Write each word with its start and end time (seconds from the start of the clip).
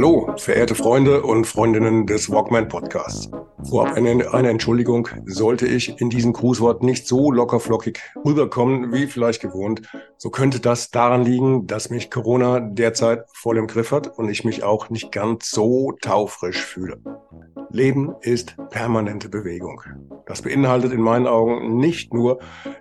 Hallo, 0.00 0.32
verehrte 0.38 0.74
Freunde 0.74 1.22
und 1.22 1.46
Freundinnen 1.46 2.06
des 2.06 2.30
Walkman 2.30 2.68
Podcasts. 2.68 3.28
Vorab 3.68 3.92
eine, 3.92 4.32
eine 4.32 4.48
Entschuldigung, 4.48 5.06
sollte 5.26 5.66
ich 5.66 6.00
in 6.00 6.08
diesem 6.08 6.32
Grußwort 6.32 6.82
nicht 6.82 7.06
so 7.06 7.30
lockerflockig 7.30 8.00
rüberkommen 8.24 8.94
wie 8.94 9.06
vielleicht 9.06 9.42
gewohnt, 9.42 9.82
so 10.16 10.30
könnte 10.30 10.58
das 10.58 10.90
daran 10.90 11.22
liegen, 11.22 11.66
dass 11.66 11.90
mich 11.90 12.10
Corona 12.10 12.60
derzeit 12.60 13.24
voll 13.34 13.58
im 13.58 13.66
Griff 13.66 13.92
hat 13.92 14.16
und 14.16 14.30
ich 14.30 14.42
mich 14.42 14.62
auch 14.62 14.88
nicht 14.88 15.12
ganz 15.12 15.50
so 15.50 15.92
taufrisch 16.00 16.64
fühle. 16.64 17.02
Leben 17.68 18.14
ist 18.22 18.56
permanente 18.70 19.28
Bewegung. 19.28 19.82
Das 20.24 20.40
beinhaltet 20.40 20.94
in 20.94 21.02
meinen 21.02 21.26
Augen 21.26 21.76
nicht 21.76 22.14
nur 22.14 22.38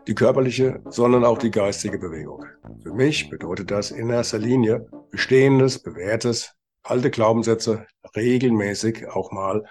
die 0.08 0.16
körperliche, 0.16 0.80
sondern 0.88 1.26
auch 1.26 1.38
die 1.38 1.52
geistige 1.52 2.00
Bewegung. 2.00 2.46
Für 2.82 2.94
mich 2.94 3.30
bedeutet 3.30 3.72
das 3.72 3.92
in 3.92 4.10
erster 4.10 4.40
Linie 4.40 4.88
Bestehendes, 5.12 5.80
Bewährtes, 5.80 6.56
alte 6.90 7.12
Glaubenssätze 7.12 7.88
regelmäßig 8.16 9.08
auch 9.08 9.32
mal 9.32 9.66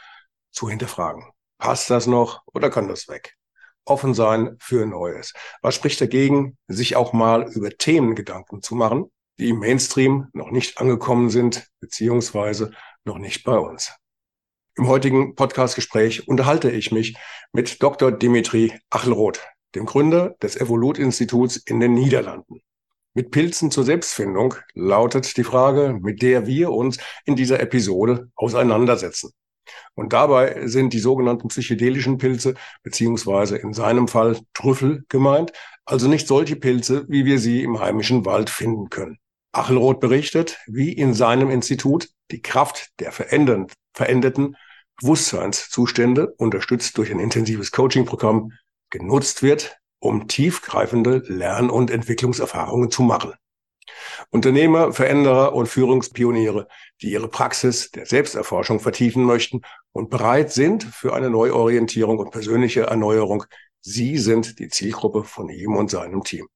zu 0.50 0.68
hinterfragen. 0.68 1.24
Passt 1.58 1.90
das 1.90 2.06
noch 2.06 2.42
oder 2.52 2.70
kann 2.70 2.88
das 2.88 3.08
weg? 3.08 3.36
Offen 3.84 4.14
sein 4.14 4.56
für 4.60 4.86
Neues. 4.86 5.32
Was 5.62 5.74
spricht 5.74 6.00
dagegen, 6.00 6.58
sich 6.68 6.96
auch 6.96 7.12
mal 7.12 7.50
über 7.52 7.70
Themen 7.70 8.14
Gedanken 8.14 8.62
zu 8.62 8.74
machen, 8.74 9.10
die 9.38 9.48
im 9.50 9.58
Mainstream 9.58 10.28
noch 10.32 10.50
nicht 10.50 10.78
angekommen 10.78 11.30
sind, 11.30 11.68
beziehungsweise 11.80 12.72
noch 13.04 13.18
nicht 13.18 13.44
bei 13.44 13.58
uns? 13.58 13.92
Im 14.76 14.86
heutigen 14.86 15.34
Podcastgespräch 15.34 16.28
unterhalte 16.28 16.70
ich 16.70 16.92
mich 16.92 17.16
mit 17.52 17.82
Dr. 17.82 18.12
Dimitri 18.12 18.78
Achelroth, 18.90 19.44
dem 19.74 19.86
Gründer 19.86 20.36
des 20.42 20.56
Evolut-Instituts 20.56 21.56
in 21.56 21.80
den 21.80 21.94
Niederlanden. 21.94 22.62
Mit 23.14 23.30
Pilzen 23.30 23.70
zur 23.70 23.84
Selbstfindung 23.84 24.54
lautet 24.74 25.36
die 25.36 25.44
Frage, 25.44 25.98
mit 26.00 26.22
der 26.22 26.46
wir 26.46 26.70
uns 26.70 26.98
in 27.24 27.36
dieser 27.36 27.60
Episode 27.60 28.30
auseinandersetzen. 28.36 29.32
Und 29.94 30.12
dabei 30.12 30.66
sind 30.66 30.92
die 30.92 30.98
sogenannten 30.98 31.48
psychedelischen 31.48 32.18
Pilze 32.18 32.54
beziehungsweise 32.82 33.56
in 33.56 33.72
seinem 33.72 34.08
Fall 34.08 34.38
Trüffel 34.54 35.04
gemeint, 35.08 35.52
also 35.84 36.08
nicht 36.08 36.26
solche 36.26 36.56
Pilze, 36.56 37.06
wie 37.08 37.24
wir 37.24 37.38
sie 37.38 37.62
im 37.62 37.80
heimischen 37.80 38.24
Wald 38.24 38.50
finden 38.50 38.88
können. 38.88 39.18
Achelroth 39.52 40.00
berichtet, 40.00 40.58
wie 40.66 40.92
in 40.92 41.14
seinem 41.14 41.50
Institut 41.50 42.10
die 42.30 42.42
Kraft 42.42 42.90
der 43.00 43.12
veränderten 43.12 44.56
Bewusstseinszustände, 45.00 46.34
unterstützt 46.36 46.98
durch 46.98 47.10
ein 47.10 47.20
intensives 47.20 47.70
Coaching-Programm, 47.72 48.52
genutzt 48.90 49.42
wird, 49.42 49.78
um 50.00 50.28
tiefgreifende 50.28 51.22
Lern- 51.26 51.70
und 51.70 51.90
Entwicklungserfahrungen 51.90 52.90
zu 52.90 53.02
machen. 53.02 53.34
Unternehmer, 54.30 54.92
Veränderer 54.92 55.54
und 55.54 55.68
Führungspioniere, 55.68 56.68
die 57.00 57.12
ihre 57.12 57.28
Praxis 57.28 57.90
der 57.90 58.06
Selbsterforschung 58.06 58.80
vertiefen 58.80 59.24
möchten 59.24 59.62
und 59.92 60.10
bereit 60.10 60.52
sind 60.52 60.84
für 60.84 61.14
eine 61.14 61.30
Neuorientierung 61.30 62.18
und 62.18 62.30
persönliche 62.30 62.82
Erneuerung, 62.82 63.44
sie 63.80 64.18
sind 64.18 64.58
die 64.58 64.68
Zielgruppe 64.68 65.24
von 65.24 65.48
ihm 65.48 65.76
und 65.76 65.90
seinem 65.90 66.22
Team. 66.22 66.48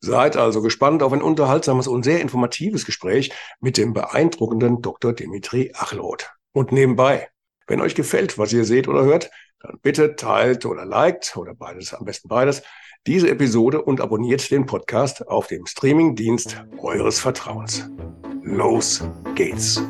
Seid 0.00 0.36
also 0.36 0.62
gespannt 0.62 1.02
auf 1.02 1.12
ein 1.12 1.22
unterhaltsames 1.22 1.88
und 1.88 2.02
sehr 2.02 2.20
informatives 2.20 2.86
Gespräch 2.86 3.32
mit 3.60 3.76
dem 3.76 3.92
beeindruckenden 3.92 4.80
Dr. 4.82 5.12
Dimitri 5.12 5.72
Achelroth. 5.74 6.30
Und 6.52 6.72
nebenbei, 6.72 7.28
wenn 7.66 7.80
euch 7.80 7.94
gefällt, 7.94 8.38
was 8.38 8.52
ihr 8.52 8.64
seht 8.64 8.88
oder 8.88 9.04
hört, 9.04 9.30
dann 9.60 9.78
bitte 9.82 10.16
teilt 10.16 10.66
oder 10.66 10.84
liked 10.84 11.36
oder 11.36 11.54
beides, 11.54 11.94
am 11.94 12.04
besten 12.04 12.28
beides, 12.28 12.62
diese 13.06 13.30
Episode 13.30 13.82
und 13.82 14.00
abonniert 14.00 14.50
den 14.50 14.66
Podcast 14.66 15.26
auf 15.26 15.46
dem 15.46 15.66
Streamingdienst 15.66 16.62
eures 16.78 17.20
Vertrauens. 17.20 17.88
Los 18.42 19.04
geht's! 19.34 19.82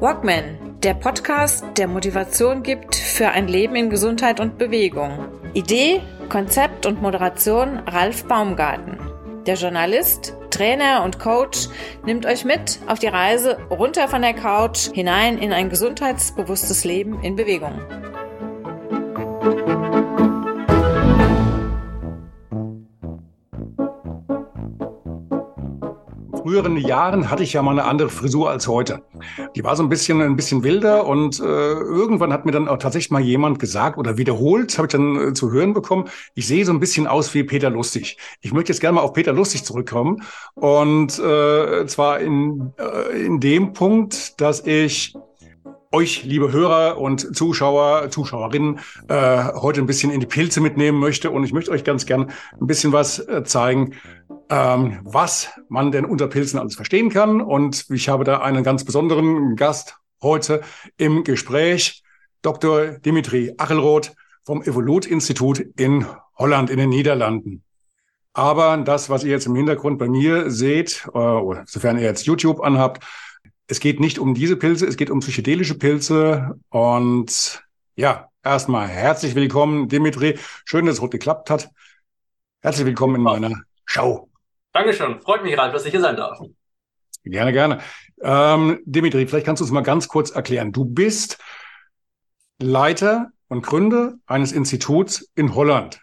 Walkman, 0.00 0.78
der 0.82 0.94
Podcast, 0.94 1.64
der 1.76 1.88
Motivation 1.88 2.62
gibt 2.62 2.94
für 2.94 3.30
ein 3.30 3.48
Leben 3.48 3.76
in 3.76 3.90
Gesundheit 3.90 4.40
und 4.40 4.58
Bewegung. 4.58 5.28
Idee, 5.54 6.02
Konzept 6.28 6.86
und 6.86 7.00
Moderation 7.00 7.78
Ralf 7.86 8.24
Baumgarten. 8.24 8.98
Der 9.46 9.54
Journalist, 9.54 10.36
Trainer 10.56 11.04
und 11.04 11.18
Coach 11.18 11.68
nimmt 12.06 12.24
euch 12.24 12.46
mit 12.46 12.78
auf 12.86 12.98
die 12.98 13.08
Reise 13.08 13.58
runter 13.68 14.08
von 14.08 14.22
der 14.22 14.32
Couch 14.32 14.90
hinein 14.90 15.36
in 15.36 15.52
ein 15.52 15.68
gesundheitsbewusstes 15.68 16.82
Leben 16.84 17.20
in 17.22 17.36
Bewegung. 17.36 17.78
Früheren 26.56 26.78
Jahren 26.78 27.30
hatte 27.30 27.42
ich 27.42 27.52
ja 27.52 27.60
mal 27.60 27.72
eine 27.72 27.84
andere 27.84 28.08
Frisur 28.08 28.48
als 28.48 28.66
heute. 28.66 29.02
Die 29.54 29.62
war 29.62 29.76
so 29.76 29.82
ein 29.82 29.90
bisschen, 29.90 30.22
ein 30.22 30.36
bisschen 30.36 30.62
wilder 30.62 31.06
und 31.06 31.38
äh, 31.38 31.42
irgendwann 31.42 32.32
hat 32.32 32.46
mir 32.46 32.52
dann 32.52 32.66
auch 32.66 32.78
tatsächlich 32.78 33.10
mal 33.10 33.20
jemand 33.20 33.58
gesagt 33.58 33.98
oder 33.98 34.16
wiederholt, 34.16 34.78
habe 34.78 34.86
ich 34.86 34.92
dann 34.92 35.16
äh, 35.16 35.32
zu 35.34 35.52
hören 35.52 35.74
bekommen, 35.74 36.08
ich 36.34 36.46
sehe 36.46 36.64
so 36.64 36.72
ein 36.72 36.80
bisschen 36.80 37.06
aus 37.06 37.34
wie 37.34 37.44
Peter 37.44 37.68
Lustig. 37.68 38.16
Ich 38.40 38.54
möchte 38.54 38.72
jetzt 38.72 38.80
gerne 38.80 38.94
mal 38.94 39.02
auf 39.02 39.12
Peter 39.12 39.34
Lustig 39.34 39.64
zurückkommen 39.64 40.22
und 40.54 41.18
äh, 41.18 41.84
zwar 41.86 42.20
in, 42.20 42.72
äh, 42.78 43.26
in 43.26 43.38
dem 43.38 43.74
Punkt, 43.74 44.40
dass 44.40 44.66
ich 44.66 45.14
euch, 45.92 46.24
liebe 46.24 46.52
Hörer 46.52 46.98
und 46.98 47.36
Zuschauer, 47.36 48.10
Zuschauerinnen, 48.10 48.80
äh, 49.08 49.44
heute 49.54 49.80
ein 49.80 49.86
bisschen 49.86 50.10
in 50.10 50.20
die 50.20 50.26
Pilze 50.26 50.60
mitnehmen 50.60 50.98
möchte. 50.98 51.30
Und 51.30 51.44
ich 51.44 51.52
möchte 51.52 51.70
euch 51.70 51.84
ganz 51.84 52.04
gern 52.06 52.30
ein 52.60 52.66
bisschen 52.66 52.92
was 52.92 53.18
äh, 53.18 53.44
zeigen, 53.44 53.94
ähm, 54.50 55.00
was 55.02 55.48
man 55.68 55.92
denn 55.92 56.04
unter 56.04 56.28
Pilzen 56.28 56.58
alles 56.58 56.76
verstehen 56.76 57.10
kann. 57.10 57.40
Und 57.40 57.86
ich 57.90 58.08
habe 58.08 58.24
da 58.24 58.40
einen 58.40 58.64
ganz 58.64 58.84
besonderen 58.84 59.56
Gast 59.56 59.96
heute 60.22 60.62
im 60.96 61.24
Gespräch, 61.24 62.02
Dr. 62.42 62.98
Dimitri 62.98 63.54
Achelroth 63.56 64.12
vom 64.44 64.62
Evolut-Institut 64.62 65.60
in 65.76 66.06
Holland, 66.38 66.70
in 66.70 66.78
den 66.78 66.90
Niederlanden. 66.90 67.62
Aber 68.32 68.76
das, 68.76 69.08
was 69.08 69.24
ihr 69.24 69.30
jetzt 69.30 69.46
im 69.46 69.56
Hintergrund 69.56 69.98
bei 69.98 70.08
mir 70.08 70.50
seht, 70.50 71.06
äh, 71.14 71.64
sofern 71.64 71.96
ihr 71.96 72.04
jetzt 72.04 72.26
YouTube 72.26 72.60
anhabt, 72.60 73.02
es 73.66 73.80
geht 73.80 73.98
nicht 73.98 74.18
um 74.18 74.34
diese 74.34 74.56
Pilze, 74.56 74.86
es 74.86 74.96
geht 74.96 75.10
um 75.10 75.20
psychedelische 75.20 75.76
Pilze. 75.76 76.58
Und 76.68 77.64
ja, 77.96 78.28
erstmal 78.44 78.86
herzlich 78.88 79.34
willkommen, 79.34 79.88
Dimitri. 79.88 80.38
Schön, 80.64 80.86
dass 80.86 80.96
es 80.96 81.00
heute 81.00 81.18
geklappt 81.18 81.50
hat. 81.50 81.70
Herzlich 82.60 82.86
willkommen 82.86 83.16
in 83.16 83.22
meiner 83.22 83.62
Show. 83.86 84.28
Dankeschön. 84.76 85.22
Freut 85.22 85.42
mich, 85.42 85.56
Ralf, 85.56 85.72
dass 85.72 85.86
ich 85.86 85.90
hier 85.90 86.02
sein 86.02 86.16
darf. 86.16 86.38
Gerne, 87.24 87.50
gerne. 87.50 87.80
Ähm, 88.20 88.78
Dimitri, 88.84 89.26
vielleicht 89.26 89.46
kannst 89.46 89.60
du 89.60 89.64
uns 89.64 89.72
mal 89.72 89.80
ganz 89.80 90.06
kurz 90.06 90.28
erklären. 90.28 90.70
Du 90.70 90.84
bist 90.84 91.38
Leiter 92.60 93.30
und 93.48 93.62
Gründer 93.64 94.16
eines 94.26 94.52
Instituts 94.52 95.30
in 95.34 95.54
Holland. 95.54 96.02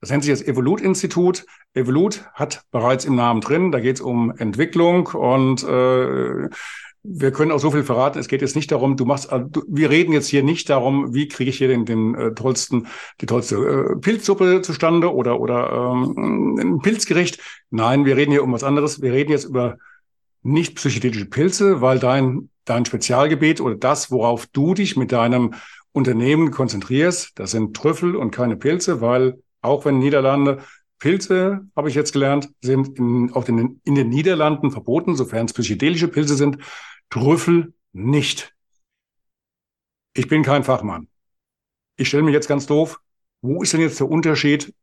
Das 0.00 0.10
nennt 0.10 0.24
sich 0.24 0.32
das 0.32 0.42
Evolut-Institut. 0.42 1.46
Evolut 1.74 2.24
hat 2.34 2.62
bereits 2.72 3.04
im 3.04 3.14
Namen 3.14 3.40
drin, 3.40 3.70
da 3.70 3.78
geht 3.78 3.96
es 3.96 4.00
um 4.00 4.36
Entwicklung 4.36 5.06
und 5.06 5.62
äh, 5.62 6.48
wir 7.02 7.32
können 7.32 7.52
auch 7.52 7.60
so 7.60 7.70
viel 7.70 7.84
verraten. 7.84 8.18
Es 8.18 8.28
geht 8.28 8.42
jetzt 8.42 8.56
nicht 8.56 8.70
darum, 8.70 8.96
du 8.96 9.04
machst, 9.04 9.30
äh, 9.32 9.40
du, 9.40 9.62
wir 9.68 9.90
reden 9.90 10.12
jetzt 10.12 10.28
hier 10.28 10.42
nicht 10.42 10.68
darum, 10.68 11.14
wie 11.14 11.28
kriege 11.28 11.50
ich 11.50 11.58
hier 11.58 11.68
den, 11.68 11.84
den 11.84 12.14
äh, 12.14 12.34
tollsten, 12.34 12.86
die 13.20 13.26
tollste 13.26 13.56
äh, 13.56 13.96
Pilzsuppe 13.96 14.62
zustande 14.62 15.14
oder 15.14 15.40
oder 15.40 15.92
ähm, 15.92 16.58
ein 16.58 16.78
Pilzgericht. 16.80 17.40
Nein, 17.70 18.04
wir 18.04 18.16
reden 18.16 18.32
hier 18.32 18.44
um 18.44 18.52
was 18.52 18.64
anderes. 18.64 19.00
Wir 19.00 19.12
reden 19.12 19.32
jetzt 19.32 19.44
über 19.44 19.78
nicht 20.42 20.76
psychedelische 20.76 21.26
Pilze, 21.26 21.80
weil 21.80 21.98
dein 21.98 22.50
dein 22.64 22.84
Spezialgebiet 22.84 23.60
oder 23.60 23.76
das, 23.76 24.10
worauf 24.10 24.46
du 24.46 24.74
dich 24.74 24.96
mit 24.96 25.12
deinem 25.12 25.54
Unternehmen 25.92 26.50
konzentrierst, 26.50 27.38
das 27.38 27.50
sind 27.52 27.74
Trüffel 27.74 28.14
und 28.14 28.30
keine 28.30 28.56
Pilze, 28.56 29.00
weil 29.00 29.38
auch 29.62 29.84
wenn 29.84 29.98
Niederlande 29.98 30.58
Pilze, 30.98 31.66
habe 31.76 31.88
ich 31.88 31.94
jetzt 31.94 32.12
gelernt, 32.12 32.50
sind 32.60 32.98
in, 32.98 33.32
auch 33.32 33.48
in, 33.48 33.80
in 33.84 33.94
den 33.94 34.08
Niederlanden 34.08 34.70
verboten, 34.70 35.16
sofern 35.16 35.46
es 35.46 35.52
psychedelische 35.52 36.08
Pilze 36.08 36.36
sind. 36.36 36.58
Trüffel 37.10 37.72
nicht. 37.92 38.54
Ich 40.14 40.28
bin 40.28 40.42
kein 40.42 40.64
Fachmann. 40.64 41.08
Ich 41.96 42.08
stelle 42.08 42.24
mich 42.24 42.34
jetzt 42.34 42.48
ganz 42.48 42.66
doof. 42.66 43.00
Wo 43.40 43.62
ist 43.62 43.72
denn 43.72 43.80
jetzt 43.80 44.00
der 44.00 44.08
Unterschied 44.08 44.74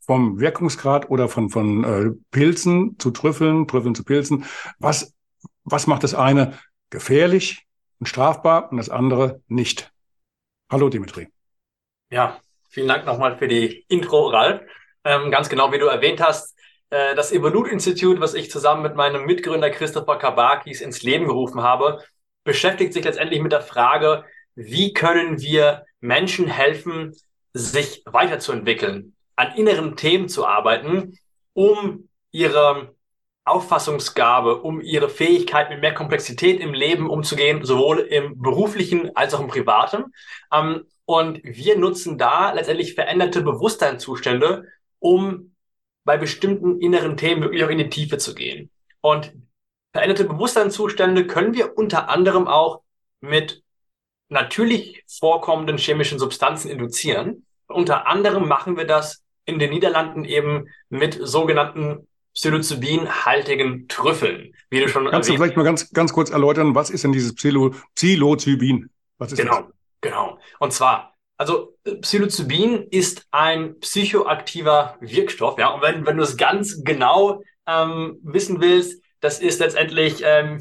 vom 0.00 0.38
Wirkungsgrad 0.38 1.10
oder 1.10 1.28
von, 1.28 1.50
von 1.50 1.84
äh, 1.84 2.10
Pilzen 2.30 2.98
zu 2.98 3.10
Trüffeln, 3.10 3.66
Trüffeln 3.66 3.94
zu 3.94 4.04
Pilzen? 4.04 4.44
Was, 4.78 5.14
was 5.64 5.86
macht 5.86 6.04
das 6.04 6.14
eine 6.14 6.58
gefährlich 6.90 7.66
und 7.98 8.06
strafbar 8.06 8.70
und 8.70 8.76
das 8.76 8.90
andere 8.90 9.42
nicht? 9.48 9.92
Hallo 10.70 10.88
Dimitri. 10.88 11.28
Ja, 12.10 12.40
vielen 12.68 12.88
Dank 12.88 13.06
nochmal 13.06 13.38
für 13.38 13.48
die 13.48 13.84
Intro, 13.88 14.28
Ralf. 14.28 14.60
Ähm, 15.06 15.30
ganz 15.30 15.48
genau, 15.48 15.70
wie 15.70 15.78
du 15.78 15.86
erwähnt 15.86 16.20
hast, 16.20 16.56
äh, 16.90 17.14
das 17.14 17.30
Evolut 17.30 17.68
Institute, 17.68 18.20
was 18.20 18.34
ich 18.34 18.50
zusammen 18.50 18.82
mit 18.82 18.96
meinem 18.96 19.24
Mitgründer 19.24 19.70
Christopher 19.70 20.18
Kabakis 20.18 20.80
ins 20.80 21.02
Leben 21.02 21.26
gerufen 21.26 21.62
habe, 21.62 22.02
beschäftigt 22.42 22.92
sich 22.92 23.04
letztendlich 23.04 23.40
mit 23.40 23.52
der 23.52 23.60
Frage, 23.60 24.24
wie 24.56 24.92
können 24.92 25.40
wir 25.40 25.84
Menschen 26.00 26.48
helfen, 26.48 27.14
sich 27.52 28.02
weiterzuentwickeln, 28.04 29.14
an 29.36 29.54
inneren 29.54 29.96
Themen 29.96 30.28
zu 30.28 30.44
arbeiten, 30.44 31.16
um 31.52 32.08
ihre 32.32 32.96
Auffassungsgabe, 33.44 34.60
um 34.62 34.80
ihre 34.80 35.08
Fähigkeit 35.08 35.70
mit 35.70 35.82
mehr 35.82 35.94
Komplexität 35.94 36.60
im 36.60 36.74
Leben 36.74 37.08
umzugehen, 37.08 37.64
sowohl 37.64 38.00
im 38.00 38.42
beruflichen 38.42 39.14
als 39.14 39.34
auch 39.34 39.40
im 39.40 39.46
privaten. 39.46 40.12
Ähm, 40.52 40.84
und 41.04 41.40
wir 41.44 41.78
nutzen 41.78 42.18
da 42.18 42.52
letztendlich 42.52 42.94
veränderte 42.94 43.42
Bewusstseinszustände, 43.42 44.66
um 44.98 45.54
bei 46.04 46.16
bestimmten 46.16 46.80
inneren 46.80 47.16
Themen 47.16 47.42
wirklich 47.42 47.64
auch 47.64 47.68
in 47.68 47.78
die 47.78 47.90
Tiefe 47.90 48.18
zu 48.18 48.34
gehen. 48.34 48.70
Und 49.00 49.32
veränderte 49.92 50.24
Bewusstseinszustände 50.24 51.26
können 51.26 51.54
wir 51.54 51.76
unter 51.76 52.08
anderem 52.08 52.46
auch 52.46 52.82
mit 53.20 53.62
natürlich 54.28 55.04
vorkommenden 55.06 55.78
chemischen 55.78 56.18
Substanzen 56.18 56.70
induzieren. 56.70 57.46
Unter 57.66 58.06
anderem 58.06 58.46
machen 58.48 58.76
wir 58.76 58.86
das 58.86 59.22
in 59.44 59.58
den 59.58 59.70
Niederlanden 59.70 60.24
eben 60.24 60.68
mit 60.88 61.18
sogenannten 61.20 62.06
Psilocybin-haltigen 62.34 63.88
Trüffeln, 63.88 64.54
wie 64.68 64.80
du 64.80 64.88
schon 64.88 65.08
Kannst 65.08 65.30
du 65.30 65.34
vielleicht 65.34 65.56
mal 65.56 65.62
ganz, 65.62 65.90
ganz 65.92 66.12
kurz 66.12 66.30
erläutern, 66.30 66.74
was 66.74 66.90
ist 66.90 67.02
denn 67.02 67.12
dieses 67.12 67.34
Psilo 67.34 67.74
Psilocybin? 67.94 68.90
Was 69.16 69.32
ist 69.32 69.38
genau, 69.38 69.62
das? 69.62 69.72
genau. 70.02 70.38
Und 70.58 70.72
zwar, 70.74 71.15
also 71.36 71.74
Psilocybin 72.00 72.86
ist 72.90 73.26
ein 73.30 73.78
psychoaktiver 73.80 74.96
Wirkstoff, 75.00 75.58
ja. 75.58 75.68
Und 75.68 75.82
wenn, 75.82 76.06
wenn 76.06 76.16
du 76.16 76.22
es 76.22 76.36
ganz 76.36 76.82
genau 76.84 77.42
ähm, 77.66 78.18
wissen 78.22 78.60
willst, 78.60 79.02
das 79.20 79.40
ist 79.40 79.58
letztendlich 79.60 80.22
ähm, 80.24 80.60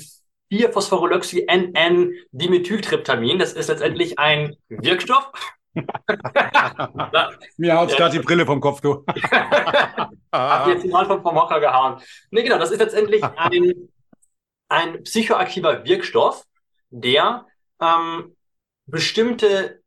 4-Phosphoryloxy-NN-Dimethyltryptamin. 0.51 3.39
Das 3.39 3.53
ist 3.53 3.69
letztendlich 3.69 4.19
ein 4.19 4.55
Wirkstoff. 4.69 5.31
Mir 7.57 7.77
haut 7.77 7.95
gerade 7.95 8.17
die 8.17 8.23
Brille 8.23 8.45
vom 8.45 8.61
Kopf, 8.61 8.79
du. 8.81 9.03
Hab 10.31 10.67
jetzt 10.67 10.85
mal 10.85 11.05
vom, 11.05 11.21
vom 11.21 11.35
Hocker 11.35 11.59
gehauen. 11.59 12.01
Nee, 12.31 12.41
genau, 12.43 12.57
das 12.57 12.71
ist 12.71 12.79
letztendlich 12.79 13.21
ein, 13.37 13.89
ein 14.69 15.03
psychoaktiver 15.03 15.83
Wirkstoff, 15.85 16.45
der 16.89 17.45
ähm, 17.81 18.37
bestimmte 18.85 19.81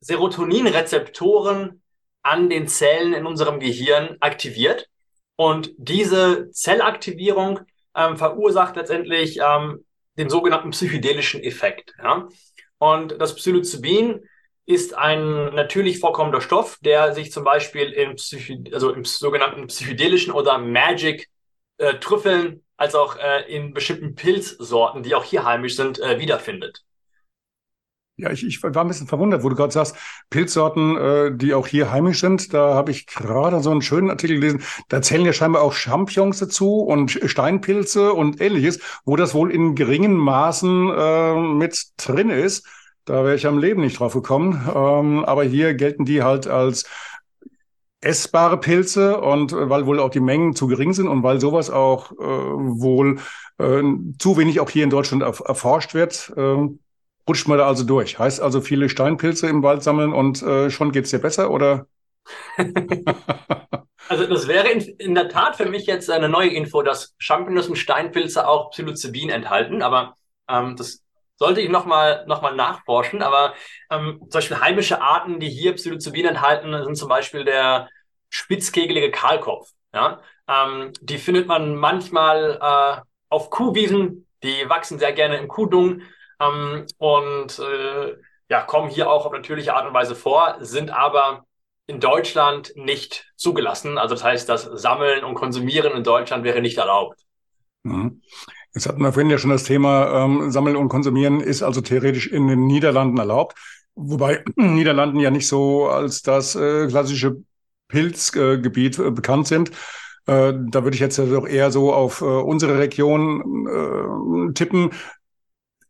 Serotoninrezeptoren 0.00 1.82
an 2.22 2.50
den 2.50 2.68
Zellen 2.68 3.12
in 3.12 3.26
unserem 3.26 3.60
Gehirn 3.60 4.16
aktiviert. 4.20 4.88
Und 5.36 5.72
diese 5.78 6.50
Zellaktivierung 6.50 7.60
ähm, 7.94 8.16
verursacht 8.16 8.76
letztendlich 8.76 9.38
ähm, 9.42 9.84
den 10.18 10.28
sogenannten 10.28 10.70
psychedelischen 10.70 11.42
Effekt. 11.42 11.94
Ja? 12.02 12.28
Und 12.78 13.20
das 13.20 13.34
Psilocybin 13.34 14.22
ist 14.66 14.96
ein 14.96 15.54
natürlich 15.54 15.98
vorkommender 15.98 16.40
Stoff, 16.40 16.78
der 16.82 17.14
sich 17.14 17.32
zum 17.32 17.44
Beispiel 17.44 17.90
im, 17.90 18.16
Psychi 18.16 18.70
also 18.72 18.92
im 18.92 19.04
sogenannten 19.04 19.66
psychedelischen 19.66 20.32
oder 20.32 20.58
Magic 20.58 21.28
äh, 21.78 21.94
als 22.76 22.94
auch 22.94 23.16
äh, 23.16 23.42
in 23.54 23.74
bestimmten 23.74 24.14
Pilzsorten, 24.14 25.02
die 25.02 25.14
auch 25.14 25.24
hier 25.24 25.44
heimisch 25.44 25.76
sind, 25.76 25.98
äh, 25.98 26.18
wiederfindet. 26.18 26.82
Ja, 28.20 28.30
ich, 28.30 28.46
ich 28.46 28.62
war 28.62 28.76
ein 28.76 28.88
bisschen 28.88 29.06
verwundert, 29.06 29.42
wo 29.42 29.48
du 29.48 29.56
gerade 29.56 29.72
sagst, 29.72 29.96
Pilzsorten, 30.30 30.96
äh, 30.96 31.36
die 31.36 31.54
auch 31.54 31.66
hier 31.66 31.90
heimisch 31.90 32.20
sind. 32.20 32.52
Da 32.52 32.74
habe 32.74 32.90
ich 32.90 33.06
gerade 33.06 33.60
so 33.60 33.70
einen 33.70 33.82
schönen 33.82 34.10
Artikel 34.10 34.36
gelesen. 34.40 34.62
Da 34.88 35.02
zählen 35.02 35.24
ja 35.24 35.32
scheinbar 35.32 35.62
auch 35.62 35.72
Champignons 35.72 36.38
dazu 36.38 36.80
und 36.80 37.10
Steinpilze 37.24 38.12
und 38.12 38.40
ähnliches, 38.40 38.80
wo 39.04 39.16
das 39.16 39.34
wohl 39.34 39.50
in 39.50 39.74
geringen 39.74 40.14
Maßen 40.14 40.90
äh, 40.90 41.34
mit 41.40 41.86
drin 41.96 42.30
ist. 42.30 42.66
Da 43.04 43.24
wäre 43.24 43.34
ich 43.34 43.46
am 43.46 43.58
Leben 43.58 43.80
nicht 43.80 43.98
drauf 43.98 44.12
gekommen. 44.12 44.68
Ähm, 44.74 45.24
aber 45.24 45.44
hier 45.44 45.74
gelten 45.74 46.04
die 46.04 46.22
halt 46.22 46.46
als 46.46 46.84
essbare 48.00 48.58
Pilze 48.58 49.20
und 49.20 49.52
äh, 49.52 49.68
weil 49.68 49.86
wohl 49.86 50.00
auch 50.00 50.10
die 50.10 50.20
Mengen 50.20 50.54
zu 50.54 50.66
gering 50.66 50.92
sind 50.92 51.08
und 51.08 51.22
weil 51.22 51.40
sowas 51.40 51.70
auch 51.70 52.12
äh, 52.12 52.16
wohl 52.16 53.18
äh, 53.58 53.82
zu 54.18 54.36
wenig 54.36 54.60
auch 54.60 54.70
hier 54.70 54.84
in 54.84 54.90
Deutschland 54.90 55.22
erforscht 55.22 55.94
wird, 55.94 56.32
äh, 56.36 56.68
rutscht 57.28 57.48
man 57.48 57.58
da 57.58 57.66
also 57.66 57.84
durch. 57.84 58.18
Heißt 58.18 58.40
also 58.40 58.60
viele 58.60 58.88
Steinpilze 58.88 59.48
im 59.48 59.62
Wald 59.62 59.82
sammeln 59.82 60.12
und 60.12 60.42
äh, 60.42 60.70
schon 60.70 60.92
geht's 60.92 61.10
dir 61.10 61.18
besser, 61.18 61.50
oder? 61.50 61.86
also 64.08 64.26
das 64.26 64.48
wäre 64.48 64.68
in, 64.68 64.80
in, 64.98 65.14
der 65.14 65.28
Tat 65.28 65.56
für 65.56 65.66
mich 65.66 65.86
jetzt 65.86 66.10
eine 66.10 66.28
neue 66.28 66.50
Info, 66.50 66.82
dass 66.82 67.14
Champignons 67.18 67.68
und 67.68 67.76
Steinpilze 67.76 68.46
auch 68.46 68.70
Psilocybin 68.70 69.30
enthalten, 69.30 69.82
aber 69.82 70.16
ähm, 70.48 70.76
das 70.76 71.02
sollte 71.40 71.60
ich 71.62 71.70
nochmal 71.70 72.24
noch 72.26 72.42
mal 72.42 72.54
nachforschen. 72.54 73.22
Aber 73.22 73.54
ähm, 73.90 74.18
zum 74.20 74.30
Beispiel 74.30 74.60
heimische 74.60 75.00
Arten, 75.00 75.40
die 75.40 75.48
hier 75.48 75.74
Psilocybin 75.74 76.26
enthalten, 76.26 76.72
sind 76.84 76.96
zum 76.96 77.08
Beispiel 77.08 77.44
der 77.44 77.88
spitzkegelige 78.28 79.10
Kahlkopf. 79.10 79.70
Ja? 79.92 80.20
Ähm, 80.46 80.92
die 81.00 81.18
findet 81.18 81.48
man 81.48 81.74
manchmal 81.76 82.58
äh, 82.60 83.00
auf 83.30 83.50
Kuhwiesen, 83.50 84.26
die 84.42 84.68
wachsen 84.68 84.98
sehr 84.98 85.12
gerne 85.12 85.38
im 85.38 85.48
Kuhdung 85.48 86.02
ähm, 86.40 86.86
und 86.98 87.58
äh, 87.58 88.16
ja, 88.48 88.62
kommen 88.62 88.90
hier 88.90 89.10
auch 89.10 89.26
auf 89.26 89.32
natürliche 89.32 89.74
Art 89.74 89.86
und 89.86 89.94
Weise 89.94 90.14
vor, 90.14 90.56
sind 90.60 90.90
aber 90.90 91.44
in 91.86 92.00
Deutschland 92.00 92.72
nicht 92.76 93.32
zugelassen. 93.36 93.98
Also 93.98 94.14
das 94.14 94.24
heißt, 94.24 94.48
das 94.48 94.62
Sammeln 94.62 95.24
und 95.24 95.34
Konsumieren 95.34 95.92
in 95.92 96.04
Deutschland 96.04 96.44
wäre 96.44 96.60
nicht 96.60 96.78
erlaubt. 96.78 97.20
Mhm. 97.82 98.22
Jetzt 98.72 98.88
hatten 98.88 99.02
wir 99.02 99.12
vorhin 99.12 99.30
ja 99.30 99.38
schon 99.38 99.50
das 99.50 99.64
Thema 99.64 100.24
ähm, 100.24 100.50
Sammeln 100.50 100.76
und 100.76 100.88
Konsumieren 100.88 101.40
ist 101.40 101.62
also 101.62 101.80
theoretisch 101.80 102.28
in 102.28 102.46
den 102.46 102.66
Niederlanden 102.66 103.18
erlaubt. 103.18 103.56
Wobei 103.94 104.44
Niederlanden 104.56 105.18
ja 105.18 105.30
nicht 105.30 105.48
so 105.48 105.88
als 105.88 106.22
das 106.22 106.54
äh, 106.54 106.86
klassische 106.86 107.42
Pilzgebiet 107.88 108.98
äh, 108.98 109.10
bekannt 109.10 109.48
sind. 109.48 109.70
Äh, 110.26 110.52
da 110.56 110.84
würde 110.84 110.94
ich 110.94 111.00
jetzt 111.00 111.18
doch 111.18 111.46
eher 111.46 111.72
so 111.72 111.92
auf 111.92 112.20
äh, 112.20 112.24
unsere 112.24 112.78
Region 112.78 113.66
äh, 113.66 114.52
tippen. 114.54 114.90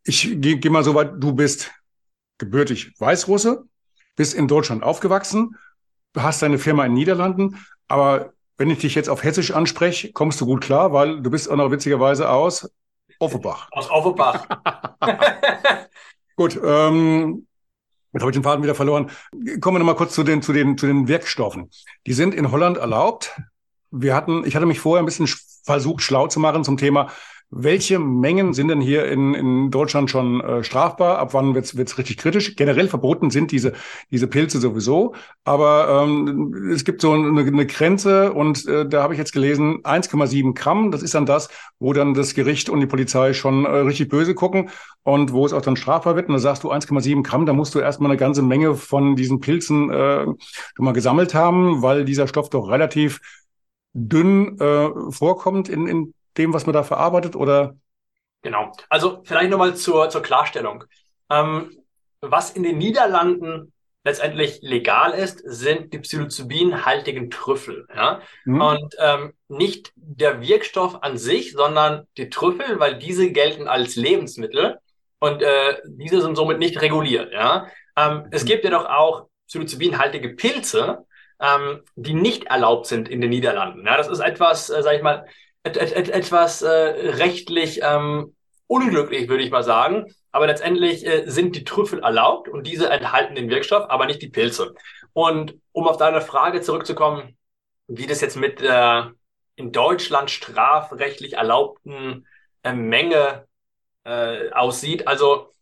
Ich 0.05 0.23
gehe 0.41 0.58
geh 0.58 0.69
mal 0.70 0.85
so 0.85 0.94
weit, 0.94 1.12
du 1.19 1.32
bist 1.32 1.70
gebürtig 2.38 2.93
Weißrusse, 2.99 3.64
bist 4.17 4.35
in 4.35 4.49
Deutschland 4.49 4.82
aufgewachsen, 4.82 5.56
hast 6.17 6.43
deine 6.43 6.58
Firma 6.58 6.85
in 6.85 6.93
den 6.93 6.99
Niederlanden, 6.99 7.58
aber 7.88 8.32
wenn 8.56 8.70
ich 8.70 8.79
dich 8.79 8.94
jetzt 8.94 9.08
auf 9.08 9.23
Hessisch 9.23 9.52
anspreche, 9.52 10.12
kommst 10.12 10.41
du 10.41 10.47
gut 10.47 10.62
klar, 10.62 10.93
weil 10.93 11.23
du 11.23 11.31
bist 11.31 11.50
auch 11.50 11.56
noch 11.56 11.70
witzigerweise 11.70 12.29
aus 12.29 12.70
Offenbach. 13.19 13.69
Aus 13.73 13.91
Offenbach. 13.91 14.47
gut, 16.37 16.58
ähm, 16.62 17.47
Jetzt 18.12 18.23
habe 18.23 18.32
ich 18.32 18.37
den 18.37 18.43
Faden 18.43 18.62
wieder 18.62 18.75
verloren. 18.75 19.11
Kommen 19.61 19.76
wir 19.76 19.79
nochmal 19.79 19.94
kurz 19.94 20.14
zu 20.14 20.25
den, 20.25 20.43
zu, 20.43 20.52
den, 20.52 20.76
zu 20.76 20.87
den 20.87 21.06
Wirkstoffen. 21.06 21.70
Die 22.06 22.12
sind 22.12 22.35
in 22.35 22.50
Holland 22.50 22.76
erlaubt. 22.76 23.41
Wir 23.93 24.14
hatten, 24.14 24.45
ich 24.45 24.57
hatte 24.57 24.66
mich 24.66 24.80
vorher 24.80 25.02
ein 25.02 25.07
bisschen 25.07 25.28
versucht, 25.64 26.02
schlau 26.02 26.26
zu 26.26 26.40
machen 26.40 26.64
zum 26.64 26.76
Thema 26.76 27.11
welche 27.50 27.99
Mengen 27.99 28.54
sind 28.54 28.69
denn 28.69 28.80
hier 28.80 29.07
in, 29.07 29.35
in 29.35 29.71
Deutschland 29.71 30.09
schon 30.09 30.40
äh, 30.40 30.62
strafbar? 30.62 31.19
Ab 31.19 31.35
wann 31.35 31.54
wird's 31.54 31.76
wird's 31.76 31.99
richtig 31.99 32.16
kritisch? 32.16 32.54
Generell 32.54 32.87
verboten 32.88 33.30
sind 33.30 33.50
diese, 33.50 33.73
diese 34.11 34.28
Pilze 34.28 34.61
sowieso, 34.61 35.14
aber 35.45 36.04
ähm, 36.04 36.71
es 36.73 36.85
gibt 36.85 37.00
so 37.00 37.12
eine, 37.12 37.40
eine 37.40 37.66
Grenze 37.66 38.33
und 38.33 38.66
äh, 38.66 38.88
da 38.88 39.02
habe 39.02 39.14
ich 39.14 39.19
jetzt 39.19 39.33
gelesen, 39.33 39.83
1,7 39.83 40.54
Gramm, 40.54 40.92
das 40.92 41.02
ist 41.02 41.14
dann 41.14 41.26
das, 41.26 41.49
wo 41.80 41.92
dann 41.92 42.14
das 42.14 42.35
Gericht 42.35 42.69
und 42.69 42.78
die 42.80 42.87
Polizei 42.87 43.33
schon 43.33 43.64
äh, 43.64 43.69
richtig 43.69 44.09
böse 44.09 44.35
gucken 44.35 44.71
und 45.02 45.33
wo 45.33 45.45
es 45.45 45.52
auch 45.52 45.62
dann 45.62 45.76
strafbar 45.76 46.14
wird. 46.14 46.28
Und 46.28 46.35
da 46.35 46.38
sagst 46.38 46.62
du 46.62 46.71
1,7 46.71 47.25
Gramm, 47.25 47.47
da 47.47 47.52
musst 47.52 47.75
du 47.75 47.80
erstmal 47.80 48.12
eine 48.12 48.19
ganze 48.19 48.42
Menge 48.42 48.76
von 48.76 49.16
diesen 49.16 49.40
Pilzen 49.40 49.90
äh, 49.90 50.25
schon 50.25 50.85
mal 50.85 50.92
gesammelt 50.92 51.35
haben, 51.35 51.83
weil 51.83 52.04
dieser 52.04 52.28
Stoff 52.28 52.49
doch 52.49 52.69
relativ 52.71 53.21
dünn 53.92 54.57
äh, 54.61 54.88
vorkommt 55.11 55.69
in, 55.69 55.88
in 55.88 56.14
dem, 56.40 56.52
was 56.52 56.66
man 56.66 56.73
da 56.73 56.82
verarbeitet 56.82 57.37
oder? 57.37 57.76
Genau. 58.42 58.73
Also 58.88 59.20
vielleicht 59.25 59.50
nochmal 59.50 59.76
zur, 59.76 60.09
zur 60.09 60.23
Klarstellung. 60.23 60.85
Ähm, 61.30 61.76
was 62.20 62.50
in 62.50 62.62
den 62.62 62.78
Niederlanden 62.78 63.73
letztendlich 64.04 64.61
legal 64.62 65.12
ist, 65.12 65.42
sind 65.44 65.92
die 65.92 65.99
Psilocybin-haltigen 65.99 67.30
Trüffel. 67.30 67.87
Ja? 67.94 68.20
Mhm. 68.44 68.61
Und 68.61 68.94
ähm, 68.99 69.32
nicht 69.49 69.92
der 69.94 70.40
Wirkstoff 70.40 71.02
an 71.02 71.18
sich, 71.18 71.52
sondern 71.52 72.06
die 72.16 72.30
Trüffel, 72.30 72.80
weil 72.80 72.99
diese 72.99 73.30
gelten 73.30 73.68
als 73.68 73.97
Lebensmittel 73.97 74.78
und 75.18 75.42
äh, 75.42 75.76
diese 75.85 76.23
sind 76.23 76.37
somit 76.37 76.59
nicht 76.59 76.80
reguliert. 76.80 77.32
Ja? 77.32 77.66
Ähm, 77.97 78.18
mhm. 78.18 78.28
Es 78.30 78.44
gibt 78.44 78.64
jedoch 78.64 78.87
auch 78.87 79.26
Psilocybin-haltige 79.49 80.30
Pilze, 80.30 81.04
ähm, 81.40 81.82
die 81.97 82.14
nicht 82.14 82.44
erlaubt 82.44 82.87
sind 82.87 83.09
in 83.09 83.20
den 83.20 83.30
Niederlanden. 83.30 83.85
Ja? 83.87 83.99
Das 83.99 84.09
ist 84.09 84.20
etwas, 84.20 84.70
äh, 84.70 84.82
sag 84.82 84.97
ich 84.97 85.02
mal, 85.02 85.26
et, 85.64 85.76
et, 85.76 85.93
et, 85.93 86.09
etwas 86.09 86.62
äh, 86.62 86.69
rechtlich 86.69 87.81
ähm, 87.83 88.35
unglücklich, 88.67 89.29
würde 89.29 89.43
ich 89.43 89.50
mal 89.50 89.64
sagen. 89.64 90.14
Aber 90.33 90.47
letztendlich 90.47 91.07
äh, 91.07 91.25
sind 91.26 91.57
die 91.57 91.64
Trüffel 91.64 92.00
erlaubt 92.00 92.49
und 92.49 92.67
diese 92.67 92.88
enthalten 92.88 93.35
den 93.35 93.50
Wirkstoff, 93.50 93.90
aber 93.90 94.07
nicht 94.07 94.23
die 94.23 94.29
Pilze. 94.29 94.75
Und 95.12 95.55
um 95.73 95.88
auf 95.88 95.97
deine 95.97 96.21
Frage 96.21 96.61
zurückzukommen, 96.61 97.37
wie 97.88 98.07
das 98.07 98.21
jetzt 98.21 98.37
mit 98.37 98.61
der 98.61 99.12
in 99.57 99.73
Deutschland 99.73 100.31
strafrechtlich 100.31 101.35
erlaubten 101.35 102.26
äh, 102.62 102.73
Menge 102.73 103.47
äh, 104.05 104.50
aussieht. 104.52 105.07
Also 105.07 105.52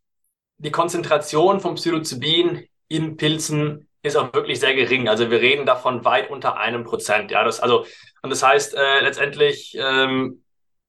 die 0.58 0.70
Konzentration 0.70 1.60
von 1.60 1.74
Psilocybin 1.74 2.68
in 2.88 3.16
Pilzen 3.16 3.87
ist 4.02 4.16
auch 4.16 4.32
wirklich 4.32 4.60
sehr 4.60 4.74
gering. 4.74 5.08
Also 5.08 5.30
wir 5.30 5.40
reden 5.40 5.66
davon 5.66 6.04
weit 6.04 6.30
unter 6.30 6.56
einem 6.56 6.84
Prozent. 6.84 7.30
Ja, 7.30 7.44
das 7.44 7.60
also 7.60 7.84
und 8.22 8.30
das 8.30 8.42
heißt 8.42 8.74
äh, 8.74 9.00
letztendlich, 9.00 9.76
ähm, 9.78 10.42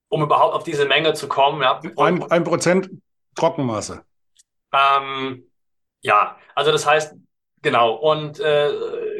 um 0.09 0.23
überhaupt 0.23 0.55
auf 0.55 0.63
diese 0.63 0.85
Menge 0.85 1.13
zu 1.13 1.27
kommen, 1.27 1.61
ja. 1.61 1.81
Ein, 1.97 2.23
ein 2.31 2.43
Prozent 2.43 2.89
Trockenmasse. 3.35 4.03
Ähm, 4.73 5.45
ja, 6.01 6.37
also 6.55 6.71
das 6.71 6.85
heißt 6.85 7.15
genau 7.61 7.93
und 7.95 8.39
äh, 8.39 8.71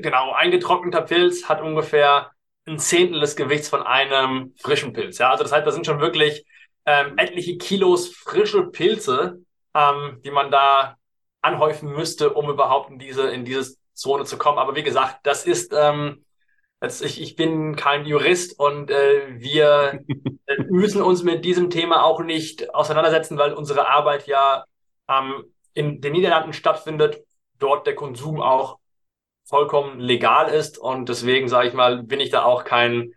genau 0.01 0.34
eingetrockneter 0.34 1.01
Pilz 1.01 1.50
hat 1.50 1.62
ungefähr 1.62 2.31
ein 2.67 2.79
Zehntel 2.79 3.19
des 3.19 3.36
Gewichts 3.36 3.69
von 3.69 3.81
einem 3.84 4.53
frischen 4.60 4.93
Pilz. 4.93 5.17
Ja, 5.17 5.31
also 5.31 5.43
das 5.43 5.51
heißt, 5.51 5.65
da 5.65 5.72
sind 5.72 5.86
schon 5.86 6.00
wirklich 6.00 6.46
ähm, 6.86 7.17
etliche 7.17 7.58
Kilos 7.58 8.10
frische 8.10 8.67
Pilze, 8.67 9.39
ähm, 9.74 10.22
die 10.24 10.31
man 10.31 10.51
da 10.51 10.98
anhäufen 11.41 11.91
müsste, 11.91 12.34
um 12.34 12.50
überhaupt 12.50 12.91
in 12.91 13.00
diese, 13.00 13.29
in 13.29 13.46
diese 13.46 13.78
Zone 14.00 14.25
zu 14.25 14.38
kommen. 14.38 14.58
Aber 14.58 14.75
wie 14.75 14.84
gesagt, 14.84 15.20
das 15.24 15.46
ist, 15.46 15.74
ähm, 15.75 16.25
jetzt, 16.82 17.01
ich, 17.03 17.22
ich 17.22 17.36
bin 17.36 17.75
kein 17.75 18.06
Jurist 18.06 18.60
und 18.60 18.89
äh, 18.89 19.39
wir 19.39 20.00
äh, 20.46 20.63
müssen 20.70 21.01
uns 21.01 21.24
mit 21.24 21.46
diesem 21.46 21.70
Thema 21.70 22.03
auch 22.03 22.22
nicht 22.22 22.74
auseinandersetzen, 22.74 23.38
weil 23.38 23.53
unsere 23.53 23.88
Arbeit 23.89 24.27
ja 24.27 24.65
ähm, 25.10 25.46
in 25.74 26.01
den 26.01 26.13
Niederlanden 26.13 26.53
stattfindet, 26.53 27.24
dort 27.60 27.86
der 27.86 27.96
Konsum 27.96 28.41
auch 28.41 28.79
vollkommen 29.46 30.00
legal 30.00 30.50
ist 30.50 30.77
und 30.77 31.10
deswegen 31.10 31.48
sage 31.48 31.68
ich 31.68 31.74
mal, 31.74 32.03
bin 32.03 32.20
ich 32.20 32.29
da 32.29 32.44
auch 32.44 32.63
kein 32.63 33.13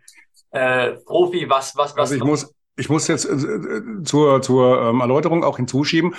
äh, 0.51 0.93
Profi, 1.05 1.49
was 1.49 1.75
was 1.75 1.95
was. 1.95 2.11
Also 2.11 2.15
ich 2.15 2.23
muss 2.23 2.55
ich 2.75 2.89
muss 2.89 3.07
jetzt 3.07 3.25
äh, 3.25 3.33
äh, 3.33 4.03
zur 4.03 4.41
zur 4.41 4.81
ähm, 4.81 5.01
Erläuterung 5.01 5.43
auch 5.43 5.57
hinzuschieben, 5.57 6.15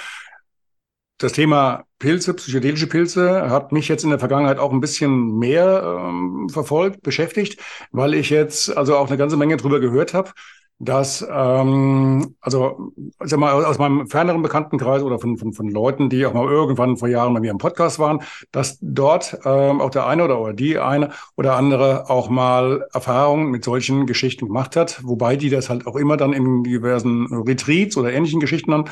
das 1.19 1.33
Thema 1.33 1.85
Pilze, 1.99 2.35
psychedelische 2.35 2.87
Pilze, 2.87 3.49
hat 3.51 3.73
mich 3.73 3.89
jetzt 3.89 4.05
in 4.05 4.11
der 4.11 4.19
Vergangenheit 4.19 4.59
auch 4.59 4.73
ein 4.73 4.81
bisschen 4.81 5.39
mehr 5.39 6.01
ähm, 6.01 6.49
verfolgt, 6.51 7.03
beschäftigt, 7.03 7.61
weil 7.93 8.15
ich 8.15 8.31
jetzt 8.31 8.77
also 8.77 8.97
auch 8.97 9.09
eine 9.09 9.17
ganze 9.17 9.37
Menge 9.37 9.57
drüber 9.57 9.81
gehört 9.81 10.13
habe, 10.13 10.33
dass 10.81 11.25
ähm, 11.31 12.35
also 12.41 12.93
sag 13.21 13.39
mal 13.39 13.65
aus 13.65 13.79
meinem 13.79 14.09
ferneren 14.09 14.43
Bekanntenkreis 14.43 15.03
oder 15.03 15.21
von, 15.21 15.39
von, 15.39 15.53
von 15.53 15.69
Leuten, 15.69 16.11
die 16.11 16.27
auch 16.27 16.35
mal 16.35 16.51
irgendwann 16.51 16.97
vor 16.97 17.09
Jahren 17.09 17.33
bei 17.33 17.41
mir 17.41 17.53
im 17.53 17.59
Podcast 17.59 18.01
waren, 18.01 18.23
dass 18.51 18.79
dort 18.81 19.39
ähm, 19.45 19.81
auch 19.81 19.91
der 19.91 20.07
eine 20.07 20.25
oder, 20.25 20.41
oder 20.41 20.53
die 20.53 20.79
eine 20.79 21.11
oder 21.37 21.55
andere 21.57 22.11
auch 22.11 22.29
mal 22.29 22.87
Erfahrungen 22.93 23.51
mit 23.51 23.65
solchen 23.65 24.07
Geschichten 24.07 24.47
gemacht 24.47 24.75
hat, 24.75 25.03
wobei 25.05 25.37
die 25.37 25.49
das 25.49 25.71
halt 25.71 25.87
auch 25.87 25.97
immer 25.97 26.17
dann 26.17 26.33
in 26.33 26.65
diversen 26.65 27.29
Retreats 27.33 27.97
oder 27.97 28.13
ähnlichen 28.13 28.41
Geschichten 28.41 28.73
dann 28.73 28.91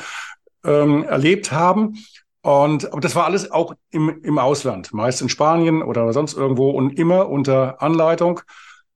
ähm, 0.63 1.03
erlebt 1.03 1.51
haben. 1.51 1.97
Und 2.41 2.91
aber 2.91 3.01
das 3.01 3.15
war 3.15 3.25
alles 3.25 3.51
auch 3.51 3.73
im, 3.89 4.21
im 4.21 4.37
Ausland, 4.37 4.93
meist 4.93 5.21
in 5.21 5.29
Spanien 5.29 5.81
oder 5.81 6.11
sonst 6.11 6.33
irgendwo 6.33 6.71
und 6.71 6.99
immer 6.99 7.29
unter 7.29 7.81
Anleitung. 7.81 8.41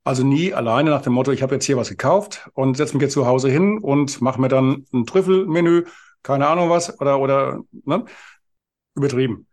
Also 0.04 0.24
nie 0.24 0.54
alleine 0.54 0.90
nach 0.90 1.02
dem 1.02 1.14
Motto, 1.14 1.32
ich 1.32 1.42
habe 1.42 1.54
jetzt 1.54 1.64
hier 1.64 1.76
was 1.76 1.88
gekauft 1.88 2.50
und 2.54 2.76
setze 2.76 2.94
mich 2.94 3.02
jetzt 3.02 3.14
zu 3.14 3.26
Hause 3.26 3.50
hin 3.50 3.78
und 3.78 4.20
mache 4.20 4.40
mir 4.40 4.48
dann 4.48 4.86
ein 4.92 5.06
Trüffelmenü, 5.06 5.84
keine 6.22 6.46
Ahnung 6.46 6.70
was, 6.70 7.00
oder, 7.00 7.20
oder 7.20 7.60
ne? 7.84 8.04
übertrieben. 8.94 9.46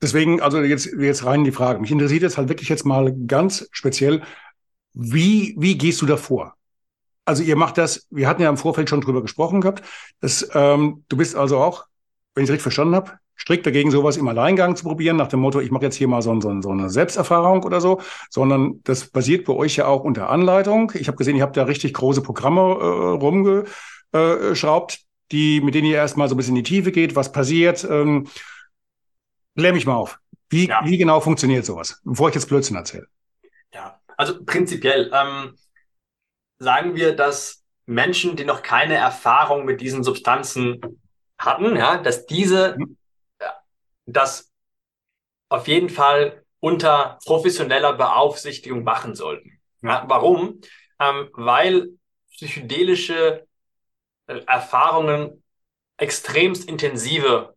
Deswegen, 0.00 0.40
also 0.40 0.60
jetzt, 0.60 0.86
jetzt 0.86 1.24
rein 1.24 1.44
die 1.44 1.52
Frage. 1.52 1.80
Mich 1.80 1.92
interessiert 1.92 2.22
jetzt 2.22 2.38
halt 2.38 2.48
wirklich 2.48 2.68
jetzt 2.68 2.84
mal 2.84 3.14
ganz 3.26 3.68
speziell, 3.70 4.22
wie, 4.94 5.54
wie 5.58 5.78
gehst 5.78 6.02
du 6.02 6.06
da 6.06 6.16
vor? 6.16 6.56
Also 7.32 7.44
ihr 7.44 7.56
macht 7.56 7.78
das, 7.78 8.06
wir 8.10 8.28
hatten 8.28 8.42
ja 8.42 8.50
im 8.50 8.58
Vorfeld 8.58 8.90
schon 8.90 9.00
drüber 9.00 9.22
gesprochen 9.22 9.62
gehabt, 9.62 9.82
dass, 10.20 10.46
ähm, 10.52 11.02
du 11.08 11.16
bist 11.16 11.34
also 11.34 11.56
auch, 11.56 11.86
wenn 12.34 12.44
ich 12.44 12.50
es 12.50 12.52
richtig 12.52 12.64
verstanden 12.64 12.94
habe, 12.94 13.12
strikt 13.38 13.64
dagegen, 13.64 13.90
sowas 13.90 14.18
im 14.18 14.28
Alleingang 14.28 14.76
zu 14.76 14.84
probieren, 14.84 15.16
nach 15.16 15.28
dem 15.28 15.40
Motto, 15.40 15.58
ich 15.58 15.70
mache 15.70 15.84
jetzt 15.84 15.96
hier 15.96 16.08
mal 16.08 16.20
so, 16.20 16.38
so, 16.42 16.60
so 16.60 16.68
eine 16.68 16.90
Selbsterfahrung 16.90 17.64
oder 17.64 17.80
so, 17.80 18.02
sondern 18.28 18.82
das 18.84 19.06
basiert 19.06 19.46
bei 19.46 19.54
euch 19.54 19.76
ja 19.76 19.86
auch 19.86 20.04
unter 20.04 20.28
Anleitung. 20.28 20.92
Ich 20.94 21.08
habe 21.08 21.16
gesehen, 21.16 21.34
ihr 21.34 21.42
habt 21.42 21.56
da 21.56 21.62
richtig 21.62 21.94
große 21.94 22.20
Programme 22.20 22.60
äh, 22.60 24.14
rumgeschraubt, 24.14 25.00
die, 25.30 25.62
mit 25.62 25.74
denen 25.74 25.86
ihr 25.86 25.96
erstmal 25.96 26.28
so 26.28 26.34
ein 26.34 26.36
bisschen 26.36 26.54
in 26.54 26.64
die 26.64 26.68
Tiefe 26.70 26.92
geht, 26.92 27.16
was 27.16 27.32
passiert. 27.32 27.82
Ähm, 27.88 28.28
klär 29.56 29.72
mich 29.72 29.86
mal 29.86 29.94
auf. 29.94 30.18
Wie, 30.50 30.68
ja. 30.68 30.82
wie 30.84 30.98
genau 30.98 31.18
funktioniert 31.20 31.64
sowas, 31.64 31.98
bevor 32.04 32.28
ich 32.28 32.34
jetzt 32.34 32.48
Blödsinn 32.50 32.76
erzähle? 32.76 33.06
Ja, 33.72 33.98
also 34.18 34.44
prinzipiell 34.44 35.10
ähm, 35.14 35.54
sagen 36.62 36.94
wir, 36.94 37.16
dass 37.16 37.64
Menschen, 37.86 38.36
die 38.36 38.44
noch 38.44 38.62
keine 38.62 38.94
Erfahrung 38.94 39.64
mit 39.64 39.80
diesen 39.80 40.04
Substanzen 40.04 40.80
hatten, 41.36 41.76
ja, 41.76 41.98
dass 41.98 42.26
diese 42.26 42.76
mhm. 42.78 42.96
das 44.06 44.50
auf 45.48 45.66
jeden 45.66 45.88
Fall 45.88 46.44
unter 46.60 47.18
professioneller 47.26 47.94
Beaufsichtigung 47.94 48.84
machen 48.84 49.16
sollten. 49.16 49.60
Ja, 49.82 50.04
warum? 50.06 50.60
Ähm, 51.00 51.28
weil 51.32 51.88
psychedelische 52.30 53.46
äh, 54.28 54.40
Erfahrungen 54.46 55.42
extremst 55.96 56.68
intensive 56.68 57.56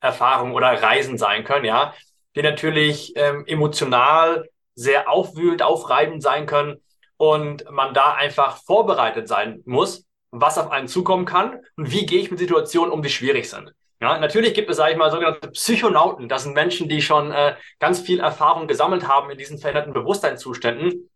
Erfahrungen 0.00 0.52
oder 0.52 0.80
Reisen 0.80 1.18
sein 1.18 1.42
können, 1.42 1.64
ja, 1.64 1.94
die 2.36 2.42
natürlich 2.42 3.12
ähm, 3.16 3.44
emotional 3.46 4.48
sehr 4.76 5.10
aufwühlend, 5.10 5.62
aufreibend 5.62 6.22
sein 6.22 6.46
können 6.46 6.80
und 7.16 7.70
man 7.70 7.94
da 7.94 8.14
einfach 8.14 8.62
vorbereitet 8.62 9.28
sein 9.28 9.62
muss, 9.64 10.06
was 10.30 10.58
auf 10.58 10.70
einen 10.70 10.88
zukommen 10.88 11.24
kann 11.24 11.60
und 11.76 11.90
wie 11.90 12.06
gehe 12.06 12.20
ich 12.20 12.30
mit 12.30 12.38
Situationen 12.38 12.92
um, 12.92 13.02
die 13.02 13.10
schwierig 13.10 13.48
sind. 13.48 13.72
Ja, 14.00 14.18
natürlich 14.18 14.52
gibt 14.52 14.68
es, 14.68 14.76
sage 14.76 14.92
ich 14.92 14.98
mal, 14.98 15.10
sogenannte 15.10 15.48
Psychonauten. 15.50 16.28
Das 16.28 16.42
sind 16.42 16.52
Menschen, 16.52 16.88
die 16.88 17.00
schon 17.00 17.32
äh, 17.32 17.56
ganz 17.78 18.00
viel 18.00 18.20
Erfahrung 18.20 18.66
gesammelt 18.68 19.08
haben 19.08 19.30
in 19.30 19.38
diesen 19.38 19.58
veränderten 19.58 19.94
Bewusstseinszuständen. 19.94 21.10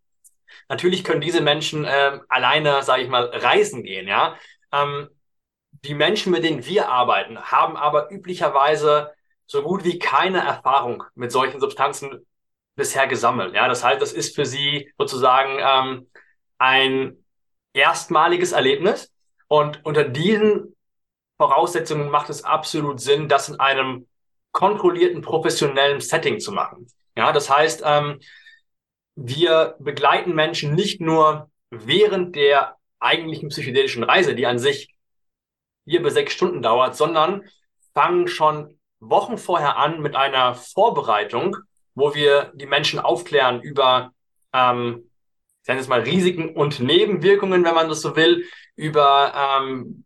Natürlich 0.69 1.04
können 1.04 1.21
diese 1.21 1.42
Menschen 1.42 1.85
äh, 1.85 2.21
alleine, 2.28 2.83
sage 2.83 3.02
ich 3.02 3.09
mal, 3.09 3.25
reisen 3.26 3.83
gehen. 3.83 4.09
Ja, 4.09 4.37
ähm, 4.73 5.09
die 5.85 5.95
Menschen, 5.95 6.33
mit 6.33 6.45
denen 6.45 6.64
wir 6.64 6.88
arbeiten, 6.88 7.38
haben 7.40 7.76
aber 7.76 8.11
üblicherweise 8.11 9.12
so 9.47 9.62
gut 9.62 9.85
wie 9.85 9.99
keine 9.99 10.38
Erfahrung 10.38 11.04
mit 11.14 11.33
solchen 11.33 11.61
Substanzen 11.61 12.26
bisher 12.77 13.07
gesammelt. 13.07 13.55
Ja, 13.55 13.69
das 13.69 13.85
heißt, 13.85 14.00
das 14.00 14.12
ist 14.12 14.35
für 14.35 14.47
sie 14.47 14.93
sozusagen 14.99 15.59
ähm, 15.61 16.11
ein 16.59 17.25
erstmaliges 17.73 18.53
Erlebnis 18.53 19.12
und 19.49 19.85
unter 19.85 20.05
diesen 20.05 20.77
Voraussetzungen 21.37 22.11
macht 22.11 22.31
es 22.31 22.45
absolut 22.45 23.00
Sinn, 23.00 23.29
das 23.29 23.49
in 23.49 23.59
einem 23.59 24.07
kontrollierten 24.53 25.23
professionellen 25.23 26.00
Setting 26.00 26.41
zu 26.41 26.53
machen. 26.53 26.87
Ja, 27.17 27.33
das 27.33 27.50
heißt, 27.50 27.83
ähm, 27.85 28.21
wir 29.15 29.77
begleiten 29.79 30.35
Menschen 30.35 30.75
nicht 30.75 31.00
nur 31.00 31.50
während 31.71 32.37
der 32.37 32.77
eigentlichen 32.99 33.49
psychedelischen 33.49 34.05
Reise, 34.05 34.35
die 34.35 34.47
an 34.47 34.59
sich 34.59 34.95
vier 35.85 36.03
bis 36.03 36.15
sechs 36.15 36.33
Stunden 36.33 36.62
dauert, 36.62 36.97
sondern 36.97 37.49
fangen 37.95 38.29
schon 38.29 38.79
Wochen 39.00 39.39
vorher 39.39 39.77
an 39.77 40.00
mit 40.00 40.15
einer 40.15 40.55
Vorbereitung, 40.55 41.57
wo 41.94 42.14
wir 42.14 42.52
die 42.54 42.66
Menschen 42.66 42.99
aufklären 42.99 43.61
über, 43.61 44.12
ähm, 44.52 45.11
ich 45.62 45.68
nenne 45.68 45.80
es 45.80 45.88
mal 45.88 46.00
Risiken 46.00 46.54
und 46.56 46.80
Nebenwirkungen, 46.80 47.64
wenn 47.64 47.75
man 47.75 47.88
das 47.88 48.00
so 48.00 48.16
will, 48.16 48.44
über 48.76 49.61
ähm, 49.61 50.04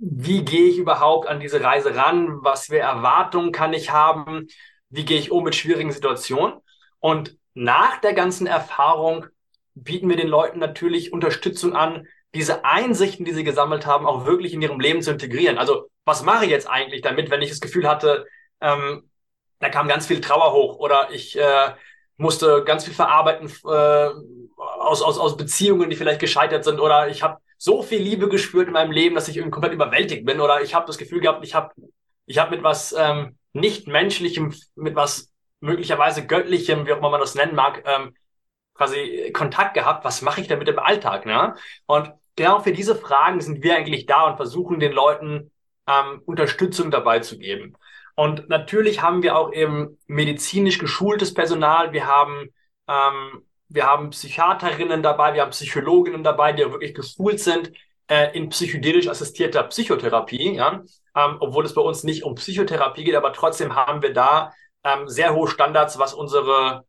wie 0.00 0.44
gehe 0.44 0.68
ich 0.68 0.78
überhaupt 0.78 1.26
an 1.26 1.40
diese 1.40 1.62
Reise 1.62 1.94
ran, 1.94 2.38
was 2.42 2.66
für 2.66 2.78
Erwartungen 2.78 3.52
kann 3.52 3.72
ich 3.72 3.90
haben, 3.90 4.46
wie 4.90 5.04
gehe 5.04 5.18
ich 5.18 5.30
um 5.30 5.44
mit 5.44 5.54
schwierigen 5.54 5.92
Situationen. 5.92 6.54
Und 7.00 7.36
nach 7.54 8.00
der 8.00 8.14
ganzen 8.14 8.46
Erfahrung 8.46 9.26
bieten 9.74 10.08
wir 10.08 10.16
den 10.16 10.28
Leuten 10.28 10.58
natürlich 10.58 11.12
Unterstützung 11.12 11.74
an, 11.74 12.06
diese 12.34 12.64
Einsichten, 12.64 13.24
die 13.24 13.32
sie 13.32 13.44
gesammelt 13.44 13.86
haben, 13.86 14.06
auch 14.06 14.26
wirklich 14.26 14.52
in 14.52 14.62
ihrem 14.62 14.80
Leben 14.80 15.02
zu 15.02 15.10
integrieren. 15.10 15.58
Also 15.58 15.88
was 16.04 16.22
mache 16.22 16.44
ich 16.44 16.50
jetzt 16.50 16.68
eigentlich 16.68 17.02
damit, 17.02 17.30
wenn 17.30 17.42
ich 17.42 17.50
das 17.50 17.60
Gefühl 17.60 17.88
hatte, 17.88 18.26
ähm, 18.60 19.07
da 19.60 19.68
kam 19.68 19.88
ganz 19.88 20.06
viel 20.06 20.20
Trauer 20.20 20.52
hoch 20.52 20.78
oder 20.78 21.08
ich 21.12 21.38
äh, 21.38 21.72
musste 22.16 22.64
ganz 22.64 22.84
viel 22.84 22.94
verarbeiten 22.94 23.48
äh, 23.66 24.10
aus, 24.56 25.02
aus, 25.02 25.18
aus 25.18 25.36
Beziehungen, 25.36 25.90
die 25.90 25.96
vielleicht 25.96 26.20
gescheitert 26.20 26.64
sind 26.64 26.80
oder 26.80 27.08
ich 27.08 27.22
habe 27.22 27.38
so 27.56 27.82
viel 27.82 28.00
Liebe 28.00 28.28
gespürt 28.28 28.68
in 28.68 28.72
meinem 28.72 28.92
Leben, 28.92 29.14
dass 29.14 29.28
ich 29.28 29.36
irgendwie 29.36 29.52
komplett 29.52 29.72
überwältigt 29.72 30.24
bin 30.24 30.40
oder 30.40 30.62
ich 30.62 30.74
habe 30.74 30.86
das 30.86 30.98
Gefühl 30.98 31.20
gehabt, 31.20 31.44
ich 31.44 31.54
habe 31.54 31.74
ich 32.26 32.38
hab 32.38 32.50
mit 32.50 32.62
was 32.62 32.94
ähm, 32.96 33.36
nicht 33.52 33.88
menschlichem, 33.88 34.54
mit 34.76 34.94
was 34.94 35.32
möglicherweise 35.60 36.26
göttlichem, 36.26 36.86
wie 36.86 36.92
auch 36.92 36.98
immer 36.98 37.10
man 37.10 37.20
das 37.20 37.34
nennen 37.34 37.54
mag, 37.54 37.82
ähm, 37.86 38.14
quasi 38.74 39.32
Kontakt 39.32 39.74
gehabt. 39.74 40.04
Was 40.04 40.22
mache 40.22 40.40
ich 40.40 40.48
damit 40.48 40.68
im 40.68 40.78
Alltag? 40.78 41.26
Ne? 41.26 41.54
Und 41.86 42.12
genau 42.36 42.60
für 42.60 42.72
diese 42.72 42.94
Fragen 42.94 43.40
sind 43.40 43.62
wir 43.62 43.76
eigentlich 43.76 44.06
da 44.06 44.26
und 44.28 44.36
versuchen 44.36 44.78
den 44.78 44.92
Leuten 44.92 45.50
ähm, 45.86 46.22
Unterstützung 46.26 46.90
dabei 46.90 47.20
zu 47.20 47.38
geben. 47.38 47.76
Und 48.18 48.48
natürlich 48.48 49.00
haben 49.00 49.22
wir 49.22 49.36
auch 49.36 49.52
eben 49.52 49.96
medizinisch 50.08 50.80
geschultes 50.80 51.32
Personal. 51.32 51.92
Wir 51.92 52.08
haben, 52.08 52.52
ähm, 52.88 53.44
wir 53.68 53.86
haben 53.86 54.10
Psychiaterinnen 54.10 55.04
dabei, 55.04 55.34
wir 55.34 55.42
haben 55.42 55.52
Psychologinnen 55.52 56.24
dabei, 56.24 56.52
die 56.52 56.68
wirklich 56.68 56.96
geschult 56.96 57.38
sind 57.38 57.70
äh, 58.08 58.36
in 58.36 58.48
psychedelisch 58.48 59.06
assistierter 59.06 59.62
Psychotherapie. 59.62 60.56
Ja? 60.56 60.82
Ähm, 61.14 61.36
obwohl 61.38 61.64
es 61.64 61.74
bei 61.74 61.80
uns 61.80 62.02
nicht 62.02 62.24
um 62.24 62.34
Psychotherapie 62.34 63.04
geht, 63.04 63.14
aber 63.14 63.32
trotzdem 63.32 63.76
haben 63.76 64.02
wir 64.02 64.12
da 64.12 64.52
ähm, 64.82 65.08
sehr 65.08 65.32
hohe 65.32 65.46
Standards, 65.46 66.00
was 66.00 66.12
unsere 66.12 66.86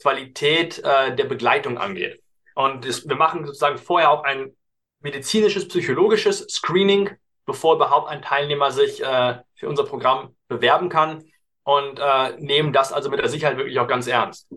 Qualität 0.00 0.78
äh, 0.78 1.14
der 1.14 1.24
Begleitung 1.24 1.76
angeht. 1.76 2.22
Und 2.54 2.88
das, 2.88 3.06
wir 3.06 3.16
machen 3.16 3.44
sozusagen 3.44 3.76
vorher 3.76 4.10
auch 4.10 4.24
ein 4.24 4.56
medizinisches, 5.00 5.68
psychologisches 5.68 6.46
Screening, 6.48 7.10
bevor 7.44 7.74
überhaupt 7.74 8.08
ein 8.08 8.22
Teilnehmer 8.22 8.70
sich 8.70 9.02
äh, 9.04 9.40
für 9.56 9.68
unser 9.68 9.84
Programm 9.84 10.34
bewerben 10.50 10.90
kann 10.90 11.24
und 11.62 11.98
äh, 11.98 12.36
nehmen 12.38 12.74
das 12.74 12.92
also 12.92 13.08
mit 13.08 13.20
der 13.20 13.30
Sicherheit 13.30 13.56
wirklich 13.56 13.78
auch 13.78 13.88
ganz 13.88 14.06
ernst. 14.06 14.48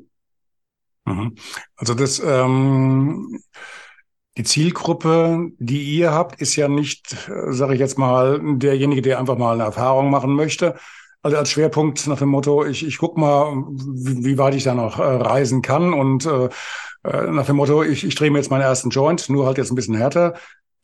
Mhm. 1.06 1.36
Also 1.78 1.94
das 1.94 2.20
ähm, 2.20 3.40
die 4.38 4.44
Zielgruppe, 4.44 5.52
die 5.60 5.84
ihr 5.84 6.12
habt, 6.12 6.42
ist 6.42 6.56
ja 6.56 6.68
nicht, 6.68 7.14
äh, 7.30 7.52
sage 7.54 7.76
ich 7.76 7.80
jetzt 7.80 7.98
mal, 8.00 8.40
derjenige, 8.58 9.02
der 9.02 9.20
einfach 9.20 9.38
mal 9.38 9.54
eine 9.54 9.64
Erfahrung 9.64 10.10
machen 10.10 10.34
möchte. 10.34 10.76
Also 11.22 11.38
als 11.38 11.52
Schwerpunkt 11.52 12.08
nach 12.08 12.18
dem 12.18 12.30
Motto, 12.30 12.66
ich, 12.66 12.86
ich 12.86 12.98
guck 12.98 13.18
mal, 13.18 13.54
wie, 13.70 14.26
wie 14.26 14.38
weit 14.38 14.56
ich 14.56 14.64
da 14.64 14.74
noch 14.74 15.00
äh, 15.00 15.04
reisen 15.04 15.62
kann 15.62 15.94
und 15.94 16.26
äh, 16.26 16.50
äh 17.04 17.32
nach 17.32 17.46
dem 17.46 17.58
Motto, 17.58 17.84
ich, 17.84 18.04
ich 18.04 18.16
drehe 18.16 18.32
mir 18.32 18.40
jetzt 18.40 18.50
meinen 18.50 18.62
ersten 18.62 18.90
Joint, 18.90 19.30
nur 19.30 19.46
halt 19.46 19.58
jetzt 19.58 19.72
ein 19.72 19.76
bisschen 19.76 19.96
härter. 19.96 20.34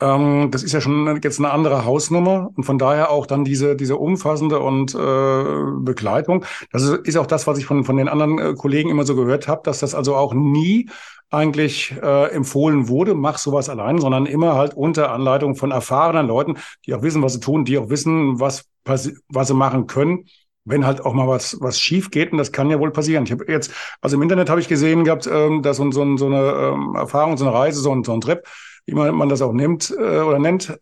Ähm, 0.00 0.50
das 0.50 0.62
ist 0.62 0.72
ja 0.72 0.80
schon 0.80 1.20
jetzt 1.22 1.38
eine 1.38 1.50
andere 1.50 1.84
Hausnummer 1.84 2.50
und 2.54 2.64
von 2.64 2.78
daher 2.78 3.10
auch 3.10 3.26
dann 3.26 3.44
diese, 3.44 3.76
diese 3.76 3.96
umfassende 3.96 4.60
und 4.60 4.94
äh, 4.94 5.82
Begleitung. 5.82 6.44
Das 6.72 6.82
ist, 6.82 7.06
ist 7.06 7.16
auch 7.16 7.26
das, 7.26 7.46
was 7.46 7.58
ich 7.58 7.66
von, 7.66 7.84
von 7.84 7.96
den 7.96 8.08
anderen 8.08 8.38
äh, 8.38 8.54
Kollegen 8.54 8.90
immer 8.90 9.04
so 9.04 9.14
gehört 9.14 9.48
habe, 9.48 9.62
dass 9.64 9.80
das 9.80 9.94
also 9.94 10.16
auch 10.16 10.32
nie 10.34 10.88
eigentlich 11.30 11.94
äh, 12.02 12.30
empfohlen 12.32 12.88
wurde, 12.88 13.14
mach 13.14 13.38
sowas 13.38 13.68
allein, 13.68 13.98
sondern 13.98 14.26
immer 14.26 14.56
halt 14.56 14.74
unter 14.74 15.12
Anleitung 15.12 15.54
von 15.54 15.70
erfahrenen 15.70 16.26
Leuten, 16.26 16.56
die 16.86 16.94
auch 16.94 17.02
wissen, 17.02 17.22
was 17.22 17.34
sie 17.34 17.40
tun, 17.40 17.64
die 17.64 17.78
auch 17.78 17.88
wissen, 17.88 18.40
was, 18.40 18.68
was 18.84 19.48
sie 19.48 19.54
machen 19.54 19.86
können, 19.86 20.24
wenn 20.64 20.84
halt 20.84 21.04
auch 21.04 21.12
mal 21.12 21.28
was, 21.28 21.56
was 21.60 21.78
schief 21.78 22.10
geht. 22.10 22.32
Und 22.32 22.38
das 22.38 22.52
kann 22.52 22.70
ja 22.70 22.80
wohl 22.80 22.90
passieren. 22.90 23.24
Ich 23.24 23.32
habe 23.32 23.44
jetzt, 23.48 23.72
also 24.00 24.16
im 24.16 24.22
Internet 24.22 24.50
habe 24.50 24.60
ich 24.60 24.68
gesehen 24.68 25.04
gehabt, 25.04 25.28
ähm, 25.30 25.62
dass 25.62 25.76
so, 25.76 25.90
so, 25.92 26.16
so 26.16 26.26
eine 26.26 26.72
ähm, 26.72 26.94
Erfahrung, 26.96 27.36
so 27.36 27.46
eine 27.46 27.54
Reise, 27.54 27.80
so 27.80 27.92
ein, 27.92 28.02
so 28.02 28.12
ein 28.12 28.20
Trip, 28.20 28.42
wie 28.90 28.94
man, 28.94 29.14
man 29.14 29.28
das 29.28 29.40
auch 29.40 29.52
nimmt 29.52 29.94
äh, 29.96 30.20
oder 30.20 30.38
nennt, 30.38 30.78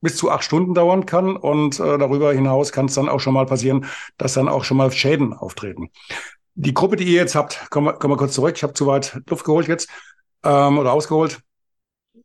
bis 0.00 0.16
zu 0.16 0.30
acht 0.30 0.44
Stunden 0.44 0.74
dauern 0.74 1.06
kann. 1.06 1.36
Und 1.36 1.80
äh, 1.80 1.98
darüber 1.98 2.32
hinaus 2.32 2.72
kann 2.72 2.86
es 2.86 2.94
dann 2.94 3.08
auch 3.08 3.20
schon 3.20 3.34
mal 3.34 3.46
passieren, 3.46 3.86
dass 4.16 4.34
dann 4.34 4.48
auch 4.48 4.64
schon 4.64 4.76
mal 4.76 4.92
Schäden 4.92 5.32
auftreten. 5.32 5.90
Die 6.54 6.74
Gruppe, 6.74 6.96
die 6.96 7.04
ihr 7.04 7.20
jetzt 7.20 7.34
habt, 7.34 7.68
kommen 7.70 7.88
wir, 7.88 7.92
kommen 7.94 8.14
wir 8.14 8.18
kurz 8.18 8.34
zurück. 8.34 8.54
Ich 8.56 8.62
habe 8.62 8.74
zu 8.74 8.86
weit 8.86 9.20
Luft 9.28 9.44
geholt 9.44 9.68
jetzt 9.68 9.88
ähm, 10.44 10.78
oder 10.78 10.92
ausgeholt. 10.92 11.40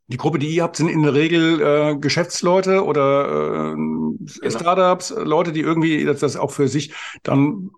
Die 0.07 0.17
Gruppe, 0.17 0.37
die 0.37 0.49
ihr 0.49 0.63
habt, 0.63 0.75
sind 0.75 0.89
in 0.89 1.01
der 1.01 1.13
Regel 1.13 1.61
äh, 1.61 1.95
Geschäftsleute 1.95 2.83
oder 2.83 3.71
äh, 3.71 3.75
genau. 3.75 4.49
Startups, 4.49 5.13
Leute, 5.17 5.51
die 5.51 5.61
irgendwie 5.61 6.03
das, 6.05 6.19
das 6.19 6.35
auch 6.35 6.51
für 6.51 6.67
sich 6.67 6.93
dann 7.23 7.71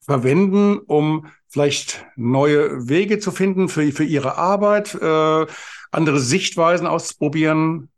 verwenden, 0.00 0.78
um 0.78 1.26
vielleicht 1.48 2.06
neue 2.14 2.88
Wege 2.88 3.18
zu 3.18 3.32
finden 3.32 3.68
für, 3.68 3.90
für 3.92 4.04
ihre 4.04 4.38
Arbeit, 4.38 4.94
äh, 4.94 5.46
andere 5.90 6.18
Sichtweisen 6.20 6.86
auszuprobieren. 6.86 7.90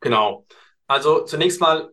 Genau. 0.00 0.46
Also 0.86 1.24
zunächst 1.24 1.60
mal 1.60 1.90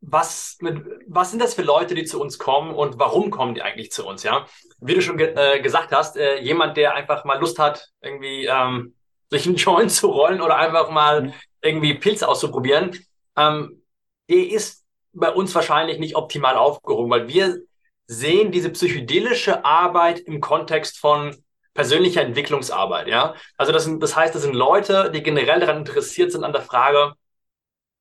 was, 0.00 0.56
mit, 0.60 0.84
was 1.08 1.30
sind 1.30 1.42
das 1.42 1.54
für 1.54 1.62
Leute, 1.62 1.94
die 1.94 2.04
zu 2.04 2.20
uns 2.20 2.38
kommen 2.38 2.74
und 2.74 2.98
warum 2.98 3.30
kommen 3.30 3.54
die 3.54 3.62
eigentlich 3.62 3.90
zu 3.90 4.06
uns, 4.06 4.22
ja? 4.22 4.46
Wie 4.78 4.94
du 4.94 5.02
schon 5.02 5.16
ge 5.16 5.34
äh, 5.34 5.60
gesagt 5.60 5.92
hast, 5.92 6.16
äh, 6.16 6.40
jemand, 6.40 6.76
der 6.76 6.94
einfach 6.94 7.24
mal 7.24 7.40
Lust 7.40 7.58
hat, 7.58 7.88
irgendwie 8.00 8.46
ähm, 8.46 8.94
sich 9.30 9.46
einen 9.46 9.56
Joint 9.56 9.90
zu 9.92 10.08
rollen 10.08 10.40
oder 10.40 10.56
einfach 10.56 10.90
mal 10.90 11.22
mhm. 11.22 11.32
irgendwie 11.60 11.94
Pilze 11.94 12.28
auszuprobieren, 12.28 12.96
ähm, 13.36 13.82
der 14.28 14.48
ist 14.48 14.84
bei 15.12 15.30
uns 15.30 15.54
wahrscheinlich 15.54 15.98
nicht 15.98 16.14
optimal 16.14 16.56
aufgehoben, 16.56 17.10
weil 17.10 17.28
wir 17.28 17.60
sehen 18.06 18.52
diese 18.52 18.70
psychedelische 18.70 19.64
Arbeit 19.64 20.20
im 20.20 20.40
Kontext 20.40 20.98
von 20.98 21.36
persönlicher 21.76 22.22
Entwicklungsarbeit, 22.22 23.08
ja? 23.08 23.34
Also 23.56 23.72
das, 23.72 23.84
sind, 23.84 24.02
das 24.02 24.16
heißt, 24.16 24.34
das 24.34 24.42
sind 24.42 24.54
Leute, 24.54 25.10
die 25.12 25.22
generell 25.22 25.60
daran 25.60 25.78
interessiert 25.78 26.32
sind 26.32 26.42
an 26.44 26.52
der 26.52 26.62
Frage, 26.62 27.12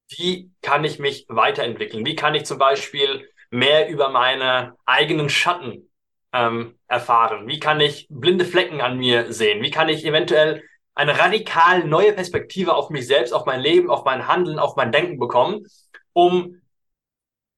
wie 0.09 0.51
kann 0.61 0.83
ich 0.83 0.99
mich 0.99 1.25
weiterentwickeln? 1.29 2.05
Wie 2.05 2.15
kann 2.15 2.35
ich 2.35 2.45
zum 2.45 2.57
Beispiel 2.57 3.29
mehr 3.49 3.89
über 3.89 4.09
meine 4.09 4.75
eigenen 4.85 5.29
Schatten 5.29 5.89
ähm, 6.33 6.77
erfahren? 6.87 7.47
Wie 7.47 7.59
kann 7.59 7.79
ich 7.79 8.07
blinde 8.09 8.45
Flecken 8.45 8.81
an 8.81 8.97
mir 8.97 9.31
sehen? 9.33 9.61
Wie 9.61 9.71
kann 9.71 9.89
ich 9.89 10.05
eventuell 10.05 10.63
eine 10.93 11.17
radikal 11.19 11.83
neue 11.83 12.13
Perspektive 12.13 12.75
auf 12.75 12.89
mich 12.89 13.07
selbst, 13.07 13.33
auf 13.33 13.45
mein 13.45 13.61
Leben, 13.61 13.89
auf 13.89 14.05
mein 14.05 14.27
Handeln, 14.27 14.59
auf 14.59 14.75
mein 14.75 14.91
Denken 14.91 15.19
bekommen, 15.19 15.65
um, 16.13 16.61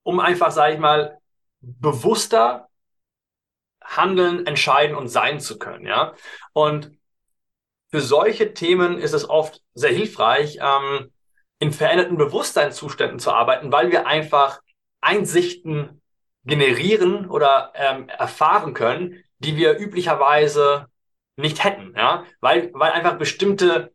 um 0.04 0.20
einfach, 0.20 0.52
sage 0.52 0.74
ich 0.74 0.80
mal, 0.80 1.18
bewusster 1.62 2.68
handeln, 3.88 4.46
entscheiden 4.46 4.96
und 4.96 5.08
sein 5.08 5.40
zu 5.40 5.58
können, 5.58 5.86
ja. 5.86 6.14
Und 6.54 6.92
für 7.90 8.02
solche 8.02 8.54
Themen 8.54 9.00
ist 9.00 9.14
es 9.14 9.30
oft 9.30 9.62
sehr 9.74 9.92
hilfreich, 9.92 10.60
ähm, 10.62 11.12
in 11.60 11.72
veränderten 11.72 12.18
Bewusstseinszuständen 12.18 13.20
zu 13.20 13.32
arbeiten, 13.32 13.72
weil 13.72 13.92
wir 13.92 14.06
einfach 14.06 14.62
Einsichten 15.02 16.02
generieren 16.44 17.30
oder 17.30 17.72
ähm, 17.76 18.10
erfahren 18.10 18.74
können, 18.74 19.24
die 19.40 19.56
wir 19.56 19.78
üblicherweise 19.78 20.88
nicht 21.36 21.64
hätten, 21.64 21.94
ja, 21.96 22.26
weil, 22.42 22.72
weil 22.74 22.92
einfach 22.92 23.18
bestimmte 23.18 23.94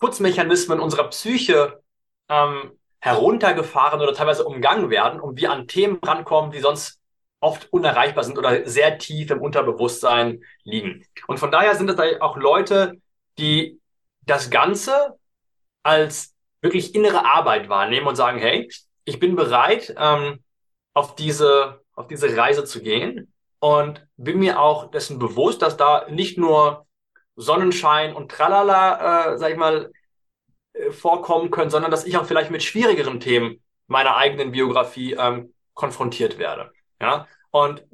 Schutzmechanismen 0.00 0.80
unserer 0.80 1.08
Psyche 1.08 1.82
ähm, 2.28 2.78
heruntergefahren 3.00 4.00
oder 4.00 4.14
teilweise 4.14 4.44
umgangen 4.44 4.90
werden 4.90 5.20
und 5.20 5.38
wir 5.38 5.50
an 5.50 5.68
Themen 5.68 5.98
rankommen, 6.02 6.50
die 6.50 6.60
sonst 6.60 7.00
oft 7.44 7.70
unerreichbar 7.72 8.24
sind 8.24 8.38
oder 8.38 8.66
sehr 8.66 8.98
tief 8.98 9.30
im 9.30 9.42
Unterbewusstsein 9.42 10.42
liegen. 10.62 11.04
Und 11.26 11.38
von 11.38 11.50
daher 11.50 11.74
sind 11.76 11.90
es 11.90 12.20
auch 12.20 12.38
Leute, 12.38 13.00
die 13.38 13.80
das 14.22 14.50
Ganze 14.50 15.18
als 15.82 16.34
wirklich 16.62 16.94
innere 16.94 17.26
Arbeit 17.26 17.68
wahrnehmen 17.68 18.06
und 18.06 18.16
sagen, 18.16 18.38
hey, 18.38 18.70
ich 19.04 19.20
bin 19.20 19.36
bereit, 19.36 19.94
ähm, 19.98 20.42
auf 20.94 21.16
diese, 21.16 21.82
auf 21.94 22.06
diese 22.06 22.34
Reise 22.34 22.64
zu 22.64 22.80
gehen 22.80 23.30
und 23.58 24.06
bin 24.16 24.38
mir 24.38 24.58
auch 24.58 24.90
dessen 24.90 25.18
bewusst, 25.18 25.60
dass 25.60 25.76
da 25.76 26.06
nicht 26.08 26.38
nur 26.38 26.86
Sonnenschein 27.36 28.14
und 28.14 28.30
Tralala, 28.30 29.34
äh, 29.34 29.38
sag 29.38 29.50
ich 29.50 29.58
mal, 29.58 29.92
äh, 30.72 30.92
vorkommen 30.92 31.50
können, 31.50 31.70
sondern 31.70 31.90
dass 31.90 32.06
ich 32.06 32.16
auch 32.16 32.24
vielleicht 32.24 32.50
mit 32.50 32.62
schwierigeren 32.62 33.20
Themen 33.20 33.62
meiner 33.86 34.16
eigenen 34.16 34.52
Biografie 34.52 35.12
ähm, 35.12 35.52
konfrontiert 35.74 36.38
werde. 36.38 36.72
Ja, 37.04 37.28
und 37.50 37.84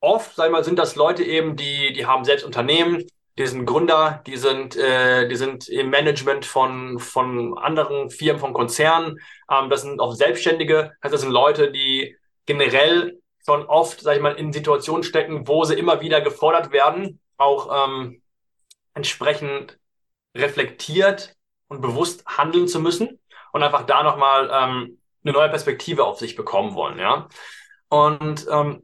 oft, 0.00 0.34
sag 0.34 0.46
ich 0.46 0.52
mal, 0.52 0.64
sind 0.64 0.80
das 0.80 0.96
Leute 0.96 1.22
eben, 1.22 1.54
die, 1.54 1.92
die 1.92 2.06
haben 2.06 2.24
selbst 2.24 2.44
Unternehmen, 2.44 3.04
die 3.38 3.46
sind 3.46 3.66
Gründer, 3.66 4.20
die 4.26 4.36
sind, 4.36 4.76
äh, 4.76 5.28
die 5.28 5.36
sind 5.36 5.68
im 5.68 5.90
Management 5.90 6.44
von, 6.44 6.98
von 6.98 7.56
anderen 7.56 8.10
Firmen, 8.10 8.40
von 8.40 8.52
Konzernen. 8.52 9.20
Ähm, 9.48 9.70
das 9.70 9.82
sind 9.82 10.00
auch 10.00 10.12
Selbstständige. 10.12 10.92
Also 11.00 11.14
das 11.14 11.20
sind 11.20 11.30
Leute, 11.30 11.70
die 11.70 12.16
generell 12.46 13.20
schon 13.46 13.64
oft, 13.66 14.00
sag 14.00 14.16
ich 14.16 14.22
mal, 14.22 14.34
in 14.34 14.52
Situationen 14.52 15.04
stecken, 15.04 15.46
wo 15.46 15.62
sie 15.62 15.74
immer 15.74 16.00
wieder 16.00 16.20
gefordert 16.20 16.72
werden, 16.72 17.20
auch 17.36 17.86
ähm, 17.86 18.22
entsprechend 18.94 19.78
reflektiert 20.36 21.36
und 21.68 21.80
bewusst 21.80 22.26
handeln 22.26 22.66
zu 22.66 22.80
müssen 22.80 23.20
und 23.52 23.62
einfach 23.62 23.86
da 23.86 24.02
nochmal 24.02 24.50
ähm, 24.52 24.98
eine 25.22 25.32
neue 25.32 25.48
Perspektive 25.48 26.04
auf 26.04 26.18
sich 26.18 26.34
bekommen 26.34 26.74
wollen, 26.74 26.98
ja. 26.98 27.28
Und 27.88 28.46
ähm, 28.50 28.82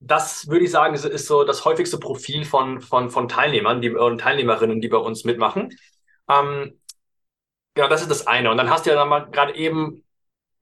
das 0.00 0.48
würde 0.48 0.64
ich 0.64 0.70
sagen, 0.70 0.94
ist, 0.94 1.26
so 1.26 1.44
das 1.44 1.64
häufigste 1.64 1.98
Profil 1.98 2.44
von, 2.44 2.80
von, 2.80 3.10
von 3.10 3.28
Teilnehmern 3.28 3.82
die, 3.82 3.90
und 3.90 4.18
Teilnehmerinnen, 4.20 4.80
die 4.80 4.88
bei 4.88 4.96
uns 4.96 5.24
mitmachen. 5.24 5.76
Ähm, 6.28 6.80
genau, 7.74 7.88
das 7.88 8.02
ist 8.02 8.10
das 8.10 8.26
eine. 8.26 8.50
Und 8.50 8.56
dann 8.56 8.70
hast 8.70 8.86
du 8.86 8.90
ja 8.90 8.96
dann 8.96 9.08
mal 9.08 9.30
gerade 9.30 9.54
eben 9.54 10.04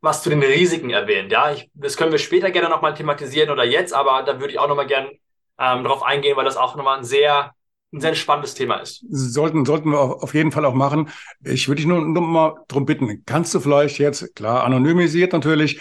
was 0.01 0.23
zu 0.23 0.31
den 0.31 0.43
Risiken 0.43 0.91
erwähnt. 0.91 1.33
Ja, 1.33 1.53
ich, 1.53 1.71
das 1.75 1.97
können 1.97 2.13
wir 2.13 2.19
später 2.19 2.51
gerne 2.51 2.69
nochmal 2.69 2.95
thematisieren 2.95 3.51
oder 3.51 3.65
jetzt, 3.65 3.93
aber 3.93 4.23
da 4.23 4.41
würde 4.41 4.53
ich 4.53 4.59
auch 4.59 4.69
nochmal 4.69 4.87
gerne 4.87 5.11
ähm, 5.59 5.85
drauf 5.85 6.03
eingehen, 6.03 6.37
weil 6.37 6.45
das 6.45 6.57
auch 6.57 6.77
nochmal 6.77 6.99
ein 6.99 7.05
sehr 7.05 7.53
ein 7.93 8.01
sehr 8.01 8.15
spannendes 8.15 8.55
Thema 8.55 8.77
ist. 8.77 9.03
Sollten, 9.09 9.65
sollten 9.65 9.91
wir 9.91 10.01
auf 10.01 10.35
jeden 10.35 10.53
Fall 10.53 10.65
auch 10.67 10.75
machen. 10.75 11.09
Ich 11.43 11.69
würde 11.69 11.77
dich 11.77 11.87
nur, 11.87 12.01
nur 12.01 12.23
mal 12.23 12.55
darum 12.69 12.85
bitten, 12.85 13.23
kannst 13.25 13.55
du 13.55 13.61
vielleicht 13.61 13.99
jetzt, 13.99 14.35
klar, 14.37 14.65
anonymisiert 14.65 15.33
natürlich, 15.33 15.81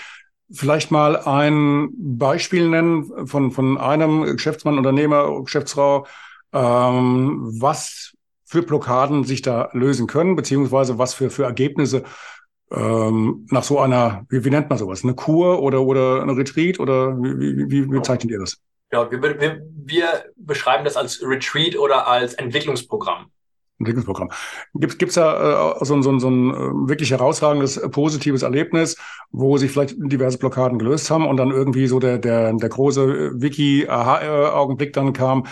vielleicht 0.52 0.92
mal 0.92 1.18
ein 1.18 1.90
Beispiel 1.98 2.70
nennen 2.70 3.28
von, 3.28 3.52
von 3.52 3.78
einem 3.78 4.24
Geschäftsmann, 4.24 4.78
Unternehmer, 4.78 5.44
Geschäftsfrau, 5.44 6.08
ähm, 6.54 7.52
was 7.60 8.14
für 8.46 8.62
Blockaden 8.62 9.26
sich 9.26 9.42
da 9.42 9.70
lösen 9.74 10.08
können, 10.08 10.36
beziehungsweise 10.36 10.98
was 10.98 11.14
für, 11.14 11.30
für 11.30 11.44
Ergebnisse 11.44 12.04
ähm, 12.72 13.46
nach 13.50 13.64
so 13.64 13.80
einer, 13.80 14.26
wie, 14.30 14.44
wie 14.46 14.50
nennt 14.50 14.70
man 14.70 14.78
sowas, 14.78 15.04
eine 15.04 15.16
Kur 15.16 15.62
oder, 15.62 15.82
oder 15.82 16.22
eine 16.22 16.36
Retreat 16.36 16.80
oder 16.80 17.18
wie, 17.18 17.70
wie, 17.70 17.70
wie 17.70 17.86
bezeichnet 17.86 18.32
ihr 18.32 18.40
das? 18.40 18.62
Ja, 18.92 19.10
wir, 19.12 19.22
wir, 19.22 19.62
wir 19.76 20.08
beschreiben 20.38 20.86
das 20.86 20.96
als 20.96 21.22
Retreat 21.22 21.78
oder 21.78 22.08
als 22.08 22.34
Entwicklungsprogramm. 22.36 23.32
Entwicklungsprogramm. 23.80 24.32
Gibt 24.74 25.02
es 25.02 25.13
da 25.13 25.74
äh, 25.74 25.86
so, 25.86 26.02
so, 26.02 26.20
so 26.20 26.30
ein 26.30 26.52
äh, 26.52 26.90
wirklich 26.90 27.12
herausragendes 27.12 27.78
äh, 27.78 27.90
positives 27.90 28.42
Erlebnis, 28.42 28.98
wo 29.32 29.58
sich 29.58 29.72
vielleicht 29.72 29.96
diverse 29.98 30.38
Blockaden 30.38 30.80
gelöst 30.80 31.12
haben 31.12 31.28
und 31.28 31.38
dann 31.38 31.52
irgendwie 31.52 31.88
so 31.88 32.00
der, 32.00 32.18
der, 32.18 32.54
der 32.54 32.70
große 32.70 33.02
äh, 33.04 33.42
Wiki-Aha-Augenblick 33.42 34.94
dann 34.94 35.13
kam? 35.13 35.46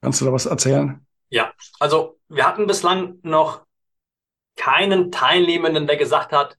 Kannst 0.00 0.20
du 0.20 0.24
da 0.24 0.32
was 0.32 0.46
erzählen? 0.46 1.04
Ja, 1.28 1.52
also 1.80 2.18
wir 2.28 2.46
hatten 2.46 2.66
bislang 2.66 3.18
noch 3.22 3.64
keinen 4.56 5.10
Teilnehmenden, 5.10 5.86
der 5.86 5.96
gesagt 5.96 6.32
hat, 6.32 6.56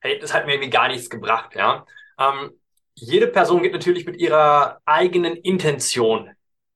hey, 0.00 0.18
das 0.18 0.34
hat 0.34 0.46
mir 0.46 0.54
irgendwie 0.54 0.70
gar 0.70 0.88
nichts 0.88 1.10
gebracht. 1.10 1.54
Ja, 1.54 1.84
ähm, 2.18 2.50
jede 2.94 3.26
Person 3.26 3.62
geht 3.62 3.72
natürlich 3.72 4.06
mit 4.06 4.16
ihrer 4.16 4.80
eigenen 4.84 5.34
Intention 5.36 6.30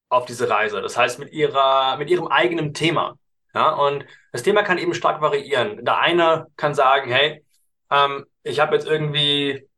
auf 0.09 0.27
diese 0.27 0.49
Reise. 0.49 0.81
Das 0.81 0.97
heißt, 0.97 1.19
mit 1.19 1.33
ihrer, 1.33 1.97
mit 1.97 2.11
ihrem 2.11 2.29
eigenen 2.29 2.75
Thema. 2.75 3.19
Ja, 3.55 3.71
und 3.71 4.05
das 4.33 4.43
Thema 4.43 4.63
kann 4.63 4.79
eben 4.79 4.95
stark 4.95 5.21
variieren. 5.21 5.85
Der 5.85 5.99
eine 5.99 6.47
kann 6.57 6.75
sagen, 6.75 7.11
hey, 7.11 7.45
ähm, 7.91 8.27
ich 8.43 8.61
habe 8.61 8.75
jetzt 8.75 8.87
irgendwie 8.87 9.69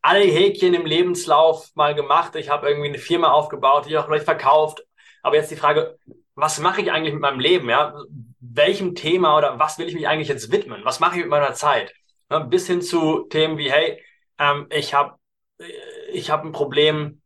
alle 0.00 0.20
Häkchen 0.20 0.74
im 0.74 0.86
Lebenslauf 0.86 1.70
mal 1.74 1.94
gemacht. 1.94 2.34
Ich 2.36 2.48
habe 2.48 2.68
irgendwie 2.68 2.88
eine 2.88 2.98
Firma 2.98 3.30
aufgebaut, 3.30 3.86
die 3.86 3.96
auch 3.98 4.06
vielleicht 4.06 4.24
verkauft. 4.24 4.82
Aber 5.22 5.36
jetzt 5.36 5.50
die 5.50 5.56
Frage, 5.56 5.98
was 6.34 6.58
mache 6.60 6.80
ich 6.80 6.92
eigentlich 6.92 7.12
mit 7.12 7.22
meinem 7.22 7.40
Leben? 7.40 7.68
Ja, 7.68 7.94
welchem 8.40 8.94
Thema 8.94 9.36
oder 9.36 9.58
was 9.58 9.78
will 9.78 9.88
ich 9.88 9.94
mich 9.94 10.08
eigentlich 10.08 10.28
jetzt 10.28 10.52
widmen? 10.52 10.84
Was 10.84 11.00
mache 11.00 11.16
ich 11.16 11.22
mit 11.22 11.30
meiner 11.30 11.54
Zeit? 11.54 11.92
Ja, 12.30 12.38
bis 12.40 12.66
hin 12.66 12.82
zu 12.82 13.26
Themen 13.30 13.58
wie, 13.58 13.70
hey, 13.70 14.02
ähm, 14.38 14.66
ich 14.70 14.94
habe 14.94 15.18
ich 16.12 16.30
hab 16.30 16.44
ein 16.44 16.52
Problem, 16.52 17.17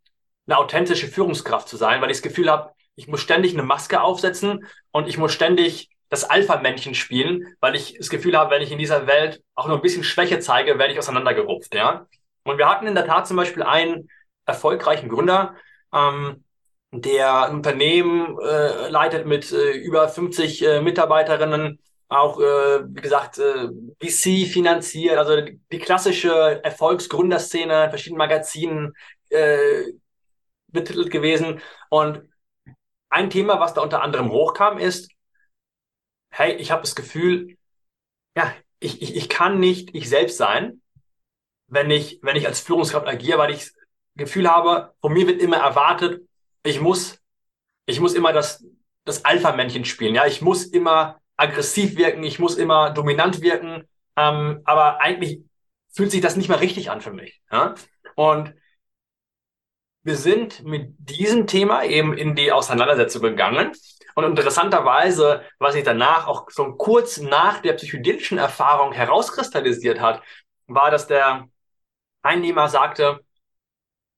eine 0.46 0.58
authentische 0.58 1.06
Führungskraft 1.06 1.68
zu 1.68 1.76
sein, 1.76 2.00
weil 2.00 2.10
ich 2.10 2.18
das 2.18 2.22
Gefühl 2.22 2.50
habe, 2.50 2.72
ich 2.94 3.08
muss 3.08 3.20
ständig 3.20 3.52
eine 3.52 3.62
Maske 3.62 4.00
aufsetzen 4.02 4.66
und 4.90 5.08
ich 5.08 5.18
muss 5.18 5.32
ständig 5.32 5.90
das 6.08 6.24
Alpha-Männchen 6.24 6.94
spielen, 6.94 7.56
weil 7.60 7.74
ich 7.74 7.96
das 7.96 8.10
Gefühl 8.10 8.36
habe, 8.36 8.50
wenn 8.50 8.62
ich 8.62 8.70
in 8.70 8.78
dieser 8.78 9.06
Welt 9.06 9.42
auch 9.54 9.66
nur 9.66 9.76
ein 9.76 9.82
bisschen 9.82 10.04
Schwäche 10.04 10.40
zeige, 10.40 10.78
werde 10.78 10.92
ich 10.92 10.98
auseinandergerupft. 10.98 11.74
Ja? 11.74 12.06
Und 12.44 12.58
wir 12.58 12.68
hatten 12.68 12.86
in 12.86 12.94
der 12.94 13.06
Tat 13.06 13.26
zum 13.26 13.38
Beispiel 13.38 13.62
einen 13.62 14.10
erfolgreichen 14.44 15.08
Gründer, 15.08 15.54
ähm, 15.94 16.44
der 16.90 17.46
ein 17.46 17.54
Unternehmen 17.54 18.38
äh, 18.40 18.88
leitet 18.90 19.26
mit 19.26 19.50
äh, 19.52 19.70
über 19.72 20.08
50 20.08 20.62
äh, 20.62 20.80
Mitarbeiterinnen, 20.82 21.78
auch, 22.08 22.38
äh, 22.38 22.84
wie 22.86 23.00
gesagt, 23.00 23.38
äh, 23.38 23.68
VC 24.02 24.46
finanziert, 24.46 25.16
also 25.16 25.40
die, 25.40 25.78
klassische 25.78 26.62
Erfolgsgründerszene 26.62 27.88
verschiedenen 27.88 28.18
Magazinen 28.18 28.92
äh, 29.30 29.84
betitelt 30.72 31.10
gewesen. 31.10 31.60
Und 31.88 32.22
ein 33.10 33.30
Thema, 33.30 33.60
was 33.60 33.74
da 33.74 33.82
unter 33.82 34.02
anderem 34.02 34.30
hochkam, 34.30 34.78
ist, 34.78 35.10
hey, 36.30 36.54
ich 36.54 36.70
habe 36.70 36.82
das 36.82 36.94
Gefühl, 36.94 37.56
ja, 38.36 38.52
ich, 38.80 39.02
ich, 39.02 39.14
ich 39.16 39.28
kann 39.28 39.60
nicht 39.60 39.94
ich 39.94 40.08
selbst 40.08 40.38
sein, 40.38 40.82
wenn 41.66 41.90
ich, 41.90 42.18
wenn 42.22 42.36
ich 42.36 42.46
als 42.46 42.60
Führungskraft 42.60 43.06
agiere, 43.06 43.38
weil 43.38 43.52
ich 43.52 43.60
das 43.60 43.74
Gefühl 44.16 44.50
habe, 44.50 44.94
von 45.00 45.12
mir 45.12 45.26
wird 45.26 45.40
immer 45.40 45.58
erwartet, 45.58 46.26
ich 46.64 46.80
muss, 46.80 47.18
ich 47.86 48.00
muss 48.00 48.14
immer 48.14 48.32
das, 48.32 48.64
das 49.04 49.24
Alpha-Männchen 49.24 49.84
spielen. 49.84 50.14
Ja, 50.14 50.26
ich 50.26 50.42
muss 50.42 50.64
immer 50.64 51.20
aggressiv 51.36 51.96
wirken, 51.96 52.22
ich 52.24 52.38
muss 52.38 52.56
immer 52.56 52.90
dominant 52.90 53.40
wirken. 53.40 53.88
Ähm, 54.16 54.60
aber 54.64 55.00
eigentlich 55.00 55.40
fühlt 55.90 56.10
sich 56.10 56.20
das 56.20 56.36
nicht 56.36 56.48
mehr 56.48 56.60
richtig 56.60 56.90
an 56.90 57.00
für 57.00 57.12
mich. 57.12 57.40
Ja? 57.50 57.74
Und 58.14 58.54
wir 60.04 60.16
sind 60.16 60.64
mit 60.64 60.94
diesem 60.98 61.46
Thema 61.46 61.84
eben 61.84 62.16
in 62.16 62.34
die 62.34 62.52
Auseinandersetzung 62.52 63.22
gegangen. 63.22 63.72
Und 64.14 64.24
interessanterweise, 64.24 65.42
was 65.58 65.74
sich 65.74 65.84
danach 65.84 66.26
auch 66.26 66.50
so 66.50 66.72
kurz 66.74 67.18
nach 67.18 67.60
der 67.60 67.74
psychedelischen 67.74 68.38
Erfahrung 68.38 68.92
herauskristallisiert 68.92 70.00
hat, 70.00 70.22
war, 70.66 70.90
dass 70.90 71.06
der 71.06 71.48
Einnehmer 72.22 72.68
sagte, 72.68 73.20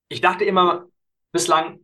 ich 0.09 0.21
dachte 0.21 0.45
immer 0.45 0.87
bislang, 1.33 1.81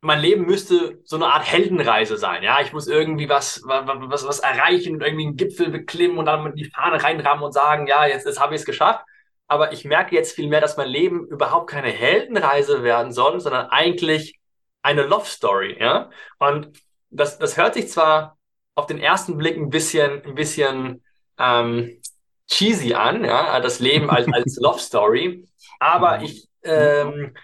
mein 0.00 0.20
Leben 0.20 0.44
müsste 0.44 1.00
so 1.04 1.16
eine 1.16 1.28
Art 1.28 1.50
Heldenreise 1.50 2.18
sein. 2.18 2.42
Ja, 2.42 2.60
ich 2.60 2.72
muss 2.72 2.88
irgendwie 2.88 3.28
was, 3.28 3.62
was, 3.64 4.26
was 4.26 4.38
erreichen 4.40 4.94
und 4.94 5.02
irgendwie 5.02 5.26
einen 5.26 5.36
Gipfel 5.36 5.70
beklimmen 5.70 6.18
und 6.18 6.26
dann 6.26 6.54
die 6.54 6.70
Fahne 6.70 7.02
reinrammen 7.02 7.44
und 7.44 7.52
sagen, 7.52 7.86
ja, 7.86 8.04
jetzt, 8.06 8.26
jetzt 8.26 8.38
habe 8.38 8.54
ich 8.54 8.60
es 8.60 8.66
geschafft. 8.66 9.04
Aber 9.46 9.72
ich 9.72 9.84
merke 9.84 10.14
jetzt 10.14 10.34
vielmehr, 10.34 10.60
dass 10.60 10.76
mein 10.76 10.88
Leben 10.88 11.26
überhaupt 11.28 11.70
keine 11.70 11.90
Heldenreise 11.90 12.82
werden 12.82 13.12
soll, 13.12 13.40
sondern 13.40 13.66
eigentlich 13.66 14.38
eine 14.82 15.02
Love 15.02 15.26
Story. 15.26 15.76
Ja, 15.78 16.10
und 16.38 16.78
das, 17.10 17.38
das 17.38 17.56
hört 17.56 17.74
sich 17.74 17.88
zwar 17.88 18.38
auf 18.74 18.86
den 18.86 18.98
ersten 18.98 19.36
Blick 19.36 19.56
ein 19.56 19.70
bisschen, 19.70 20.22
ein 20.24 20.34
bisschen 20.34 21.04
ähm, 21.38 22.00
cheesy 22.48 22.94
an, 22.94 23.24
ja, 23.24 23.60
das 23.60 23.80
Leben 23.80 24.10
als, 24.10 24.26
als 24.32 24.56
Love 24.60 24.78
Story, 24.78 25.48
aber 25.78 26.22
ich 26.22 26.48
ähm, 26.62 27.34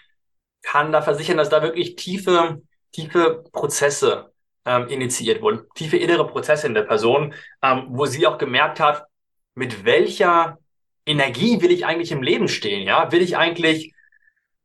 kann 0.62 0.92
da 0.92 1.02
versichern, 1.02 1.38
dass 1.38 1.48
da 1.48 1.62
wirklich 1.62 1.96
tiefe, 1.96 2.62
tiefe 2.92 3.44
Prozesse 3.52 4.32
ähm, 4.64 4.88
initiiert 4.88 5.42
wurden, 5.42 5.66
tiefe 5.74 5.96
innere 5.96 6.26
Prozesse 6.26 6.66
in 6.66 6.74
der 6.74 6.82
Person, 6.82 7.34
ähm, 7.62 7.86
wo 7.90 8.06
sie 8.06 8.26
auch 8.26 8.38
gemerkt 8.38 8.80
hat, 8.80 9.06
mit 9.54 9.84
welcher 9.84 10.58
Energie 11.06 11.60
will 11.62 11.70
ich 11.70 11.86
eigentlich 11.86 12.12
im 12.12 12.22
Leben 12.22 12.48
stehen? 12.48 12.86
Ja, 12.86 13.12
will 13.12 13.22
ich 13.22 13.36
eigentlich 13.36 13.94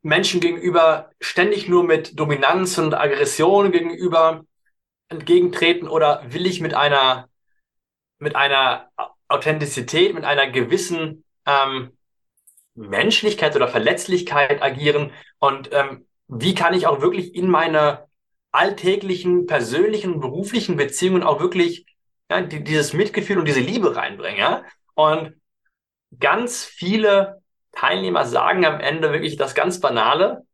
Menschen 0.01 0.39
gegenüber 0.39 1.11
ständig 1.19 1.67
nur 1.67 1.83
mit 1.83 2.19
Dominanz 2.19 2.77
und 2.77 2.93
Aggression 2.93 3.71
gegenüber 3.71 4.45
entgegentreten 5.09 5.87
oder 5.87 6.23
will 6.27 6.45
ich 6.45 6.61
mit 6.61 6.73
einer 6.73 7.27
mit 8.17 8.35
einer 8.35 8.89
Authentizität, 9.27 10.13
mit 10.13 10.23
einer 10.23 10.49
gewissen 10.49 11.23
ähm, 11.45 11.91
Menschlichkeit 12.75 13.55
oder 13.55 13.67
Verletzlichkeit 13.67 14.61
agieren 14.61 15.11
und 15.39 15.69
ähm, 15.73 16.05
wie 16.27 16.55
kann 16.55 16.73
ich 16.73 16.87
auch 16.87 17.01
wirklich 17.01 17.35
in 17.35 17.49
meine 17.49 18.07
alltäglichen, 18.51 19.45
persönlichen, 19.47 20.19
beruflichen 20.19 20.77
Beziehungen 20.77 21.23
auch 21.23 21.39
wirklich 21.39 21.85
ja, 22.31 22.41
die, 22.41 22.63
dieses 22.63 22.93
Mitgefühl 22.93 23.37
und 23.37 23.47
diese 23.47 23.59
Liebe 23.59 23.95
reinbringen. 23.95 24.39
Ja? 24.39 24.63
Und 24.93 25.33
ganz 26.19 26.63
viele 26.63 27.41
Teilnehmer 27.71 28.25
sagen 28.25 28.65
am 28.65 28.79
Ende 28.79 29.11
wirklich 29.11 29.37
das 29.37 29.55
ganz 29.55 29.79
Banale, 29.79 30.45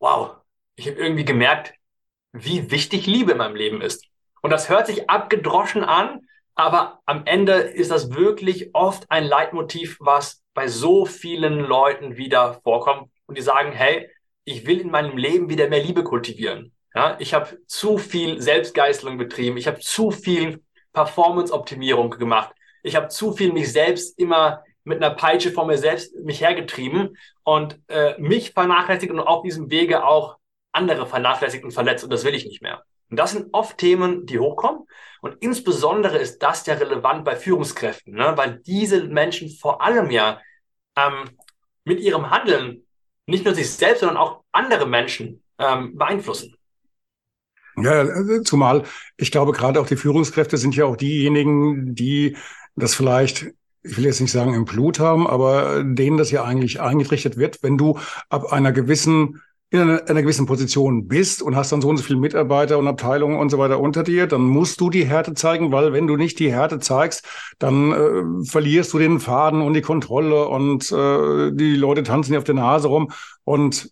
wow, 0.00 0.36
ich 0.76 0.88
habe 0.88 0.98
irgendwie 0.98 1.24
gemerkt, 1.24 1.74
wie 2.32 2.70
wichtig 2.70 3.06
Liebe 3.06 3.32
in 3.32 3.38
meinem 3.38 3.56
Leben 3.56 3.80
ist. 3.80 4.06
Und 4.40 4.50
das 4.50 4.68
hört 4.68 4.86
sich 4.86 5.08
abgedroschen 5.08 5.84
an, 5.84 6.20
aber 6.54 7.00
am 7.06 7.24
Ende 7.26 7.52
ist 7.52 7.90
das 7.90 8.12
wirklich 8.12 8.74
oft 8.74 9.10
ein 9.10 9.24
Leitmotiv, 9.24 9.96
was 10.00 10.42
bei 10.54 10.68
so 10.68 11.06
vielen 11.06 11.60
Leuten 11.60 12.16
wieder 12.16 12.60
vorkommt 12.62 13.10
und 13.26 13.38
die 13.38 13.42
sagen, 13.42 13.72
hey, 13.72 14.10
ich 14.44 14.66
will 14.66 14.80
in 14.80 14.90
meinem 14.90 15.16
Leben 15.16 15.48
wieder 15.48 15.68
mehr 15.68 15.82
Liebe 15.82 16.02
kultivieren. 16.02 16.74
Ja, 16.94 17.16
ich 17.20 17.32
habe 17.32 17.58
zu 17.66 17.96
viel 17.96 18.42
Selbstgeißelung 18.42 19.16
betrieben, 19.16 19.56
ich 19.56 19.66
habe 19.66 19.80
zu 19.80 20.10
viel 20.10 20.62
Performance-Optimierung 20.92 22.10
gemacht, 22.10 22.54
ich 22.82 22.96
habe 22.96 23.08
zu 23.08 23.32
viel 23.32 23.52
mich 23.52 23.72
selbst 23.72 24.18
immer 24.18 24.62
mit 24.84 25.02
einer 25.02 25.14
Peitsche 25.14 25.52
vor 25.52 25.66
mir 25.66 25.78
selbst 25.78 26.14
mich 26.16 26.40
hergetrieben 26.40 27.16
und 27.44 27.80
äh, 27.88 28.18
mich 28.20 28.52
vernachlässigt 28.52 29.12
und 29.12 29.20
auf 29.20 29.42
diesem 29.42 29.70
Wege 29.70 30.04
auch 30.04 30.36
andere 30.72 31.06
vernachlässigt 31.06 31.64
und 31.64 31.72
verletzt 31.72 32.04
und 32.04 32.12
das 32.12 32.24
will 32.24 32.34
ich 32.34 32.46
nicht 32.46 32.62
mehr. 32.62 32.82
Und 33.10 33.18
das 33.18 33.32
sind 33.32 33.48
oft 33.52 33.76
Themen, 33.76 34.24
die 34.24 34.38
hochkommen. 34.38 34.86
Und 35.20 35.36
insbesondere 35.40 36.16
ist 36.16 36.38
das 36.38 36.64
ja 36.66 36.74
relevant 36.74 37.24
bei 37.24 37.36
Führungskräften, 37.36 38.14
ne? 38.14 38.32
weil 38.36 38.60
diese 38.64 39.04
Menschen 39.04 39.50
vor 39.50 39.82
allem 39.82 40.10
ja 40.10 40.40
ähm, 40.96 41.28
mit 41.84 42.00
ihrem 42.00 42.30
Handeln 42.30 42.86
nicht 43.26 43.44
nur 43.44 43.54
sich 43.54 43.70
selbst, 43.70 44.00
sondern 44.00 44.16
auch 44.16 44.42
andere 44.50 44.86
Menschen 44.86 45.42
ähm, 45.58 45.96
beeinflussen. 45.96 46.56
Ja, 47.76 48.06
zumal 48.44 48.84
ich 49.16 49.30
glaube, 49.30 49.52
gerade 49.52 49.80
auch 49.80 49.86
die 49.86 49.96
Führungskräfte 49.96 50.56
sind 50.56 50.74
ja 50.74 50.84
auch 50.86 50.96
diejenigen, 50.96 51.94
die 51.94 52.36
das 52.76 52.94
vielleicht 52.94 53.46
ich 53.82 53.96
will 53.96 54.04
jetzt 54.04 54.20
nicht 54.20 54.32
sagen 54.32 54.54
im 54.54 54.64
Blut 54.64 55.00
haben, 55.00 55.26
aber 55.26 55.82
denen 55.84 56.16
das 56.16 56.30
ja 56.30 56.44
eigentlich 56.44 56.80
eingerichtet 56.80 57.36
wird, 57.36 57.62
wenn 57.62 57.78
du 57.78 57.98
ab 58.28 58.52
einer 58.52 58.72
gewissen 58.72 59.40
in 59.72 59.80
einer, 59.80 60.06
einer 60.06 60.20
gewissen 60.20 60.44
Position 60.44 61.08
bist 61.08 61.40
und 61.40 61.56
hast 61.56 61.72
dann 61.72 61.80
so 61.80 61.88
und 61.88 61.96
so 61.96 62.02
viele 62.02 62.18
Mitarbeiter 62.18 62.78
und 62.78 62.86
Abteilungen 62.86 63.38
und 63.38 63.48
so 63.48 63.56
weiter 63.56 63.80
unter 63.80 64.02
dir, 64.02 64.26
dann 64.26 64.42
musst 64.42 64.78
du 64.82 64.90
die 64.90 65.06
Härte 65.06 65.32
zeigen, 65.32 65.72
weil 65.72 65.94
wenn 65.94 66.06
du 66.06 66.16
nicht 66.16 66.38
die 66.38 66.52
Härte 66.52 66.78
zeigst, 66.78 67.26
dann 67.58 67.90
äh, 67.90 68.44
verlierst 68.44 68.92
du 68.92 68.98
den 68.98 69.18
Faden 69.18 69.62
und 69.62 69.72
die 69.72 69.80
Kontrolle 69.80 70.46
und 70.46 70.92
äh, 70.92 71.52
die 71.52 71.74
Leute 71.74 72.02
tanzen 72.02 72.32
dir 72.32 72.38
auf 72.38 72.44
der 72.44 72.54
Nase 72.54 72.88
rum 72.88 73.12
und 73.44 73.90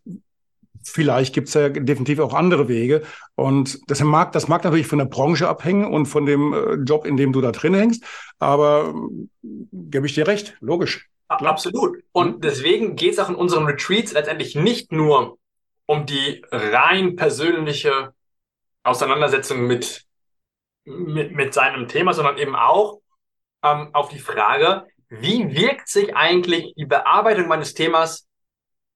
vielleicht 0.82 1.34
gibt's 1.34 1.54
ja 1.54 1.68
definitiv 1.68 2.18
auch 2.20 2.34
andere 2.34 2.68
Wege. 2.68 3.02
Und 3.34 3.78
das 3.90 4.00
mag, 4.02 4.32
das 4.32 4.48
mag 4.48 4.64
natürlich 4.64 4.86
von 4.86 4.98
der 4.98 5.06
Branche 5.06 5.48
abhängen 5.48 5.92
und 5.92 6.06
von 6.06 6.26
dem 6.26 6.52
äh, 6.52 6.74
Job, 6.84 7.06
in 7.06 7.16
dem 7.16 7.32
du 7.32 7.40
da 7.40 7.52
drin 7.52 7.74
hängst. 7.74 8.04
Aber 8.38 8.94
äh, 9.42 9.48
gebe 9.72 10.06
ich 10.06 10.14
dir 10.14 10.26
recht, 10.26 10.56
logisch. 10.60 11.08
Absolut. 11.28 11.98
Und 12.12 12.36
mhm. 12.36 12.40
deswegen 12.40 12.96
geht's 12.96 13.18
auch 13.18 13.28
in 13.28 13.34
unseren 13.34 13.64
Retreats 13.64 14.12
letztendlich 14.12 14.54
nicht 14.56 14.92
nur 14.92 15.38
um 15.86 16.06
die 16.06 16.42
rein 16.50 17.16
persönliche 17.16 18.12
Auseinandersetzung 18.82 19.66
mit 19.66 20.06
mit, 20.84 21.32
mit 21.32 21.54
seinem 21.54 21.88
Thema, 21.88 22.12
sondern 22.12 22.38
eben 22.38 22.56
auch 22.56 23.00
ähm, 23.62 23.90
auf 23.92 24.08
die 24.08 24.18
Frage, 24.18 24.86
wie 25.08 25.54
wirkt 25.54 25.88
sich 25.88 26.16
eigentlich 26.16 26.74
die 26.76 26.86
Bearbeitung 26.86 27.48
meines 27.48 27.74
Themas 27.74 28.28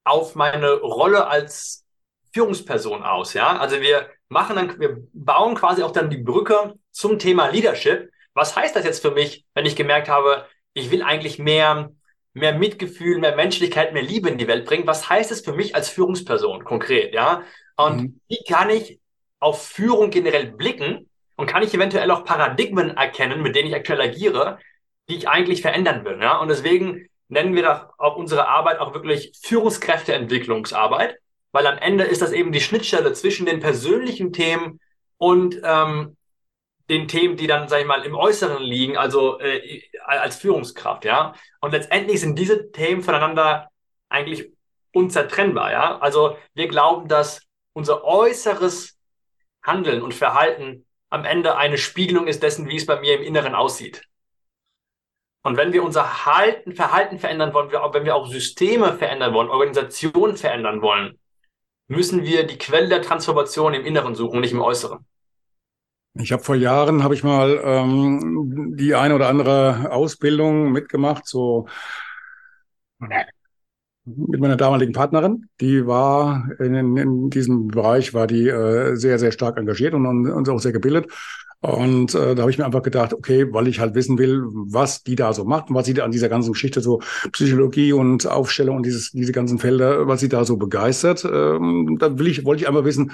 auf 0.04 0.34
meine 0.34 0.72
Rolle 0.74 1.26
als 1.26 1.84
Führungsperson 2.32 3.02
aus, 3.02 3.34
ja? 3.34 3.56
Also 3.58 3.80
wir 3.80 4.08
machen 4.28 4.56
dann, 4.56 4.80
wir 4.80 4.98
bauen 5.12 5.54
quasi 5.54 5.82
auch 5.82 5.92
dann 5.92 6.10
die 6.10 6.18
Brücke 6.18 6.74
zum 6.90 7.18
Thema 7.18 7.48
Leadership. 7.48 8.10
Was 8.34 8.56
heißt 8.56 8.74
das 8.76 8.84
jetzt 8.84 9.02
für 9.02 9.12
mich, 9.12 9.44
wenn 9.54 9.66
ich 9.66 9.76
gemerkt 9.76 10.08
habe, 10.08 10.46
ich 10.72 10.90
will 10.90 11.02
eigentlich 11.02 11.38
mehr, 11.38 11.90
mehr 12.32 12.52
Mitgefühl, 12.52 13.18
mehr 13.18 13.36
Menschlichkeit, 13.36 13.92
mehr 13.92 14.02
Liebe 14.02 14.28
in 14.28 14.38
die 14.38 14.48
Welt 14.48 14.66
bringen? 14.66 14.86
Was 14.86 15.08
heißt 15.08 15.30
es 15.30 15.42
für 15.42 15.52
mich 15.52 15.74
als 15.74 15.88
Führungsperson 15.88 16.64
konkret, 16.64 17.14
ja? 17.14 17.42
Und 17.76 17.96
mhm. 17.96 18.20
wie 18.28 18.44
kann 18.44 18.70
ich 18.70 19.00
auf 19.40 19.66
Führung 19.66 20.10
generell 20.10 20.46
blicken 20.46 21.08
und 21.36 21.46
kann 21.46 21.62
ich 21.62 21.74
eventuell 21.74 22.10
auch 22.10 22.24
Paradigmen 22.24 22.96
erkennen, 22.96 23.42
mit 23.42 23.54
denen 23.54 23.68
ich 23.68 23.74
aktuell 23.74 24.00
agiere, 24.00 24.58
die 25.08 25.16
ich 25.16 25.28
eigentlich 25.28 25.62
verändern 25.62 26.04
will. 26.04 26.18
Ja? 26.20 26.38
Und 26.38 26.48
deswegen 26.48 27.08
nennen 27.34 27.54
wir 27.54 27.62
doch 27.62 27.98
auch 27.98 28.16
unsere 28.16 28.48
Arbeit 28.48 28.78
auch 28.78 28.94
wirklich 28.94 29.32
Führungskräfteentwicklungsarbeit, 29.42 31.18
weil 31.52 31.66
am 31.66 31.78
Ende 31.78 32.04
ist 32.04 32.22
das 32.22 32.32
eben 32.32 32.52
die 32.52 32.60
Schnittstelle 32.60 33.12
zwischen 33.12 33.44
den 33.44 33.60
persönlichen 33.60 34.32
Themen 34.32 34.80
und 35.18 35.60
ähm, 35.62 36.16
den 36.88 37.08
Themen, 37.08 37.36
die 37.36 37.46
dann, 37.46 37.68
sag 37.68 37.80
ich 37.80 37.86
mal, 37.86 38.04
im 38.04 38.14
Äußeren 38.14 38.62
liegen, 38.62 38.96
also 38.96 39.38
äh, 39.40 39.82
als 40.04 40.36
Führungskraft, 40.36 41.04
ja. 41.04 41.34
Und 41.60 41.72
letztendlich 41.72 42.20
sind 42.20 42.38
diese 42.38 42.70
Themen 42.72 43.02
voneinander 43.02 43.68
eigentlich 44.08 44.50
unzertrennbar, 44.92 45.72
ja. 45.72 45.98
Also 45.98 46.36
wir 46.54 46.68
glauben, 46.68 47.08
dass 47.08 47.42
unser 47.72 48.04
äußeres 48.04 48.98
Handeln 49.62 50.02
und 50.02 50.14
Verhalten 50.14 50.86
am 51.08 51.24
Ende 51.24 51.56
eine 51.56 51.78
Spiegelung 51.78 52.26
ist 52.26 52.42
dessen, 52.42 52.68
wie 52.68 52.76
es 52.76 52.86
bei 52.86 53.00
mir 53.00 53.14
im 53.14 53.22
Inneren 53.22 53.54
aussieht. 53.54 54.02
Und 55.44 55.58
wenn 55.58 55.74
wir 55.74 55.84
unser 55.84 56.24
Halten, 56.24 56.72
Verhalten 56.72 57.18
verändern 57.18 57.52
wollen, 57.52 57.70
wenn 57.70 58.06
wir 58.06 58.14
auch 58.14 58.26
Systeme 58.26 58.94
verändern 58.94 59.34
wollen, 59.34 59.50
Organisationen 59.50 60.38
verändern 60.38 60.80
wollen, 60.80 61.18
müssen 61.86 62.22
wir 62.22 62.46
die 62.46 62.56
Quelle 62.56 62.88
der 62.88 63.02
Transformation 63.02 63.74
im 63.74 63.84
Inneren 63.84 64.14
suchen, 64.14 64.40
nicht 64.40 64.52
im 64.52 64.62
Äußeren. 64.62 65.04
Ich 66.14 66.32
habe 66.32 66.42
vor 66.42 66.54
Jahren 66.54 67.02
habe 67.02 67.14
ich 67.14 67.22
mal 67.24 67.60
ähm, 67.62 68.72
die 68.76 68.94
eine 68.94 69.14
oder 69.14 69.28
andere 69.28 69.92
Ausbildung 69.92 70.72
mitgemacht, 70.72 71.26
so 71.26 71.66
mit 74.06 74.40
meiner 74.40 74.56
damaligen 74.56 74.92
Partnerin. 74.92 75.48
Die 75.60 75.86
war 75.86 76.48
in, 76.58 76.96
in 76.96 77.30
diesem 77.30 77.68
Bereich 77.68 78.14
war 78.14 78.26
die 78.26 78.48
äh, 78.48 78.94
sehr 78.94 79.18
sehr 79.18 79.32
stark 79.32 79.58
engagiert 79.58 79.92
und, 79.92 80.06
und 80.06 80.48
auch 80.48 80.58
sehr 80.58 80.72
gebildet. 80.72 81.12
Und 81.64 82.14
äh, 82.14 82.34
da 82.34 82.42
habe 82.42 82.50
ich 82.50 82.58
mir 82.58 82.66
einfach 82.66 82.82
gedacht, 82.82 83.14
okay, 83.14 83.50
weil 83.50 83.68
ich 83.68 83.80
halt 83.80 83.94
wissen 83.94 84.18
will, 84.18 84.42
was 84.52 85.02
die 85.02 85.16
da 85.16 85.32
so 85.32 85.44
macht 85.44 85.70
und 85.70 85.74
was 85.74 85.86
sie 85.86 85.94
da 85.94 86.04
an 86.04 86.10
dieser 86.10 86.28
ganzen 86.28 86.52
Geschichte 86.52 86.82
so 86.82 87.00
Psychologie 87.32 87.94
und 87.94 88.26
Aufstellung 88.26 88.76
und 88.76 88.84
dieses, 88.84 89.12
diese 89.12 89.32
ganzen 89.32 89.58
Felder, 89.58 90.06
was 90.06 90.20
sie 90.20 90.28
da 90.28 90.44
so 90.44 90.58
begeistert, 90.58 91.24
ähm, 91.24 91.96
da 91.98 92.18
will 92.18 92.26
ich, 92.26 92.44
wollte 92.44 92.62
ich 92.62 92.68
einfach 92.68 92.84
wissen, 92.84 93.12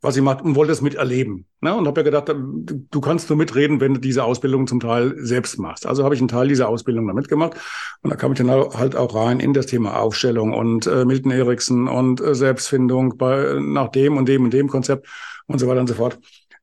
was 0.00 0.14
sie 0.14 0.20
macht 0.20 0.42
und 0.42 0.54
wollte 0.54 0.70
es 0.70 0.80
miterleben. 0.80 1.46
Ne? 1.60 1.74
Und 1.74 1.88
habe 1.88 2.02
ja 2.02 2.04
gedacht, 2.04 2.32
du 2.32 3.00
kannst 3.00 3.28
nur 3.28 3.36
mitreden, 3.36 3.80
wenn 3.80 3.94
du 3.94 4.00
diese 4.00 4.22
Ausbildung 4.22 4.68
zum 4.68 4.78
Teil 4.78 5.16
selbst 5.18 5.58
machst. 5.58 5.84
Also 5.84 6.04
habe 6.04 6.14
ich 6.14 6.20
einen 6.20 6.28
Teil 6.28 6.46
dieser 6.46 6.68
Ausbildung 6.68 7.08
da 7.08 7.14
mitgemacht 7.14 7.54
und 8.02 8.10
da 8.10 8.16
kam 8.16 8.30
ich 8.30 8.38
dann 8.38 8.50
halt 8.50 8.94
auch 8.94 9.12
rein 9.16 9.40
in 9.40 9.54
das 9.54 9.66
Thema 9.66 9.98
Aufstellung 9.98 10.52
und 10.52 10.86
äh, 10.86 11.04
Milton 11.04 11.32
Erickson 11.32 11.88
und 11.88 12.20
äh, 12.20 12.36
Selbstfindung 12.36 13.16
bei 13.16 13.58
nach 13.60 13.88
dem 13.88 14.16
und 14.16 14.28
dem 14.28 14.44
und 14.44 14.52
dem 14.52 14.68
Konzept 14.68 15.08
und 15.48 15.58
so 15.58 15.66
weiter 15.66 15.80
und 15.80 15.88
so 15.88 15.94
fort. 15.94 16.20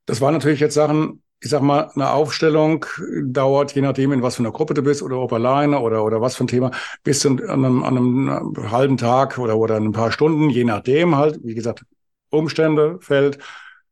Das 0.09 0.21
waren 0.21 0.33
natürlich 0.33 0.59
jetzt 0.59 0.73
Sachen, 0.73 1.21
ich 1.39 1.51
sag 1.51 1.61
mal, 1.61 1.91
eine 1.93 2.09
Aufstellung 2.09 2.83
dauert, 3.21 3.75
je 3.75 3.81
nachdem, 3.83 4.11
in 4.11 4.23
was 4.23 4.37
für 4.37 4.39
einer 4.41 4.51
Gruppe 4.51 4.73
du 4.73 4.81
bist 4.81 5.03
oder 5.03 5.19
ob 5.19 5.31
alleine 5.31 5.79
oder, 5.81 6.03
oder 6.03 6.19
was 6.19 6.35
für 6.35 6.45
ein 6.45 6.47
Thema, 6.47 6.71
bis 7.03 7.19
zu 7.19 7.29
einem, 7.29 7.83
an 7.83 7.97
einem 7.97 8.71
halben 8.71 8.97
Tag 8.97 9.37
oder, 9.37 9.55
oder 9.55 9.75
ein 9.75 9.91
paar 9.91 10.11
Stunden, 10.11 10.49
je 10.49 10.63
nachdem 10.63 11.15
halt, 11.15 11.39
wie 11.43 11.53
gesagt, 11.53 11.85
Umstände, 12.31 12.97
Feld, 13.01 13.37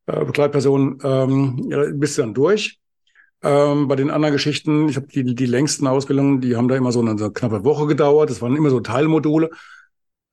äh, 0.08 0.26
Begleitperson, 0.26 0.98
ähm, 1.04 1.68
ja, 1.70 1.84
bist 1.94 2.18
du 2.18 2.24
dann 2.24 2.34
durch. 2.34 2.80
Ähm, 3.44 3.88
bei 3.88 3.96
den 3.96 4.10
anderen 4.10 4.34
Geschichten, 4.34 4.90
ich 4.90 4.96
habe 4.96 5.06
die, 5.06 5.36
die 5.36 5.46
längsten 5.46 5.86
Ausbildungen, 5.86 6.42
die 6.42 6.56
haben 6.56 6.68
da 6.68 6.76
immer 6.76 6.92
so 6.92 7.02
eine, 7.02 7.16
so 7.16 7.26
eine 7.26 7.34
knappe 7.34 7.64
Woche 7.64 7.86
gedauert. 7.86 8.32
Das 8.32 8.42
waren 8.42 8.56
immer 8.56 8.72
so 8.72 8.80
Teilmodule. 8.80 9.52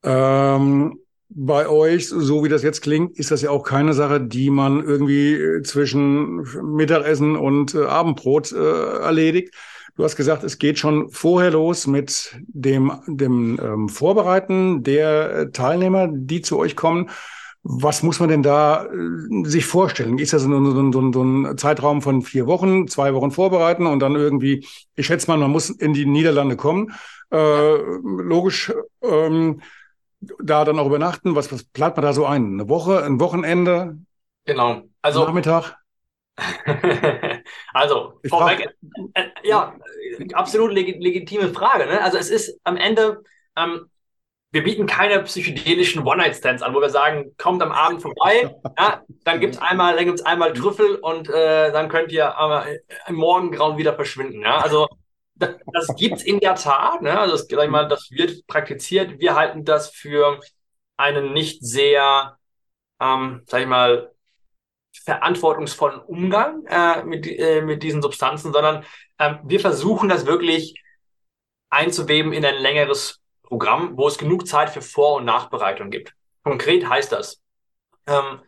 Ähm, 0.02 0.98
bei 1.34 1.68
euch, 1.68 2.08
so 2.08 2.44
wie 2.44 2.48
das 2.48 2.62
jetzt 2.62 2.80
klingt, 2.80 3.18
ist 3.18 3.30
das 3.30 3.42
ja 3.42 3.50
auch 3.50 3.64
keine 3.64 3.92
Sache, 3.92 4.20
die 4.20 4.50
man 4.50 4.82
irgendwie 4.84 5.34
äh, 5.34 5.62
zwischen 5.62 6.46
Mittagessen 6.62 7.36
und 7.36 7.74
äh, 7.74 7.84
Abendbrot 7.84 8.52
äh, 8.52 8.98
erledigt. 8.98 9.52
Du 9.96 10.04
hast 10.04 10.16
gesagt, 10.16 10.44
es 10.44 10.58
geht 10.58 10.78
schon 10.78 11.10
vorher 11.10 11.50
los 11.50 11.86
mit 11.86 12.36
dem, 12.48 12.92
dem 13.06 13.58
ähm, 13.62 13.88
Vorbereiten 13.88 14.82
der 14.82 15.30
äh, 15.30 15.50
Teilnehmer, 15.50 16.08
die 16.10 16.40
zu 16.40 16.58
euch 16.58 16.76
kommen. 16.76 17.10
Was 17.64 18.02
muss 18.02 18.20
man 18.20 18.28
denn 18.28 18.42
da 18.42 18.86
äh, 18.86 19.48
sich 19.48 19.66
vorstellen? 19.66 20.18
Ist 20.18 20.32
das 20.32 20.42
so, 20.42 20.48
so, 20.48 20.92
so, 20.92 21.12
so 21.12 21.22
ein 21.22 21.58
Zeitraum 21.58 22.00
von 22.00 22.22
vier 22.22 22.46
Wochen, 22.46 22.86
zwei 22.86 23.14
Wochen 23.14 23.30
vorbereiten 23.30 23.86
und 23.86 24.00
dann 24.00 24.14
irgendwie, 24.14 24.66
ich 24.94 25.06
schätze 25.06 25.28
mal, 25.28 25.38
man 25.38 25.50
muss 25.50 25.70
in 25.70 25.94
die 25.94 26.06
Niederlande 26.06 26.56
kommen. 26.56 26.92
Äh, 27.30 27.76
logisch. 28.02 28.72
Ähm, 29.02 29.60
da 30.42 30.64
dann 30.64 30.78
auch 30.78 30.86
übernachten? 30.86 31.34
Was, 31.34 31.52
was 31.52 31.64
plant 31.64 31.96
man 31.96 32.04
da 32.04 32.12
so 32.12 32.26
ein? 32.26 32.54
Eine 32.54 32.68
Woche, 32.68 33.02
ein 33.04 33.20
Wochenende? 33.20 33.98
Genau. 34.44 34.82
Also 35.02 35.24
Nachmittag? 35.24 35.76
also, 37.72 38.20
vorweg, 38.28 38.74
äh, 39.14 39.20
äh, 39.20 39.28
ja, 39.44 39.76
absolut 40.32 40.72
leg 40.72 40.96
legitime 41.00 41.50
Frage. 41.50 41.86
Ne? 41.86 42.02
Also 42.02 42.18
es 42.18 42.28
ist 42.28 42.58
am 42.64 42.76
Ende, 42.76 43.22
ähm, 43.56 43.86
wir 44.50 44.64
bieten 44.64 44.86
keine 44.86 45.22
psychedelischen 45.22 46.04
One-Night-Stands 46.04 46.62
an, 46.62 46.74
wo 46.74 46.80
wir 46.80 46.90
sagen, 46.90 47.34
kommt 47.38 47.62
am 47.62 47.72
Abend 47.72 48.02
vorbei, 48.02 48.54
ja, 48.78 49.02
dann 49.24 49.40
gibt's 49.40 49.58
einmal, 49.58 49.96
dann 49.96 50.06
gibt's 50.06 50.22
einmal 50.22 50.52
Trüffel 50.52 50.96
und 50.96 51.28
äh, 51.28 51.70
dann 51.72 51.88
könnt 51.88 52.10
ihr 52.10 52.34
äh, 52.66 52.78
im 53.08 53.14
Morgengrauen 53.16 53.78
wieder 53.78 53.94
verschwinden. 53.94 54.42
Ja? 54.42 54.58
Also 54.58 54.88
das, 55.36 55.96
gibt 55.96 56.16
es 56.16 56.22
in 56.22 56.40
der 56.40 56.54
Tat. 56.54 57.02
Ne? 57.02 57.18
Also 57.18 57.36
das, 57.36 57.46
sag 57.48 57.64
ich 57.64 57.70
mal, 57.70 57.88
das 57.88 58.10
wird 58.10 58.46
praktiziert. 58.46 59.18
Wir 59.18 59.34
halten 59.34 59.64
das 59.64 59.90
für 59.90 60.40
einen 60.96 61.32
nicht 61.32 61.64
sehr, 61.64 62.38
ähm, 63.00 63.42
sag 63.46 63.60
ich 63.60 63.66
mal, 63.66 64.12
verantwortungsvollen 65.04 66.00
Umgang 66.00 66.64
äh, 66.66 67.02
mit, 67.04 67.26
äh, 67.26 67.60
mit 67.62 67.82
diesen 67.82 68.00
Substanzen, 68.00 68.52
sondern 68.52 68.84
ähm, 69.18 69.40
wir 69.44 69.60
versuchen 69.60 70.08
das 70.08 70.24
wirklich 70.26 70.80
einzuweben 71.68 72.32
in 72.32 72.44
ein 72.44 72.56
längeres 72.56 73.20
Programm, 73.42 73.96
wo 73.96 74.06
es 74.06 74.18
genug 74.18 74.46
Zeit 74.46 74.70
für 74.70 74.82
Vor- 74.82 75.16
und 75.16 75.24
Nachbereitung 75.24 75.90
gibt. 75.90 76.14
Konkret 76.44 76.88
heißt 76.88 77.10
das, 77.12 77.42
ähm, 78.06 78.40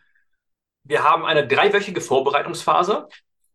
wir 0.83 1.03
haben 1.03 1.25
eine 1.25 1.45
dreiwöchige 1.45 1.99
Vorbereitungsphase, 1.99 3.09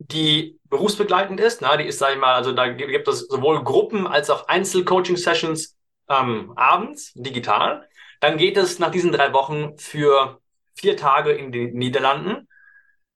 die 0.08 0.58
berufsbegleitend 0.68 1.40
ist. 1.40 1.60
Na, 1.60 1.76
die 1.76 1.84
ist, 1.84 1.98
sage 1.98 2.14
ich 2.14 2.20
mal, 2.20 2.34
also 2.34 2.52
da 2.52 2.68
gibt 2.68 3.08
es 3.08 3.20
sowohl 3.28 3.62
Gruppen 3.62 4.06
als 4.06 4.30
auch 4.30 4.48
Einzel-Coaching-Sessions 4.48 5.76
ähm, 6.08 6.52
abends, 6.56 7.12
digital. 7.14 7.88
Dann 8.20 8.36
geht 8.36 8.56
es 8.56 8.78
nach 8.78 8.90
diesen 8.90 9.12
drei 9.12 9.32
Wochen 9.32 9.76
für 9.78 10.40
vier 10.74 10.96
Tage 10.96 11.32
in 11.32 11.52
den 11.52 11.74
Niederlanden, 11.74 12.48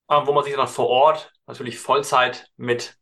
äh, 0.09 0.21
wo 0.25 0.33
man 0.33 0.43
sich 0.43 0.55
dann 0.55 0.67
vor 0.67 0.87
Ort 0.87 1.33
natürlich 1.47 1.79
Vollzeit 1.79 2.49
mit 2.57 2.97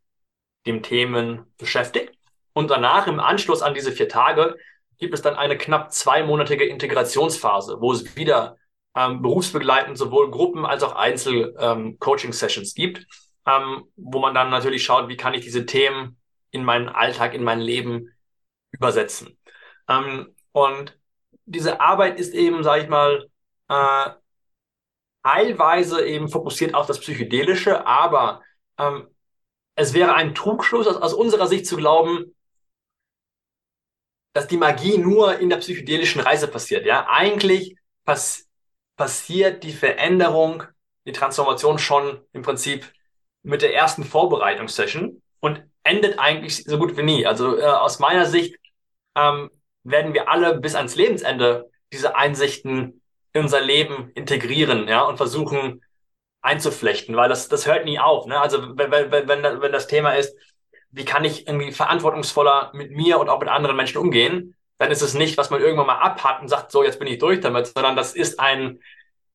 dem 0.66 0.82
Themen 0.82 1.46
beschäftigt. 1.58 2.14
Und 2.54 2.72
danach, 2.72 3.08
im 3.08 3.20
Anschluss 3.20 3.62
an 3.62 3.74
diese 3.74 3.92
vier 3.92 4.10
Tage, 4.10 4.56
gibt 4.98 5.14
es 5.14 5.22
dann 5.22 5.36
eine 5.36 5.58
knapp 5.58 5.92
zweimonatige 5.92 6.66
Integrationsphase, 6.66 7.78
wo 7.82 7.92
es 7.92 8.16
wieder 8.16 8.56
ähm, 8.96 9.22
berufsbegleitend 9.22 9.98
sowohl 9.98 10.32
Gruppen 10.32 10.66
als 10.66 10.82
auch 10.82 10.96
Einzel-Coaching-Sessions 10.96 12.78
ähm, 12.78 12.82
gibt 12.82 13.06
ähm, 13.46 13.86
wo 13.96 14.20
man 14.20 14.34
dann 14.34 14.50
natürlich 14.50 14.84
schaut, 14.84 15.10
wie 15.10 15.18
kann 15.18 15.34
ich 15.34 15.42
diese 15.42 15.66
Themen 15.66 16.18
in 16.52 16.64
meinen 16.64 16.90
Alltag, 16.90 17.34
in 17.34 17.44
mein 17.44 17.60
Leben 17.60 18.14
übersetzen. 18.72 19.38
Ähm, 19.88 20.36
und 20.52 20.98
diese 21.46 21.80
Arbeit 21.80 22.20
ist 22.20 22.34
eben, 22.34 22.64
sage 22.64 22.84
ich 22.84 22.90
mal, 22.90 23.30
äh, 23.70 24.12
teilweise 25.24 26.06
eben 26.06 26.30
fokussiert 26.30 26.74
auf 26.76 26.88
das 26.88 27.00
Psychedelische, 27.00 27.86
aber 27.86 28.42
ähm, 28.78 29.08
es 29.76 29.94
wäre 29.94 30.14
ein 30.16 30.36
Trugschluss 30.36 30.88
aus, 30.88 30.98
aus, 30.98 31.14
unserer 31.14 31.48
Sicht 31.48 31.66
zu 31.66 31.78
glauben, 31.78 32.36
dass 34.34 34.48
die 34.48 34.58
Magie 34.58 34.98
nur 34.98 35.40
in 35.40 35.50
der 35.50 35.58
psychedelischen 35.58 36.22
Reise 36.22 36.48
passiert. 36.48 36.86
Ja, 36.86 37.08
eigentlich 37.10 37.76
pass 38.04 38.48
passiert 38.96 39.64
die 39.64 39.74
Veränderung, 39.74 40.64
die 41.06 41.12
Transformation 41.12 41.80
schon 41.80 42.22
im 42.32 42.44
Prinzip 42.44 42.94
mit 43.46 43.62
der 43.62 43.74
ersten 43.74 44.04
Vorbereitungssession 44.04 45.22
und 45.40 45.64
endet 45.84 46.20
eigentlich 46.20 46.64
so 46.64 46.78
gut 46.78 46.98
wie 46.98 47.04
nie. 47.04 47.26
Also 47.26 47.58
äh, 47.58 47.64
aus 47.64 48.00
meiner 48.00 48.26
Sicht 48.26 48.56
ähm, 49.16 49.50
werden 49.84 50.14
wir 50.14 50.30
alle 50.30 50.60
bis 50.60 50.76
ans 50.76 50.96
Lebensende 50.96 51.70
diese 51.94 52.16
Einsichten 52.16 53.02
in 53.34 53.42
unser 53.44 53.62
Leben 53.62 54.12
integrieren, 54.16 54.88
ja, 54.88 55.04
und 55.04 55.18
versuchen 55.18 55.84
einzuflechten, 56.42 57.16
weil 57.16 57.30
das, 57.30 57.50
das 57.50 57.66
hört 57.66 57.86
nie 57.86 58.00
auf. 58.00 58.28
Ne? 58.28 58.40
Also 58.40 58.78
wenn, 58.78 58.92
wenn, 58.92 59.12
wenn, 59.12 59.62
wenn 59.62 59.72
das 59.72 59.88
Thema 59.88 60.12
ist, 60.14 60.36
wie 60.92 61.06
kann 61.06 61.26
ich 61.26 61.48
irgendwie 61.48 61.72
verantwortungsvoller 61.72 62.72
mit 62.74 62.92
mir 62.92 63.20
und 63.20 63.30
auch 63.30 63.40
mit 63.40 63.50
anderen 63.50 63.76
Menschen 63.76 63.98
umgehen, 63.98 64.56
dann 64.78 64.92
ist 64.92 65.02
es 65.02 65.14
nicht, 65.14 65.38
was 65.38 65.50
man 65.50 65.62
irgendwann 65.62 65.88
mal 65.88 66.00
abhat 66.00 66.42
und 66.42 66.48
sagt, 66.48 66.72
so, 66.72 66.84
jetzt 66.84 67.00
bin 67.00 67.08
ich 67.08 67.18
durch 67.18 67.40
damit, 67.42 67.68
sondern 67.68 67.96
das 67.96 68.14
ist 68.14 68.40
ein, 68.40 68.80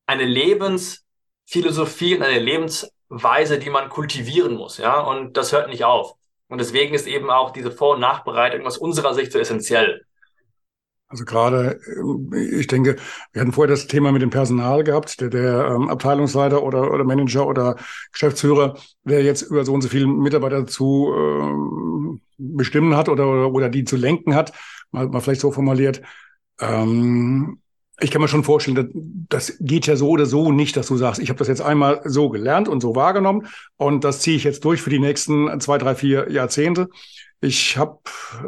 eine 0.07 0.25
Lebensphilosophie 0.25 2.17
und 2.17 2.23
eine 2.23 2.39
Lebensweise, 3.11 3.59
die 3.59 3.71
man 3.71 3.89
kultivieren 3.89 4.55
muss, 4.55 4.79
ja, 4.79 5.01
und 5.01 5.37
das 5.37 5.53
hört 5.53 5.69
nicht 5.69 5.85
auf. 5.85 6.15
Und 6.49 6.59
deswegen 6.61 6.95
ist 6.95 7.07
eben 7.07 7.31
auch 7.31 7.51
diese 7.53 7.71
Vor- 7.71 7.95
und 7.95 8.01
Nachbereitung 8.01 8.67
aus 8.67 8.79
unserer 8.79 9.15
Sicht 9.15 9.33
so 9.33 9.39
essentiell. 9.39 10.03
Also 11.09 11.25
gerade, 11.25 11.81
äh, 12.33 12.61
ich 12.61 12.69
denke, 12.69 12.97
wir 13.33 13.41
hatten 13.41 13.53
vorher 13.53 13.73
das 13.73 13.89
Thema 13.89 14.13
mit 14.13 14.23
dem 14.23 14.31
Personal 14.31 14.85
gehabt, 14.85 15.21
der, 15.21 15.29
der 15.29 15.67
ähm, 15.67 15.89
Abteilungsleiter 15.89 16.63
oder, 16.63 16.93
oder 16.93 17.05
Manager 17.05 17.47
oder 17.47 17.77
Geschäftsführer, 18.13 18.77
der 19.03 19.23
jetzt 19.23 19.43
über 19.43 19.65
so 19.65 19.75
und 19.75 19.83
so 19.83 19.89
viele 19.89 20.07
Mitarbeiter 20.07 20.67
zu 20.67 21.13
ähm, 21.17 22.21
bestimmen 22.39 22.97
hat 22.97 23.09
oder, 23.09 23.27
oder, 23.27 23.53
oder 23.53 23.69
die 23.69 23.85
zu 23.85 23.97
lenken 23.97 24.35
hat, 24.37 24.53
mal, 24.93 25.09
mal 25.09 25.21
vielleicht 25.21 25.41
so 25.41 25.51
formuliert. 25.51 26.01
Ähm, 26.61 27.60
ich 28.01 28.11
kann 28.11 28.21
mir 28.21 28.29
schon 28.29 28.45
vorstellen, 28.45 29.27
das 29.29 29.57
geht 29.61 29.87
ja 29.87 29.97
so 29.97 30.09
oder 30.09 30.27
so 30.27 30.53
nicht, 30.53 30.77
dass 30.77 30.87
du 30.87 30.97
sagst, 30.97 31.21
ich 31.21 31.29
habe 31.29 31.39
das 31.39 31.49
jetzt 31.49 31.63
einmal 31.63 32.01
so 32.05 32.29
gelernt 32.31 32.69
und 32.69 32.81
so 32.81 32.95
wahrgenommen 32.95 33.47
und 33.77 34.05
das 34.05 34.21
ziehe 34.21 34.37
ich 34.37 34.45
jetzt 34.45 34.65
durch 34.65 34.83
für 34.83 34.91
die 34.91 34.99
nächsten 34.99 35.61
zwei, 35.61 35.79
drei, 35.79 35.95
vier 35.95 36.31
Jahrzehnte. 36.31 36.89
Ich 37.41 37.77
habe 37.77 37.99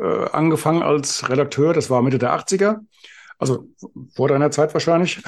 äh, 0.00 0.30
angefangen 0.30 0.82
als 0.82 1.28
Redakteur, 1.28 1.72
das 1.72 1.90
war 1.90 2.02
Mitte 2.02 2.18
der 2.18 2.34
80er, 2.34 2.80
also 3.38 3.66
vor 4.14 4.28
deiner 4.28 4.50
Zeit 4.50 4.74
wahrscheinlich. 4.74 5.22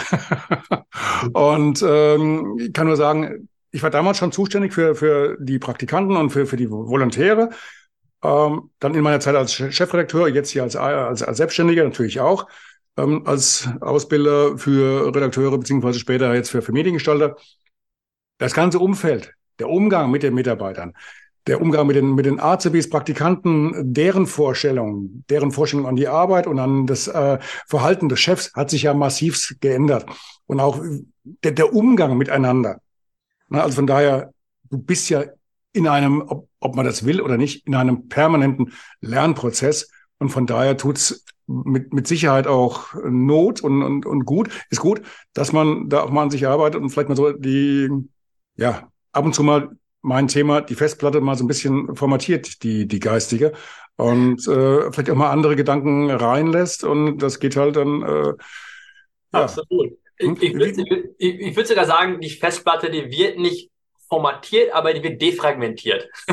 und 1.33 1.85
ähm, 1.87 2.59
ich 2.61 2.73
kann 2.73 2.87
nur 2.87 2.97
sagen, 2.97 3.49
ich 3.71 3.83
war 3.83 3.91
damals 3.91 4.19
schon 4.19 4.33
zuständig 4.33 4.73
für, 4.73 4.95
für 4.95 5.37
die 5.41 5.59
Praktikanten 5.59 6.17
und 6.17 6.31
für, 6.31 6.47
für 6.47 6.57
die 6.57 6.71
Volontäre. 6.71 7.51
Ähm, 8.23 8.71
dann 8.79 8.95
in 8.95 9.03
meiner 9.03 9.21
Zeit 9.21 9.35
als 9.35 9.53
Chefredakteur, 9.53 10.29
jetzt 10.29 10.51
hier 10.51 10.63
als, 10.63 10.77
als, 10.77 11.23
als 11.23 11.37
Selbstständiger 11.37 11.85
natürlich 11.85 12.21
auch, 12.21 12.47
ähm, 12.97 13.27
als 13.27 13.69
Ausbilder 13.81 14.59
für 14.59 15.15
Redakteure, 15.15 15.59
beziehungsweise 15.59 15.99
später 15.99 16.35
jetzt 16.35 16.51
für, 16.51 16.63
für 16.63 16.73
Mediengestalter. 16.73 17.37
Das 18.39 18.55
ganze 18.55 18.79
Umfeld, 18.79 19.33
der 19.59 19.69
Umgang 19.69 20.11
mit 20.11 20.23
den 20.23 20.35
Mitarbeitern, 20.35 20.95
der 21.47 21.61
Umgang 21.61 21.87
mit 21.87 21.97
den, 21.97 22.15
mit 22.15 22.27
den 22.27 22.41
AZBs, 22.41 22.89
Praktikanten, 22.89 23.93
deren 23.93 24.27
Vorstellungen, 24.27 25.25
deren 25.29 25.53
Vorstellungen 25.53 25.89
an 25.89 25.97
die 25.97 26.09
Arbeit 26.09 26.47
und 26.47 26.59
an 26.59 26.87
das 26.87 27.07
äh, 27.07 27.39
Verhalten 27.67 28.09
des 28.09 28.21
Chefs 28.21 28.53
hat 28.55 28.71
sich 28.71 28.85
ja 28.85 28.95
massiv 28.95 29.55
geändert. 29.61 30.07
Und 30.47 30.61
auch 30.61 30.81
der, 31.23 31.53
der 31.53 31.75
Umgang 31.75 32.17
miteinander. 32.17 32.81
Na, 33.49 33.63
also 33.63 33.77
von 33.77 33.87
daher, 33.87 34.33
du 34.71 34.79
bist 34.79 35.11
ja 35.11 35.25
in 35.73 35.87
einem, 35.87 36.23
ob, 36.27 36.49
ob 36.61 36.77
man 36.77 36.87
das 36.87 37.05
will 37.05 37.21
oder 37.21 37.37
nicht, 37.37 37.67
in 37.67 37.75
einem 37.75 38.09
permanenten 38.09 38.73
Lernprozess. 39.01 39.91
Und 40.19 40.31
von 40.31 40.47
daher 40.47 40.77
tut's 40.77 41.25
mit, 41.47 41.93
mit 41.93 42.07
Sicherheit 42.07 42.47
auch 42.47 42.95
Not 43.05 43.61
und, 43.61 43.83
und, 43.83 44.07
und 44.07 44.25
gut, 44.25 44.51
ist 44.71 44.81
gut, 44.81 45.03
dass 45.33 45.53
man 45.53 45.89
da 45.89 46.03
auch 46.03 46.11
mal 46.11 46.23
an 46.23 46.31
sich 46.31 46.47
arbeitet 46.47 46.81
und 46.81 46.91
vielleicht 46.91 47.09
mal 47.09 47.17
so 47.17 47.33
die, 47.33 47.89
ja, 48.57 48.89
ab 49.13 49.25
und 49.25 49.35
zu 49.35 49.43
mal 49.43 49.71
mein 50.05 50.29
Thema, 50.29 50.61
die 50.61 50.75
Festplatte 50.75 51.21
mal 51.23 51.35
so 51.35 51.45
ein 51.45 51.49
bisschen 51.49 51.97
formatiert, 51.97 52.63
die, 52.63 52.87
die 52.87 53.01
geistige. 53.01 53.53
Und 53.97 54.47
äh, 54.47 54.93
vielleicht 54.93 55.11
auch 55.11 55.15
mal 55.15 55.31
andere 55.31 55.57
Gedanken 55.57 56.11
reinlässt. 56.11 56.85
Und 56.85 57.19
das 57.19 57.41
geht 57.41 57.57
halt 57.57 57.77
dann. 57.77 58.03
Äh, 58.03 58.27
ja. 58.27 58.35
Absolut. 59.31 59.93
Ich, 60.19 60.27
hm? 60.27 60.37
ich 60.41 60.55
würde 60.55 61.15
ich, 61.19 61.41
ich 61.41 61.57
würd 61.57 61.67
sogar 61.67 61.87
sagen, 61.87 62.21
die 62.21 62.31
Festplatte, 62.31 62.91
die 62.91 63.11
wird 63.11 63.39
nicht 63.39 63.71
formatiert, 64.09 64.73
aber 64.73 64.93
die 64.93 65.03
wird 65.03 65.21
defragmentiert. 65.21 66.09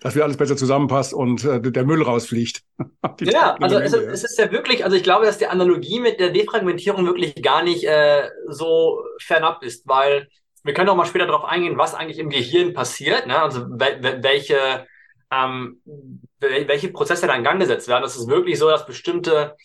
Dass 0.00 0.14
wir 0.14 0.24
alles 0.24 0.36
besser 0.36 0.56
zusammenpasst 0.56 1.14
und 1.14 1.44
äh, 1.44 1.60
der 1.60 1.84
Müll 1.84 2.02
rausfliegt. 2.02 2.62
ja, 3.20 3.56
also 3.60 3.78
es, 3.78 3.92
es, 3.92 4.24
ist 4.24 4.38
ja 4.38 4.50
wirklich, 4.52 4.84
also 4.84 4.96
ich 4.96 5.02
glaube, 5.02 5.26
dass 5.26 5.38
die 5.38 5.46
Analogie 5.46 6.00
mit 6.00 6.20
der 6.20 6.30
Defragmentierung 6.30 7.06
wirklich 7.06 7.34
gar 7.42 7.62
nicht 7.62 7.84
äh, 7.84 8.28
so 8.48 9.02
fernab 9.20 9.62
ist, 9.62 9.86
weil 9.86 10.28
wir 10.64 10.74
können 10.74 10.88
auch 10.88 10.96
mal 10.96 11.06
später 11.06 11.26
darauf 11.26 11.44
eingehen, 11.44 11.78
was 11.78 11.94
eigentlich 11.94 12.18
im 12.18 12.30
Gehirn 12.30 12.74
passiert, 12.74 13.26
ne? 13.26 13.40
also 13.40 13.66
wel 13.70 14.22
welche, 14.22 14.86
ähm, 15.30 15.80
welche 16.40 16.88
Prozesse 16.90 17.26
da 17.26 17.34
in 17.34 17.44
Gang 17.44 17.60
gesetzt 17.60 17.88
werden. 17.88 18.02
Das 18.02 18.16
ist 18.16 18.28
wirklich 18.28 18.58
so, 18.58 18.68
dass 18.68 18.86
bestimmte 18.86 19.56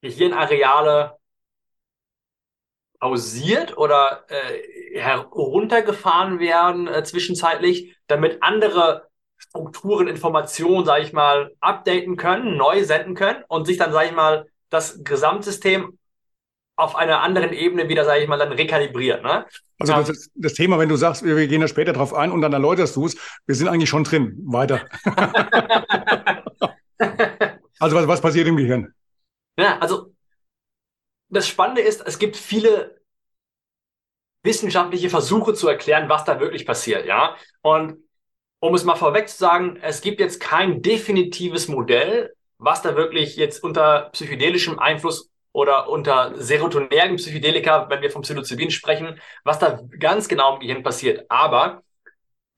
Gehirnareale 0.00 1.17
pausiert 3.00 3.76
oder 3.76 4.24
äh, 4.28 4.98
heruntergefahren 4.98 6.40
werden 6.40 6.88
äh, 6.88 7.04
zwischenzeitlich, 7.04 7.96
damit 8.06 8.42
andere 8.42 9.08
Strukturen, 9.36 10.08
Informationen, 10.08 10.84
sage 10.84 11.04
ich 11.04 11.12
mal, 11.12 11.52
updaten 11.60 12.16
können, 12.16 12.56
neu 12.56 12.84
senden 12.84 13.14
können 13.14 13.44
und 13.48 13.66
sich 13.66 13.76
dann, 13.76 13.92
sage 13.92 14.08
ich 14.08 14.14
mal, 14.14 14.46
das 14.68 15.04
Gesamtsystem 15.04 15.98
auf 16.76 16.96
einer 16.96 17.20
anderen 17.22 17.52
Ebene 17.52 17.88
wieder, 17.88 18.04
sage 18.04 18.22
ich 18.22 18.28
mal, 18.28 18.38
dann 18.38 18.52
rekalibriert. 18.52 19.22
Ne? 19.22 19.46
Also 19.78 19.92
das, 19.94 20.10
ist 20.10 20.30
das 20.34 20.54
Thema, 20.54 20.78
wenn 20.78 20.88
du 20.88 20.96
sagst, 20.96 21.24
wir 21.24 21.46
gehen 21.46 21.60
da 21.60 21.68
später 21.68 21.92
drauf 21.92 22.14
ein 22.14 22.32
und 22.32 22.40
dann 22.40 22.52
erläuterst 22.52 22.96
du 22.96 23.06
es, 23.06 23.16
wir 23.46 23.54
sind 23.54 23.68
eigentlich 23.68 23.88
schon 23.88 24.04
drin. 24.04 24.36
Weiter. 24.44 24.84
also 27.78 27.96
was, 27.96 28.08
was 28.08 28.20
passiert 28.20 28.46
im 28.48 28.56
Gehirn? 28.56 28.92
Ja, 29.56 29.78
also 29.78 30.12
das 31.28 31.46
Spannende 31.48 31.82
ist, 31.82 32.06
es 32.06 32.18
gibt 32.18 32.36
viele 32.36 32.98
wissenschaftliche 34.42 35.10
Versuche 35.10 35.54
zu 35.54 35.68
erklären, 35.68 36.08
was 36.08 36.24
da 36.24 36.40
wirklich 36.40 36.64
passiert, 36.66 37.06
ja. 37.06 37.36
Und 37.62 37.98
um 38.60 38.74
es 38.74 38.84
mal 38.84 38.96
vorweg 38.96 39.28
zu 39.28 39.36
sagen, 39.36 39.78
es 39.82 40.00
gibt 40.00 40.20
jetzt 40.20 40.40
kein 40.40 40.82
definitives 40.82 41.68
Modell, 41.68 42.34
was 42.58 42.82
da 42.82 42.96
wirklich 42.96 43.36
jetzt 43.36 43.62
unter 43.62 44.10
psychedelischem 44.12 44.78
Einfluss 44.78 45.30
oder 45.52 45.88
unter 45.88 46.32
serotonergen 46.36 47.16
Psychedelika, 47.16 47.88
wenn 47.88 48.02
wir 48.02 48.10
vom 48.10 48.22
Psilocybin 48.22 48.70
sprechen, 48.70 49.20
was 49.44 49.58
da 49.58 49.80
ganz 49.98 50.28
genau 50.28 50.54
im 50.54 50.60
Gehirn 50.60 50.82
passiert. 50.82 51.26
Aber 51.28 51.82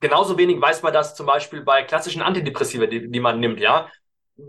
genauso 0.00 0.38
wenig 0.38 0.61
weiß 0.61 0.83
man 0.83 0.92
das 0.92 1.14
zum 1.14 1.26
Beispiel 1.26 1.62
bei 1.62 1.83
klassischen 1.83 2.22
Antidepressiva, 2.22 2.87
die, 2.87 3.11
die 3.11 3.20
man 3.20 3.40
nimmt, 3.40 3.61
ja. 3.61 3.90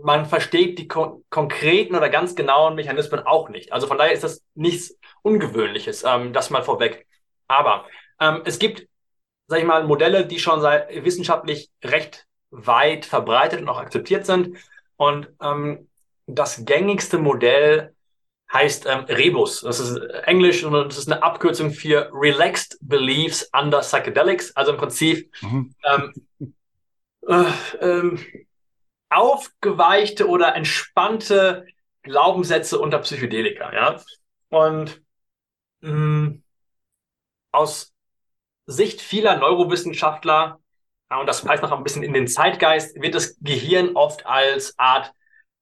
Man 0.02 0.26
versteht 0.26 0.78
die 0.78 0.88
kon 0.88 1.24
konkreten 1.30 1.94
oder 1.94 2.08
ganz 2.08 2.34
genauen 2.34 2.74
Mechanismen 2.74 3.20
auch 3.20 3.48
nicht. 3.48 3.72
Also 3.72 3.86
von 3.86 3.98
daher 3.98 4.12
ist 4.12 4.24
das 4.24 4.42
nichts 4.54 4.96
Ungewöhnliches, 5.22 6.04
ähm, 6.04 6.32
das 6.32 6.50
mal 6.50 6.62
vorweg. 6.62 7.06
Aber 7.48 7.86
ähm, 8.20 8.42
es 8.44 8.58
gibt, 8.58 8.86
sag 9.48 9.58
ich 9.58 9.64
mal, 9.64 9.84
Modelle, 9.84 10.26
die 10.26 10.38
schon 10.38 10.60
sei, 10.60 10.86
wissenschaftlich 11.02 11.70
recht 11.84 12.26
weit 12.50 13.04
verbreitet 13.04 13.60
und 13.60 13.68
auch 13.68 13.78
akzeptiert 13.78 14.26
sind. 14.26 14.56
Und 14.96 15.28
ähm, 15.42 15.88
das 16.26 16.64
gängigste 16.64 17.18
Modell 17.18 17.94
heißt 18.52 18.86
ähm, 18.86 19.04
Rebus. 19.08 19.62
Das 19.62 19.80
ist 19.80 19.96
Englisch 20.24 20.62
und 20.64 20.72
das 20.72 20.98
ist 20.98 21.10
eine 21.10 21.22
Abkürzung 21.22 21.70
für 21.70 22.10
Relaxed 22.12 22.78
Beliefs 22.82 23.48
Under 23.52 23.80
Psychedelics. 23.80 24.54
Also 24.56 24.72
im 24.72 24.78
Prinzip 24.78 25.32
mhm. 25.40 25.74
ähm, 25.84 26.54
äh, 27.26 27.44
ähm, 27.80 28.18
aufgeweichte 29.12 30.28
oder 30.28 30.54
entspannte 30.54 31.66
Glaubenssätze 32.02 32.78
unter 32.78 32.98
Psychedelika. 32.98 33.72
Ja? 33.72 34.00
Und 34.48 35.02
mh, 35.80 35.90
mm, 35.90 36.42
aus 37.52 37.92
Sicht 38.66 39.00
vieler 39.00 39.36
Neurowissenschaftler, 39.36 40.58
ja, 41.10 41.20
und 41.20 41.26
das 41.26 41.44
heißt 41.46 41.62
noch 41.62 41.72
ein 41.72 41.82
bisschen 41.82 42.02
in 42.02 42.14
den 42.14 42.26
Zeitgeist, 42.26 43.00
wird 43.00 43.14
das 43.14 43.36
Gehirn 43.40 43.96
oft 43.96 44.24
als 44.24 44.78
Art 44.78 45.12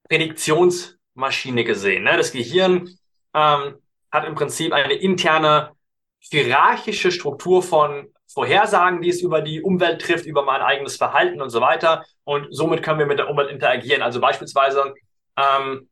Prädiktions- 0.09 1.01
Maschine 1.15 1.65
gesehen. 1.65 2.05
Ne? 2.05 2.17
Das 2.17 2.33
Gehirn 2.33 2.89
ähm, 3.35 3.77
hat 4.11 4.25
im 4.25 4.35
Prinzip 4.35 4.73
eine 4.73 4.95
interne 4.95 5.73
hierarchische 6.21 7.11
Struktur 7.11 7.63
von 7.63 8.09
Vorhersagen, 8.33 9.03
die 9.03 9.09
es 9.09 9.23
über 9.23 9.41
die 9.41 9.63
Umwelt 9.63 10.01
trifft, 10.01 10.27
über 10.27 10.45
mein 10.45 10.61
eigenes 10.61 10.97
Verhalten 10.97 11.43
und 11.43 11.51
so 11.51 11.61
weiter. 11.61 12.05
Und 12.25 12.47
somit 12.51 12.83
können 12.83 12.99
wir 12.99 13.07
mit 13.07 13.19
der 13.19 13.29
Umwelt 13.29 13.51
interagieren. 13.51 14.03
Also 14.03 14.21
beispielsweise, 14.21 14.95
ähm, 15.37 15.89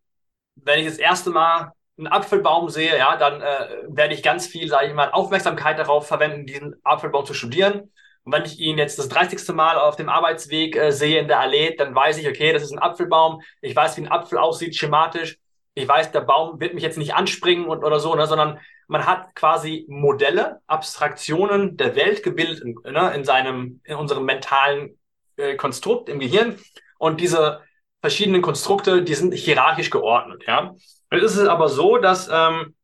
wenn 0.54 0.78
ich 0.80 0.86
das 0.86 0.98
erste 0.98 1.30
Mal 1.30 1.72
einen 1.96 2.06
Apfelbaum 2.06 2.68
sehe, 2.68 2.96
ja, 2.96 3.16
dann 3.16 3.40
äh, 3.40 3.82
werde 3.88 4.14
ich 4.14 4.22
ganz 4.22 4.46
viel, 4.46 4.68
sage 4.68 4.86
ich 4.86 4.94
mal, 4.94 5.10
Aufmerksamkeit 5.10 5.78
darauf 5.78 6.06
verwenden, 6.06 6.46
diesen 6.46 6.76
Apfelbaum 6.84 7.26
zu 7.26 7.34
studieren. 7.34 7.90
Und 8.22 8.32
wenn 8.32 8.44
ich 8.44 8.60
ihn 8.60 8.78
jetzt 8.78 8.98
das 8.98 9.08
30. 9.08 9.54
Mal 9.54 9.76
auf 9.76 9.96
dem 9.96 10.08
Arbeitsweg 10.08 10.76
äh, 10.76 10.92
sehe 10.92 11.18
in 11.18 11.28
der 11.28 11.40
Allee, 11.40 11.74
dann 11.74 11.94
weiß 11.94 12.18
ich, 12.18 12.28
okay, 12.28 12.52
das 12.52 12.62
ist 12.62 12.72
ein 12.72 12.78
Apfelbaum. 12.78 13.42
Ich 13.62 13.74
weiß, 13.74 13.96
wie 13.96 14.02
ein 14.02 14.12
Apfel 14.12 14.38
aussieht, 14.38 14.76
schematisch. 14.76 15.38
Ich 15.74 15.88
weiß, 15.88 16.12
der 16.12 16.20
Baum 16.20 16.60
wird 16.60 16.74
mich 16.74 16.82
jetzt 16.82 16.98
nicht 16.98 17.14
anspringen 17.14 17.66
und, 17.66 17.82
oder 17.82 17.98
so, 17.98 18.14
ne, 18.14 18.26
sondern 18.26 18.60
man 18.88 19.06
hat 19.06 19.34
quasi 19.34 19.86
Modelle, 19.88 20.60
Abstraktionen 20.66 21.76
der 21.76 21.94
Welt 21.94 22.22
gebildet 22.22 22.60
in, 22.60 22.74
ne, 22.90 23.12
in 23.14 23.24
seinem, 23.24 23.80
in 23.84 23.96
unserem 23.96 24.24
mentalen 24.24 24.98
äh, 25.36 25.56
Konstrukt 25.56 26.08
im 26.08 26.18
Gehirn. 26.18 26.58
Und 26.98 27.20
diese 27.20 27.60
verschiedenen 28.00 28.42
Konstrukte, 28.42 29.02
die 29.02 29.14
sind 29.14 29.34
hierarchisch 29.34 29.90
geordnet, 29.90 30.44
ja. 30.46 30.74
Jetzt 31.12 31.22
ist 31.22 31.36
es 31.36 31.48
aber 31.48 31.68
so, 31.68 31.98
dass 31.98 32.28
ähm, 32.32 32.74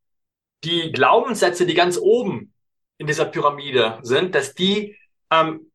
die 0.63 0.91
Glaubenssätze, 0.91 1.65
die 1.65 1.73
ganz 1.73 1.97
oben 1.97 2.53
in 2.97 3.07
dieser 3.07 3.25
Pyramide 3.25 3.99
sind, 4.01 4.35
dass 4.35 4.53
die 4.55 4.97
ähm, 5.31 5.71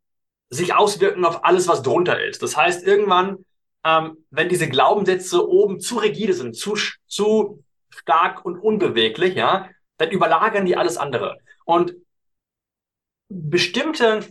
sich 0.49 0.75
auswirken 0.75 1.25
auf 1.25 1.45
alles, 1.45 1.69
was 1.69 1.83
drunter 1.83 2.23
ist. 2.23 2.43
Das 2.43 2.57
heißt, 2.57 2.87
irgendwann, 2.87 3.45
ähm, 3.85 4.17
wenn 4.31 4.49
diese 4.49 4.69
Glaubenssätze 4.69 5.49
oben 5.49 5.81
zu 5.81 5.99
rigide 5.99 6.35
sind, 6.35 6.57
zu, 6.57 6.77
zu 7.07 7.63
stark 7.91 8.45
und 8.45 8.59
unbeweglich, 8.59 9.35
ja, 9.35 9.69
dann 10.01 10.11
überlagern 10.11 10.65
die 10.65 10.77
alles 10.77 10.97
andere. 10.97 11.39
Und 11.65 11.95
bestimmte, 13.29 14.27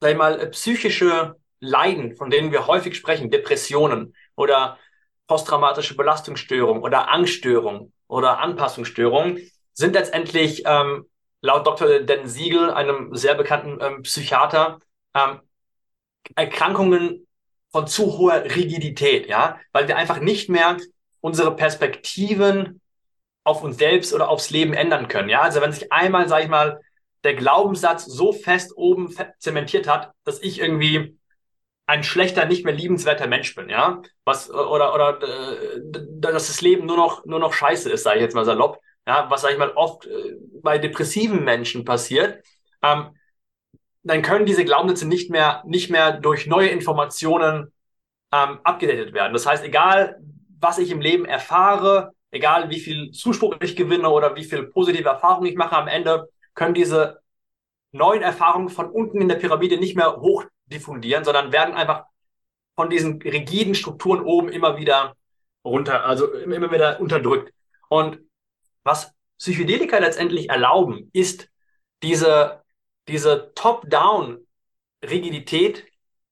sag 0.00 0.10
ich 0.10 0.16
mal, 0.16 0.50
psychische 0.50 1.36
Leiden, 1.60 2.16
von 2.16 2.30
denen 2.30 2.52
wir 2.52 2.66
häufig 2.66 2.96
sprechen, 2.96 3.30
Depressionen 3.30 4.14
oder 4.36 4.78
posttraumatische 5.26 5.96
Belastungsstörung 5.96 6.82
oder 6.82 7.08
Angststörung 7.10 7.92
oder 8.06 8.38
Anpassungsstörung, 8.38 9.38
sind 9.72 9.94
letztendlich 9.94 10.62
ähm, 10.66 11.06
laut 11.40 11.66
Dr. 11.66 12.00
Den 12.00 12.28
Siegel, 12.28 12.70
einem 12.70 13.14
sehr 13.14 13.34
bekannten 13.34 13.78
ähm, 13.80 14.02
Psychiater, 14.02 14.78
ähm, 15.14 15.40
Erkrankungen 16.36 17.26
von 17.72 17.86
zu 17.86 18.18
hoher 18.18 18.44
Rigidität, 18.44 19.28
ja, 19.28 19.58
weil 19.72 19.88
wir 19.88 19.96
einfach 19.96 20.20
nicht 20.20 20.48
mehr 20.48 20.76
unsere 21.20 21.54
Perspektiven 21.56 22.80
auf 23.46 23.62
uns 23.62 23.78
selbst 23.78 24.12
oder 24.12 24.28
aufs 24.28 24.50
Leben 24.50 24.74
ändern 24.74 25.08
können, 25.08 25.28
ja. 25.28 25.42
Also 25.42 25.60
wenn 25.60 25.72
sich 25.72 25.92
einmal, 25.92 26.28
sag 26.28 26.42
ich 26.42 26.48
mal, 26.48 26.80
der 27.24 27.34
Glaubenssatz 27.34 28.04
so 28.04 28.32
fest 28.32 28.72
oben 28.76 29.14
zementiert 29.38 29.88
hat, 29.88 30.12
dass 30.24 30.42
ich 30.42 30.60
irgendwie 30.60 31.16
ein 31.86 32.02
schlechter, 32.02 32.44
nicht 32.46 32.64
mehr 32.64 32.74
liebenswerter 32.74 33.28
Mensch 33.28 33.54
bin, 33.54 33.68
ja, 33.68 34.02
was 34.24 34.50
oder 34.50 34.94
oder 34.94 35.22
äh, 35.22 35.80
dass 36.20 36.48
das 36.48 36.60
Leben 36.60 36.86
nur 36.86 36.96
noch 36.96 37.24
nur 37.24 37.38
noch 37.38 37.52
Scheiße 37.52 37.90
ist, 37.90 38.02
sage 38.02 38.16
ich 38.16 38.22
jetzt 38.22 38.34
mal 38.34 38.44
salopp, 38.44 38.80
ja, 39.06 39.30
was 39.30 39.42
sage 39.42 39.54
ich 39.54 39.58
mal 39.60 39.70
oft 39.70 40.06
äh, 40.06 40.34
bei 40.62 40.78
depressiven 40.78 41.44
Menschen 41.44 41.84
passiert, 41.84 42.44
ähm, 42.82 43.10
dann 44.02 44.22
können 44.22 44.46
diese 44.46 44.64
Glaubenssätze 44.64 45.06
nicht 45.06 45.30
mehr 45.30 45.62
nicht 45.66 45.90
mehr 45.90 46.12
durch 46.12 46.48
neue 46.48 46.68
Informationen 46.68 47.72
ähm, 48.32 48.58
abgedatet 48.64 49.14
werden. 49.14 49.32
Das 49.32 49.46
heißt, 49.46 49.64
egal 49.64 50.18
was 50.58 50.78
ich 50.78 50.90
im 50.90 51.00
Leben 51.00 51.24
erfahre, 51.26 52.12
egal 52.30 52.70
wie 52.70 52.80
viel 52.80 53.10
Zuspruch 53.12 53.56
ich 53.60 53.76
gewinne 53.76 54.10
oder 54.10 54.34
wie 54.36 54.44
viel 54.44 54.64
positive 54.64 55.08
Erfahrungen 55.08 55.46
ich 55.46 55.56
mache, 55.56 55.76
am 55.76 55.88
Ende 55.88 56.28
können 56.54 56.74
diese 56.74 57.20
neuen 57.92 58.22
Erfahrungen 58.22 58.68
von 58.68 58.90
unten 58.90 59.20
in 59.20 59.28
der 59.28 59.36
Pyramide 59.36 59.78
nicht 59.78 59.96
mehr 59.96 60.16
hoch 60.16 60.44
diffundieren, 60.66 61.24
sondern 61.24 61.52
werden 61.52 61.74
einfach 61.74 62.04
von 62.74 62.90
diesen 62.90 63.22
rigiden 63.22 63.74
Strukturen 63.74 64.20
oben 64.20 64.48
immer 64.48 64.76
wieder 64.76 65.16
runter, 65.64 66.04
also 66.04 66.30
immer 66.32 66.70
wieder 66.70 67.00
unterdrückt. 67.00 67.54
Und 67.88 68.20
was 68.84 69.14
Psychedelika 69.38 69.96
letztendlich 69.98 70.50
erlauben, 70.50 71.08
ist 71.12 71.48
diese, 72.02 72.62
diese 73.08 73.52
Top-Down-Rigidität 73.54 75.86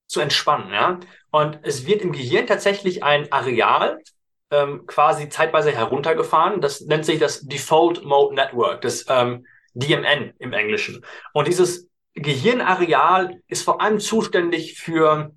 zu 0.06 0.20
entspannen. 0.20 0.70
Ja? 0.72 1.00
Und 1.30 1.60
es 1.62 1.86
wird 1.86 2.02
im 2.02 2.12
Gehirn 2.12 2.46
tatsächlich 2.46 3.02
ein 3.02 3.32
Areal 3.32 4.02
ähm, 4.50 4.86
quasi 4.86 5.28
zeitweise 5.28 5.72
heruntergefahren. 5.72 6.60
Das 6.60 6.80
nennt 6.82 7.04
sich 7.04 7.18
das 7.18 7.40
Default 7.40 8.04
Mode 8.04 8.34
Network, 8.34 8.82
das 8.82 9.04
ähm, 9.08 9.46
DMN 9.74 10.34
im 10.38 10.52
Englischen. 10.52 11.04
Und 11.32 11.48
dieses 11.48 11.88
Gehirnareal 12.14 13.40
ist 13.48 13.64
vor 13.64 13.80
allem 13.80 13.98
zuständig 13.98 14.78
für, 14.78 15.34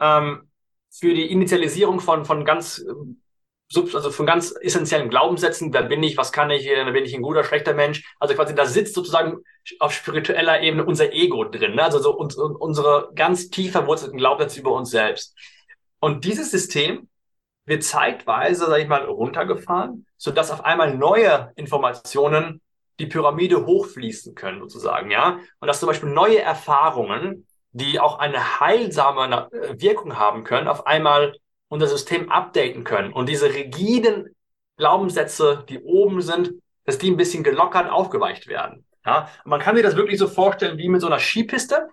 ähm, 0.00 0.50
für 0.90 1.14
die 1.14 1.30
Initialisierung 1.30 2.00
von, 2.00 2.24
von 2.24 2.44
ganz, 2.44 2.84
also 3.74 4.10
von 4.10 4.26
ganz 4.26 4.54
essentiellen 4.60 5.08
Glaubenssätzen. 5.08 5.72
Wer 5.72 5.84
bin 5.84 6.02
ich? 6.02 6.16
Was 6.16 6.32
kann 6.32 6.50
ich? 6.50 6.66
Bin 6.66 7.04
ich 7.04 7.14
ein 7.14 7.22
guter, 7.22 7.44
schlechter 7.44 7.74
Mensch? 7.74 8.04
Also 8.18 8.34
quasi 8.34 8.54
da 8.54 8.66
sitzt 8.66 8.94
sozusagen 8.94 9.38
auf 9.78 9.92
spiritueller 9.92 10.60
Ebene 10.62 10.84
unser 10.84 11.12
Ego 11.12 11.44
drin. 11.44 11.76
Ne? 11.76 11.84
Also 11.84 12.00
so 12.00 12.16
uns, 12.16 12.34
unsere 12.36 13.12
ganz 13.14 13.50
tief 13.50 13.72
verwurzelten 13.72 14.18
Glaubenssätze 14.18 14.60
über 14.60 14.72
uns 14.72 14.90
selbst. 14.90 15.36
Und 16.00 16.24
dieses 16.24 16.50
System 16.50 17.08
wird 17.66 17.84
zeitweise, 17.84 18.66
sag 18.66 18.78
ich 18.78 18.88
mal, 18.88 19.04
runtergefahren, 19.04 20.06
sodass 20.16 20.50
auf 20.50 20.64
einmal 20.64 20.96
neue 20.96 21.52
Informationen 21.56 22.62
die 22.98 23.06
Pyramide 23.06 23.66
hochfließen 23.66 24.34
können, 24.34 24.60
sozusagen, 24.60 25.10
ja. 25.10 25.40
Und 25.60 25.68
dass 25.68 25.80
zum 25.80 25.88
Beispiel 25.88 26.08
neue 26.08 26.40
Erfahrungen, 26.40 27.46
die 27.72 28.00
auch 28.00 28.18
eine 28.18 28.60
heilsame 28.60 29.50
äh, 29.52 29.80
Wirkung 29.80 30.16
haben 30.16 30.44
können, 30.44 30.68
auf 30.68 30.86
einmal 30.86 31.36
unser 31.68 31.88
System 31.88 32.30
updaten 32.30 32.84
können. 32.84 33.12
Und 33.12 33.28
diese 33.28 33.52
rigiden 33.52 34.34
Glaubenssätze, 34.78 35.64
die 35.68 35.80
oben 35.80 36.22
sind, 36.22 36.54
dass 36.84 36.98
die 36.98 37.10
ein 37.10 37.16
bisschen 37.16 37.44
gelockert 37.44 37.90
aufgeweicht 37.90 38.46
werden. 38.46 38.86
Ja, 39.04 39.28
und 39.44 39.50
man 39.50 39.60
kann 39.60 39.76
sich 39.76 39.84
das 39.84 39.96
wirklich 39.96 40.18
so 40.18 40.26
vorstellen 40.26 40.78
wie 40.78 40.88
mit 40.88 41.00
so 41.00 41.06
einer 41.06 41.18
Skipiste. 41.18 41.88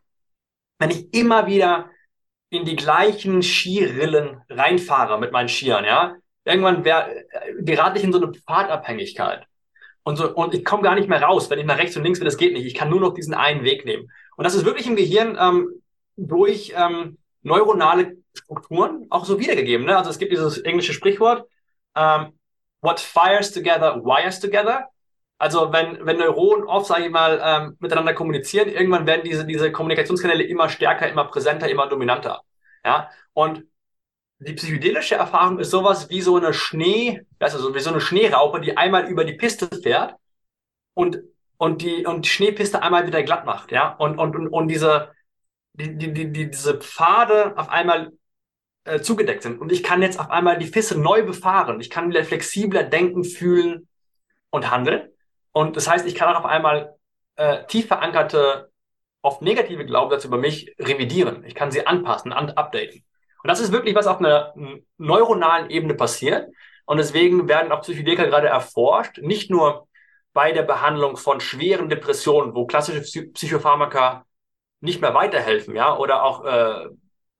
Wenn 0.79 0.89
ich 0.89 1.13
immer 1.13 1.47
wieder 1.47 1.89
in 2.53 2.65
die 2.65 2.75
gleichen 2.75 3.41
Skirillen 3.41 4.41
reinfahre 4.49 5.19
mit 5.19 5.31
meinen 5.31 5.49
Skiern, 5.49 5.85
ja, 5.85 6.15
irgendwann 6.45 6.83
wär, 6.83 7.09
gerate 7.59 7.97
ich 7.97 8.03
in 8.03 8.11
so 8.11 8.21
eine 8.21 8.31
Pfadabhängigkeit. 8.33 9.45
Und, 10.03 10.17
so, 10.17 10.33
und 10.33 10.53
ich 10.53 10.65
komme 10.65 10.83
gar 10.83 10.95
nicht 10.95 11.07
mehr 11.07 11.21
raus, 11.21 11.49
wenn 11.49 11.59
ich 11.59 11.65
nach 11.65 11.77
rechts 11.77 11.95
und 11.95 12.03
links 12.03 12.19
will, 12.19 12.25
das 12.25 12.37
geht 12.37 12.53
nicht. 12.53 12.65
Ich 12.65 12.75
kann 12.75 12.89
nur 12.89 12.99
noch 12.99 13.13
diesen 13.13 13.33
einen 13.33 13.63
Weg 13.63 13.85
nehmen. 13.85 14.11
Und 14.35 14.43
das 14.43 14.53
ist 14.53 14.65
wirklich 14.65 14.87
im 14.87 14.97
Gehirn 14.97 15.37
ähm, 15.39 15.69
durch 16.17 16.73
ähm, 16.75 17.17
neuronale 17.41 18.17
Strukturen 18.33 19.07
auch 19.09 19.25
so 19.25 19.39
wiedergegeben. 19.39 19.85
Ne? 19.85 19.97
Also 19.97 20.09
es 20.09 20.19
gibt 20.19 20.31
dieses 20.31 20.57
englische 20.59 20.93
Sprichwort, 20.93 21.47
ähm, 21.95 22.33
what 22.81 22.99
fires 22.99 23.51
together, 23.51 24.03
wires 24.03 24.39
together. 24.39 24.89
Also 25.43 25.73
wenn, 25.73 26.05
wenn 26.05 26.19
Neuronen 26.19 26.63
oft, 26.63 26.85
sage 26.85 27.07
ich 27.07 27.11
mal, 27.11 27.41
ähm, 27.43 27.75
miteinander 27.81 28.13
kommunizieren, 28.13 28.69
irgendwann 28.69 29.05
werden 29.05 29.23
diese, 29.25 29.45
diese 29.45 29.73
Kommunikationskanäle 29.73 30.43
immer 30.43 30.69
stärker, 30.69 31.09
immer 31.09 31.25
präsenter, 31.25 31.69
immer 31.69 31.87
dominanter. 31.89 32.43
Ja, 32.85 33.09
und 33.33 33.65
die 34.39 34.53
psychedelische 34.53 35.15
Erfahrung 35.15 35.59
ist 35.59 35.71
sowas 35.71 36.09
wie 36.09 36.21
so 36.21 36.37
eine 36.37 36.53
Schnee, 36.53 37.25
also 37.39 37.75
wie 37.75 37.81
so 37.81 37.89
eine 37.89 37.99
Schneeraupe, 37.99 38.61
die 38.61 38.77
einmal 38.77 39.09
über 39.09 39.25
die 39.25 39.33
Piste 39.33 39.67
fährt 39.67 40.15
und, 40.93 41.19
und 41.57 41.81
die, 41.81 42.05
und 42.05 42.23
die 42.23 42.29
Schneepiste 42.29 42.81
einmal 42.81 43.05
wieder 43.05 43.21
glatt 43.21 43.45
macht, 43.45 43.73
ja, 43.73 43.89
und, 43.95 44.19
und, 44.19 44.37
und, 44.37 44.47
und 44.47 44.69
diese, 44.69 45.11
die, 45.73 45.97
die, 45.97 46.13
die, 46.13 46.51
diese 46.51 46.79
Pfade 46.79 47.57
auf 47.57 47.67
einmal 47.67 48.13
äh, 48.85 49.01
zugedeckt 49.01 49.43
sind. 49.43 49.59
Und 49.59 49.73
ich 49.73 49.83
kann 49.83 50.01
jetzt 50.01 50.21
auf 50.21 50.31
einmal 50.31 50.57
die 50.57 50.67
Piste 50.67 50.97
neu 50.97 51.23
befahren. 51.23 51.81
Ich 51.81 51.89
kann 51.89 52.09
wieder 52.09 52.23
flexibler 52.23 52.83
denken, 52.83 53.25
fühlen 53.25 53.89
und 54.49 54.71
handeln. 54.71 55.09
Und 55.53 55.77
das 55.77 55.87
heißt, 55.87 56.05
ich 56.05 56.15
kann 56.15 56.33
auch 56.33 56.39
auf 56.39 56.45
einmal 56.45 56.95
äh, 57.35 57.65
tief 57.67 57.87
verankerte, 57.87 58.69
oft 59.21 59.41
negative 59.41 59.85
Glaubenssätze 59.85 60.27
über 60.27 60.37
mich 60.37 60.75
revidieren. 60.77 61.45
Ich 61.45 61.55
kann 61.55 61.71
sie 61.71 61.87
anpassen, 61.87 62.33
an 62.33 62.49
updaten. 62.51 63.05
Und 63.41 63.47
das 63.47 63.61
ist 63.61 63.71
wirklich, 63.71 63.95
was 63.95 64.07
auf 64.07 64.19
einer 64.19 64.53
neuronalen 64.97 65.69
Ebene 65.69 65.93
passiert. 65.95 66.49
Und 66.85 66.97
deswegen 66.97 67.47
werden 67.47 67.71
auch 67.71 67.81
Psychedelika 67.81 68.25
gerade 68.25 68.47
erforscht, 68.47 69.19
nicht 69.19 69.49
nur 69.49 69.87
bei 70.33 70.51
der 70.51 70.63
Behandlung 70.63 71.15
von 71.15 71.39
schweren 71.39 71.89
Depressionen, 71.89 72.55
wo 72.55 72.65
klassische 72.65 73.29
Psychopharmaka 73.31 74.25
nicht 74.81 74.99
mehr 74.99 75.13
weiterhelfen, 75.13 75.75
ja, 75.75 75.95
oder 75.97 76.23
auch 76.23 76.43
äh, 76.43 76.89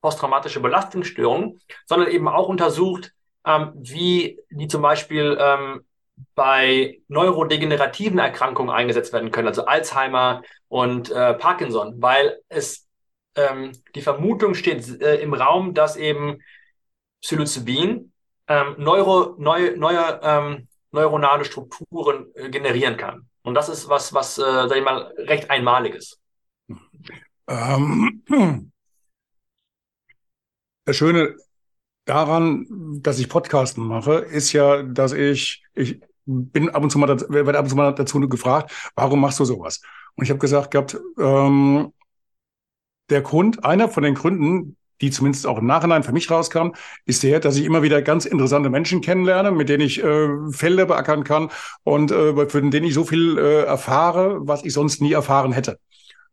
posttraumatische 0.02 0.62
Belastungsstörungen, 0.62 1.60
sondern 1.86 2.10
eben 2.10 2.28
auch 2.28 2.48
untersucht, 2.48 3.12
ähm, 3.46 3.74
wie 3.76 4.40
die 4.50 4.68
zum 4.68 4.82
Beispiel 4.82 5.38
ähm, 5.40 5.86
bei 6.36 7.00
neurodegenerativen 7.08 8.20
Erkrankungen 8.20 8.74
eingesetzt 8.74 9.14
werden 9.14 9.32
können, 9.32 9.48
also 9.48 9.66
Alzheimer 9.66 10.44
und 10.68 11.12
äh, 11.12 11.34
Parkinson, 11.36 12.02
weil 12.02 12.40
es 12.50 12.88
ähm, 13.36 13.72
die 13.96 14.02
Vermutung 14.02 14.54
steht 14.54 15.02
äh, 15.02 15.22
im 15.22 15.34
Raum, 15.34 15.74
dass 15.74 15.96
eben 15.96 16.40
Psilocybin 17.22 18.12
ähm, 18.48 18.76
Neuro, 18.78 19.36
neue, 19.38 19.78
neue 19.78 20.20
ähm, 20.22 20.68
neuronale 20.92 21.46
Strukturen 21.46 22.28
äh, 22.36 22.50
generieren 22.50 22.98
kann. 22.98 23.28
Und 23.42 23.56
das 23.56 23.70
ist 23.70 23.90
was, 23.90 24.14
was, 24.14 24.38
äh, 24.38 24.42
sag 24.42 24.76
ich 24.76 24.84
mal, 24.84 25.14
recht 25.18 25.50
einmaliges. 25.50 26.20
Ähm, 27.48 28.24
das 30.86 30.96
Schöne 30.96 31.36
daran, 32.06 32.68
dass 33.02 33.20
ich 33.20 33.30
Podcasten 33.30 33.86
mache, 33.86 34.16
ist 34.16 34.54
ja, 34.54 34.84
dass 34.84 35.14
ich, 35.14 35.64
ich 35.74 36.02
bin 36.26 36.70
ab 36.70 36.84
und 36.84 36.90
zu 36.90 37.00
mal, 37.00 37.08
werde 37.30 37.58
ab 37.58 37.66
und 37.66 37.70
zu 37.70 37.76
mal 37.76 37.94
dazu 37.94 38.20
gefragt, 38.30 38.72
warum 38.96 39.22
machst 39.22 39.40
du 39.40 39.46
sowas? 39.46 39.82
Und 40.16 40.24
ich 40.26 40.30
habe 40.30 40.40
gesagt 40.40 40.72
gehabt, 40.72 40.98
ähm, 41.20 41.92
der 43.10 43.22
Grund, 43.22 43.64
einer 43.66 43.90
von 43.90 44.04
den 44.04 44.16
Gründen, 44.16 44.78
die 45.02 45.12
zumindest 45.12 45.48
auch 45.48 45.58
im 45.58 45.66
Nachhinein 45.66 46.04
für 46.04 46.14
mich 46.14 46.32
rauskam, 46.32 46.70
ist 47.06 47.24
der, 47.24 47.40
dass 47.40 47.58
ich 47.58 47.66
immer 47.66 47.84
wieder 47.84 48.02
ganz 48.02 48.26
interessante 48.26 48.70
Menschen 48.70 49.02
kennenlerne, 49.02 49.52
mit 49.52 49.68
denen 49.68 49.84
ich 49.84 50.02
äh, 50.02 50.30
Felder 50.52 50.86
beackern 50.86 51.24
kann 51.24 51.50
und 51.84 52.12
äh, 52.12 52.48
für 52.48 52.62
denen 52.62 52.86
ich 52.86 52.94
so 52.94 53.04
viel 53.04 53.38
äh, 53.38 53.64
erfahre, 53.64 54.48
was 54.48 54.64
ich 54.64 54.74
sonst 54.74 55.02
nie 55.02 55.12
erfahren 55.12 55.52
hätte. 55.52 55.80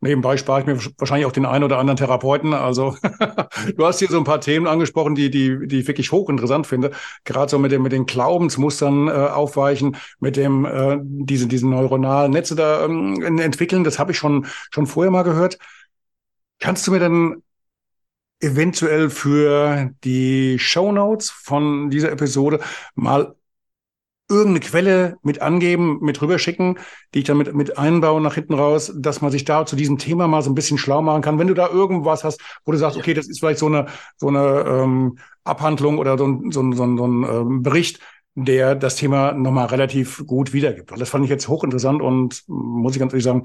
Nebenbei 0.03 0.39
spare 0.39 0.61
ich 0.61 0.67
mir 0.67 0.79
wahrscheinlich 0.99 1.27
auch 1.27 1.33
den 1.33 1.45
einen 1.45 1.65
oder 1.65 1.79
anderen 1.79 1.99
Therapeuten. 1.99 2.55
Also 2.55 2.97
du 3.77 3.87
hast 3.87 3.99
hier 3.99 4.09
so 4.09 4.17
ein 4.17 4.25
paar 4.25 4.41
Themen 4.41 4.67
angesprochen, 4.67 5.15
die, 5.15 5.31
die, 5.31 5.67
die 5.67 5.81
ich 5.81 5.89
wirklich 5.89 6.11
hochinteressant 6.11 6.67
finde. 6.67 6.93
Gerade 7.25 7.51
so 7.51 7.59
mit, 7.59 7.71
dem, 7.71 7.83
mit 7.83 7.93
den 7.93 8.07
Glaubensmustern 8.07 9.09
äh, 9.09 9.11
aufweichen, 9.11 9.97
mit 10.19 10.37
dem 10.37 10.65
äh, 10.65 10.99
diese, 11.03 11.47
diese 11.49 11.69
neuronalen 11.69 12.33
Netze 12.33 12.55
da 12.55 12.85
ähm, 12.85 13.39
entwickeln. 13.39 13.85
Das 13.85 13.99
habe 13.99 14.13
ich 14.13 14.19
schon, 14.19 14.47
schon 14.71 14.87
vorher 14.87 15.11
mal 15.11 15.23
gehört. 15.23 15.59
Kannst 16.59 16.87
du 16.87 16.93
mir 16.93 17.01
denn 17.01 17.43
eventuell 18.41 19.11
für 19.11 19.91
die 20.03 20.59
Show 20.59 20.93
Notes 20.93 21.31
von 21.31 21.91
dieser 21.91 22.11
Episode 22.11 22.61
mal 22.95 23.35
irgendeine 24.31 24.61
Quelle 24.61 25.19
mit 25.23 25.43
angeben, 25.43 25.99
mit 26.01 26.23
rüberschicken, 26.23 26.79
die 27.13 27.21
ich 27.21 27.25
dann 27.25 27.37
mit, 27.37 27.55
mit 27.55 27.77
einbaue 27.77 28.21
nach 28.21 28.35
hinten 28.35 28.55
raus, 28.55 28.93
dass 28.97 29.21
man 29.21 29.31
sich 29.31 29.45
da 29.45 29.67
zu 29.67 29.77
diesem 29.77 29.99
Thema 29.99 30.29
mal 30.29 30.43
so 30.43 30.51
ein 30.51 30.55
bisschen 30.55 30.79
schlau 30.79 31.03
machen 31.03 31.23
kann. 31.23 31.39
Wenn 31.39 31.49
du 31.49 31.55
da 31.55 31.69
irgendwas 31.69 32.25
hast, 32.25 32.41
wo 32.65 32.73
du 32.73 32.79
sagst, 32.79 32.97
okay, 32.97 33.13
das 33.13 33.29
ist 33.29 33.41
vielleicht 33.41 33.59
so 33.59 33.67
eine, 33.67 33.87
so 34.17 34.29
eine 34.29 34.65
ähm, 34.67 35.19
Abhandlung 35.45 35.99
oder 35.99 36.17
so 36.17 36.27
ein, 36.27 36.51
so 36.53 36.63
ein, 36.63 36.73
so 36.73 36.85
ein, 36.85 36.97
so 36.97 37.07
ein 37.07 37.25
ähm, 37.25 37.63
Bericht, 37.63 38.01
der 38.35 38.75
das 38.77 38.97
Thema 38.97 39.33
nochmal 39.33 39.67
relativ 39.67 40.25
gut 40.27 40.53
wiedergibt. 40.53 40.93
Das 40.97 41.11
fand 41.11 41.25
ich 41.25 41.31
jetzt 41.31 41.49
hochinteressant 41.49 42.01
und 42.01 42.43
muss 42.47 42.95
ich 42.95 43.01
ganz 43.01 43.13
ehrlich 43.13 43.25
sagen, 43.25 43.43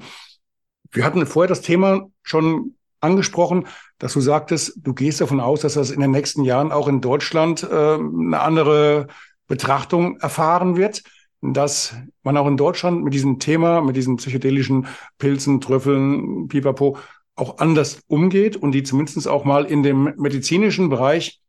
wir 0.92 1.04
hatten 1.04 1.26
vorher 1.26 1.48
das 1.48 1.60
Thema 1.60 2.06
schon 2.22 2.76
angesprochen, 3.00 3.66
dass 3.98 4.12
du 4.12 4.20
sagtest, 4.20 4.78
du 4.82 4.94
gehst 4.94 5.20
davon 5.20 5.40
aus, 5.40 5.60
dass 5.60 5.74
das 5.74 5.90
in 5.90 6.00
den 6.00 6.10
nächsten 6.10 6.44
Jahren 6.44 6.72
auch 6.72 6.88
in 6.88 7.00
Deutschland 7.00 7.62
äh, 7.62 7.94
eine 7.94 8.40
andere 8.40 9.08
Betrachtung 9.46 10.18
erfahren 10.20 10.76
wird, 10.76 11.02
dass 11.40 11.94
man 12.22 12.36
auch 12.36 12.46
in 12.46 12.56
Deutschland 12.56 13.04
mit 13.04 13.14
diesem 13.14 13.38
Thema, 13.38 13.80
mit 13.80 13.96
diesen 13.96 14.16
psychedelischen 14.16 14.86
Pilzen, 15.18 15.60
Trüffeln, 15.60 16.48
Pipapo 16.48 16.98
auch 17.34 17.58
anders 17.58 18.00
umgeht 18.08 18.56
und 18.56 18.72
die 18.72 18.82
zumindest 18.82 19.28
auch 19.28 19.44
mal 19.44 19.66
in 19.66 19.82
dem 19.82 20.14
medizinischen 20.16 20.88
Bereich 20.88 21.40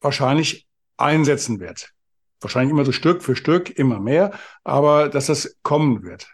wahrscheinlich 0.00 0.66
einsetzen 0.96 1.60
wird. 1.60 1.90
Wahrscheinlich 2.40 2.70
immer 2.70 2.84
so 2.84 2.92
Stück 2.92 3.22
für 3.22 3.36
Stück, 3.36 3.70
immer 3.70 4.00
mehr, 4.00 4.32
aber 4.64 5.08
dass 5.08 5.26
das 5.26 5.56
kommen 5.62 6.02
wird. 6.04 6.28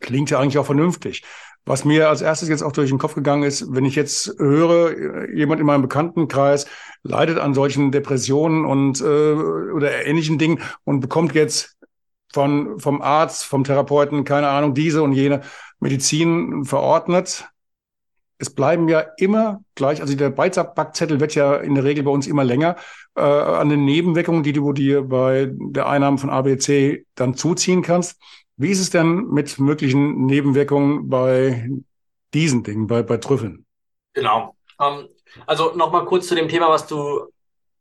Klingt 0.00 0.30
ja 0.30 0.40
eigentlich 0.40 0.58
auch 0.58 0.66
vernünftig. 0.66 1.22
Was 1.68 1.84
mir 1.84 2.08
als 2.08 2.22
erstes 2.22 2.48
jetzt 2.48 2.62
auch 2.62 2.70
durch 2.70 2.90
den 2.90 2.98
Kopf 2.98 3.14
gegangen 3.14 3.42
ist, 3.42 3.74
wenn 3.74 3.84
ich 3.84 3.96
jetzt 3.96 4.38
höre, 4.38 5.28
jemand 5.34 5.60
in 5.60 5.66
meinem 5.66 5.82
Bekanntenkreis 5.82 6.66
leidet 7.02 7.38
an 7.38 7.54
solchen 7.54 7.90
Depressionen 7.90 8.64
und 8.64 9.00
äh, 9.00 9.04
oder 9.04 10.06
ähnlichen 10.06 10.38
Dingen 10.38 10.60
und 10.84 11.00
bekommt 11.00 11.34
jetzt 11.34 11.76
von 12.32 12.78
vom 12.78 13.02
Arzt, 13.02 13.44
vom 13.44 13.64
Therapeuten, 13.64 14.22
keine 14.22 14.48
Ahnung, 14.48 14.74
diese 14.74 15.02
und 15.02 15.12
jene 15.12 15.42
Medizin 15.80 16.64
verordnet. 16.64 17.48
Es 18.38 18.50
bleiben 18.50 18.88
ja 18.88 19.00
immer 19.16 19.62
gleich, 19.74 20.00
also 20.00 20.14
der 20.14 20.30
Beizackbackzettel 20.30 21.18
wird 21.18 21.34
ja 21.34 21.56
in 21.56 21.74
der 21.74 21.82
Regel 21.82 22.04
bei 22.04 22.10
uns 22.10 22.28
immer 22.28 22.44
länger 22.44 22.76
äh, 23.16 23.22
an 23.22 23.70
den 23.70 23.84
Nebenwirkungen, 23.84 24.44
die 24.44 24.52
du 24.52 24.72
dir 24.72 25.02
bei 25.02 25.50
der 25.50 25.88
Einnahme 25.88 26.18
von 26.18 26.30
ABC 26.30 27.06
dann 27.16 27.34
zuziehen 27.34 27.82
kannst. 27.82 28.20
Wie 28.56 28.70
ist 28.70 28.80
es 28.80 28.90
denn 28.90 29.28
mit 29.28 29.58
möglichen 29.58 30.24
Nebenwirkungen 30.24 31.08
bei 31.08 31.68
diesen 32.32 32.62
Dingen, 32.62 32.86
bei, 32.86 33.02
bei 33.02 33.18
Trüffeln? 33.18 33.66
Genau. 34.14 34.56
Ähm, 34.80 35.08
also 35.46 35.74
nochmal 35.74 36.06
kurz 36.06 36.26
zu 36.26 36.34
dem 36.34 36.48
Thema, 36.48 36.70
was 36.70 36.86
du 36.86 37.26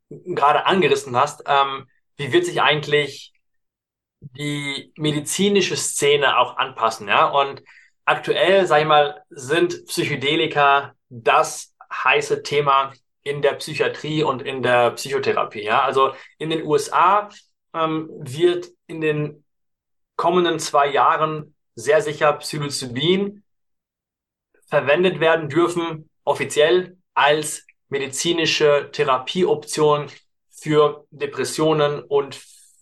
gerade 0.09 0.65
angerissen 0.65 1.15
hast. 1.15 1.43
Ähm, 1.45 1.87
wie 2.17 2.31
wird 2.33 2.45
sich 2.45 2.61
eigentlich 2.61 3.33
die 4.19 4.91
medizinische 4.97 5.77
Szene 5.77 6.37
auch 6.37 6.57
anpassen? 6.57 7.07
Ja? 7.07 7.27
Und 7.27 7.63
aktuell, 8.03 8.67
sag 8.67 8.81
ich 8.81 8.87
mal, 8.87 9.23
sind 9.29 9.85
Psychedelika 9.85 10.93
das 11.09 11.73
heiße 11.91 12.43
Thema 12.43 12.91
in 13.23 13.41
der 13.41 13.53
Psychiatrie 13.53 14.23
und 14.23 14.41
in 14.41 14.61
der 14.61 14.91
Psychotherapie. 14.91 15.63
Ja? 15.63 15.83
Also 15.83 16.13
in 16.37 16.49
den 16.49 16.65
USA 16.65 17.29
ähm, 17.73 18.09
wird 18.19 18.67
in 18.87 18.99
den 18.99 19.44
kommenden 20.15 20.59
zwei 20.59 20.87
Jahren 20.87 21.55
sehr 21.75 22.01
sicher 22.01 22.33
Psilocybin 22.33 23.43
verwendet 24.67 25.19
werden 25.19 25.49
dürfen, 25.49 26.09
offiziell 26.23 26.97
als 27.13 27.65
medizinische 27.89 28.89
Therapieoption 28.91 30.07
für 30.49 31.05
Depressionen 31.11 32.01
und 32.01 32.35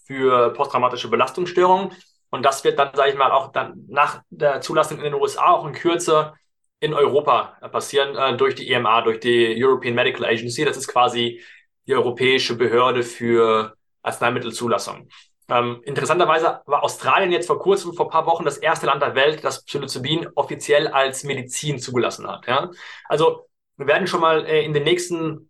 für 0.06 0.54
posttraumatische 0.54 1.10
Belastungsstörungen. 1.10 1.92
Und 2.30 2.44
das 2.44 2.64
wird 2.64 2.80
dann, 2.80 2.96
sage 2.96 3.12
ich 3.12 3.18
mal, 3.18 3.32
auch 3.32 3.52
dann 3.52 3.86
nach 3.88 4.22
der 4.30 4.62
Zulassung 4.62 4.98
in 4.98 5.04
den 5.04 5.14
USA 5.14 5.52
auch 5.52 5.68
in 5.68 5.74
Kürze 5.74 6.34
in 6.80 6.94
Europa 6.94 7.58
passieren 7.72 8.16
äh, 8.18 8.36
durch 8.36 8.56
die 8.56 8.70
EMA, 8.70 9.02
durch 9.02 9.20
die 9.20 9.56
European 9.58 9.96
Medical 9.96 10.26
Agency. 10.26 10.66
Das 10.66 10.76
ist 10.76 10.88
quasi 10.88 11.42
die 11.88 11.96
europäische 11.96 12.56
Behörde 12.56 13.04
für 13.04 13.76
Arzneimittelzulassung. 14.02 15.08
Ähm, 15.50 15.82
interessanterweise 15.86 16.62
war 16.66 16.84
Australien 16.84 17.32
jetzt 17.32 17.48
vor 17.48 17.60
kurzem, 17.60 17.94
vor 17.94 18.10
paar 18.10 18.26
Wochen, 18.26 18.46
das 18.46 18.58
erste 18.58 18.86
Land 18.86 19.02
der 19.02 19.16
Welt, 19.16 19.44
das 19.44 19.66
Psilocybin 19.66 20.28
offiziell 20.36 20.88
als 20.88 21.24
Medizin 21.24 21.80
zugelassen 21.80 22.28
hat. 22.28 22.48
Ja? 22.48 22.72
Also 23.10 23.50
wir 23.78 23.88
werden 23.88 24.08
schon 24.08 24.22
mal 24.22 24.46
äh, 24.46 24.64
in 24.64 24.74
den 24.74 24.84
nächsten 24.84 25.50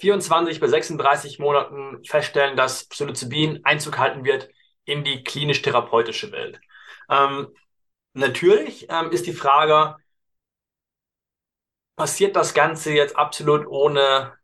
24 0.00 0.60
bis 0.60 0.70
36 0.70 1.38
Monaten 1.38 2.04
feststellen, 2.04 2.56
dass 2.56 2.86
Psilocybin 2.88 3.64
Einzug 3.64 3.98
halten 3.98 4.24
wird 4.24 4.48
in 4.84 5.04
die 5.04 5.24
klinisch-therapeutische 5.24 6.30
Welt. 6.32 6.60
Ähm, 7.08 7.48
natürlich 8.12 8.86
ähm, 8.90 9.10
ist 9.10 9.26
die 9.26 9.32
Frage, 9.32 9.96
passiert 11.96 12.36
das 12.36 12.54
Ganze 12.54 12.92
jetzt 12.92 13.16
absolut 13.16 13.66
ohne 13.66 14.34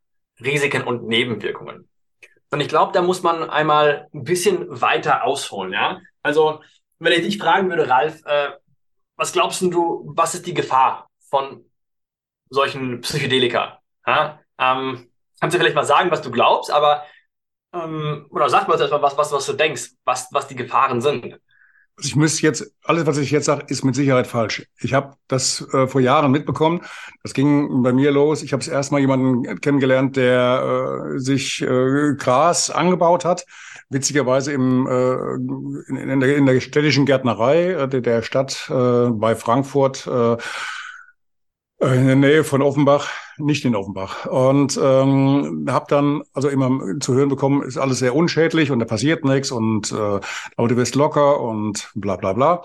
Risiken 0.41 0.83
und 0.85 1.07
Nebenwirkungen? 1.07 1.90
Und 2.51 2.61
ich 2.61 2.69
glaube, 2.69 2.93
da 2.93 3.03
muss 3.03 3.23
man 3.23 3.49
einmal 3.49 4.09
ein 4.13 4.25
bisschen 4.25 4.81
weiter 4.81 5.25
ausholen, 5.25 5.73
ja. 5.73 6.01
Also, 6.23 6.63
wenn 6.99 7.13
ich 7.13 7.23
dich 7.23 7.39
fragen 7.39 7.71
würde, 7.71 7.89
Ralf, 7.89 8.25
äh, 8.27 8.51
was 9.17 9.33
glaubst 9.33 9.61
du, 9.63 10.03
was 10.15 10.35
ist 10.35 10.47
die 10.47 10.55
Gefahr 10.55 11.09
von 11.29 11.65
solchen 12.51 13.01
Psychedelika? 13.03 13.81
Ja? 14.07 14.41
Ähm, 14.59 15.11
kannst 15.41 15.55
du 15.55 15.59
vielleicht 15.59 15.77
mal 15.77 15.85
sagen, 15.85 16.11
was 16.11 16.23
du 16.23 16.31
glaubst, 16.31 16.71
aber 16.71 17.05
ähm, 17.73 18.27
oder 18.31 18.49
sag 18.49 18.69
mal 18.69 18.79
erstmal 18.79 19.03
was, 19.03 19.17
was, 19.17 19.33
was 19.33 19.47
du 19.47 19.53
denkst, 19.53 19.93
was, 20.05 20.29
was 20.33 20.49
die 20.49 20.57
Gefahren 20.57 21.01
sind. 21.01 21.41
Ich 22.03 22.17
müsste 22.17 22.43
jetzt, 22.43 22.73
alles, 22.85 23.07
was 23.07 23.19
ich 23.19 23.31
jetzt 23.31 23.47
sage, 23.47 23.65
ist 23.69 23.85
mit 23.85 23.95
Sicherheit 23.95 24.27
falsch. 24.27 24.67
Ich 24.81 24.95
habe 24.95 25.15
das 25.29 25.67
äh, 25.73 25.87
vor 25.87 26.01
Jahren 26.01 26.31
mitbekommen. 26.31 26.81
Das 27.23 27.35
ging 27.35 27.83
bei 27.83 27.93
mir 27.93 28.11
los. 28.11 28.43
Ich 28.43 28.53
habe 28.53 28.63
es 28.63 28.69
erstmal 28.69 29.01
jemanden 29.01 29.61
kennengelernt, 29.61 30.17
der 30.17 31.15
äh, 31.15 31.19
sich 31.19 31.63
äh, 31.63 32.15
Gras 32.17 32.71
angebaut 32.71 33.25
hat. 33.25 33.45
Witzigerweise 33.91 34.53
im, 34.53 34.87
äh, 34.87 35.13
in, 35.91 35.97
in, 35.97 36.21
der, 36.21 36.37
in 36.37 36.47
der 36.47 36.61
städtischen 36.61 37.07
Gärtnerei 37.07 37.73
äh, 37.73 37.89
der, 37.89 38.01
der 38.01 38.23
Stadt 38.23 38.71
äh, 38.71 39.11
bei 39.11 39.35
Frankfurt. 39.35 40.09
Äh, 41.81 41.97
in 41.97 42.07
der 42.07 42.17
Nähe 42.17 42.45
von 42.45 42.63
Offenbach, 42.63 43.09
nicht 43.39 43.65
in 43.65 43.75
Offenbach. 43.75 44.27
Und 44.27 44.79
ähm, 44.83 45.67
habe 45.69 45.87
dann 45.89 46.23
also 46.35 46.49
immer 46.49 46.71
zu 47.01 47.15
hören 47.15 47.29
bekommen, 47.31 47.63
ist 47.63 47.79
alles 47.79 47.99
sehr 47.99 48.15
unschädlich 48.15 48.71
und 48.71 48.81
da 48.81 48.85
passiert 48.85 49.25
nichts 49.25 49.51
und 49.51 49.91
äh, 49.93 50.21
aber 50.57 50.69
du 50.69 50.77
wirst 50.77 50.95
locker 50.95 51.41
und 51.41 51.91
bla 51.95 52.17
bla 52.17 52.33
bla. 52.35 52.63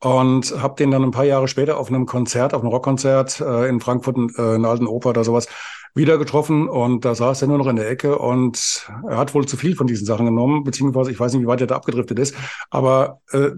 Und 0.00 0.54
habe 0.60 0.74
den 0.76 0.90
dann 0.90 1.04
ein 1.04 1.10
paar 1.10 1.24
Jahre 1.24 1.48
später 1.48 1.78
auf 1.78 1.88
einem 1.88 2.06
Konzert, 2.06 2.52
auf 2.54 2.60
einem 2.60 2.70
Rockkonzert 2.70 3.40
äh, 3.40 3.68
in 3.68 3.80
Frankfurt, 3.80 4.16
äh, 4.36 4.56
in 4.56 4.62
der 4.62 4.70
alten 4.70 4.86
Oper 4.86 5.10
oder 5.10 5.24
sowas, 5.24 5.48
wieder 5.96 6.18
getroffen 6.18 6.68
und 6.68 7.04
da 7.04 7.14
saß 7.14 7.42
er 7.42 7.48
nur 7.48 7.58
noch 7.58 7.66
in 7.66 7.76
der 7.76 7.90
Ecke 7.90 8.18
und 8.18 8.88
er 9.08 9.16
hat 9.16 9.34
wohl 9.34 9.46
zu 9.46 9.56
viel 9.56 9.74
von 9.74 9.86
diesen 9.86 10.06
Sachen 10.06 10.26
genommen, 10.26 10.62
beziehungsweise 10.62 11.10
ich 11.10 11.18
weiß 11.18 11.32
nicht, 11.32 11.42
wie 11.42 11.46
weit 11.46 11.62
er 11.62 11.66
da 11.66 11.76
abgedriftet 11.76 12.18
ist, 12.18 12.36
aber 12.70 13.20
äh, 13.32 13.50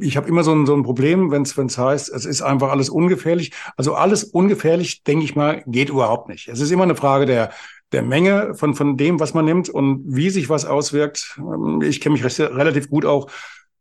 ich 0.00 0.16
habe 0.16 0.28
immer 0.28 0.44
so 0.44 0.52
ein, 0.52 0.66
so 0.66 0.74
ein 0.74 0.82
Problem, 0.82 1.30
wenn 1.30 1.42
es 1.42 1.78
heißt, 1.78 2.10
es 2.10 2.24
ist 2.26 2.42
einfach 2.42 2.70
alles 2.70 2.90
ungefährlich. 2.90 3.52
Also 3.76 3.94
alles 3.94 4.24
ungefährlich, 4.24 5.02
denke 5.04 5.24
ich 5.24 5.34
mal, 5.34 5.62
geht 5.66 5.88
überhaupt 5.88 6.28
nicht. 6.28 6.48
Es 6.48 6.60
ist 6.60 6.70
immer 6.70 6.84
eine 6.84 6.96
Frage 6.96 7.26
der 7.26 7.50
der 7.92 8.02
Menge 8.02 8.54
von, 8.54 8.74
von 8.74 8.96
dem, 8.96 9.18
was 9.18 9.34
man 9.34 9.44
nimmt 9.44 9.68
und 9.68 10.04
wie 10.06 10.30
sich 10.30 10.48
was 10.48 10.64
auswirkt. 10.64 11.38
Ähm, 11.38 11.82
ich 11.82 12.00
kenne 12.00 12.12
mich 12.12 12.24
recht, 12.24 12.38
relativ 12.38 12.88
gut 12.88 13.04
auch 13.04 13.28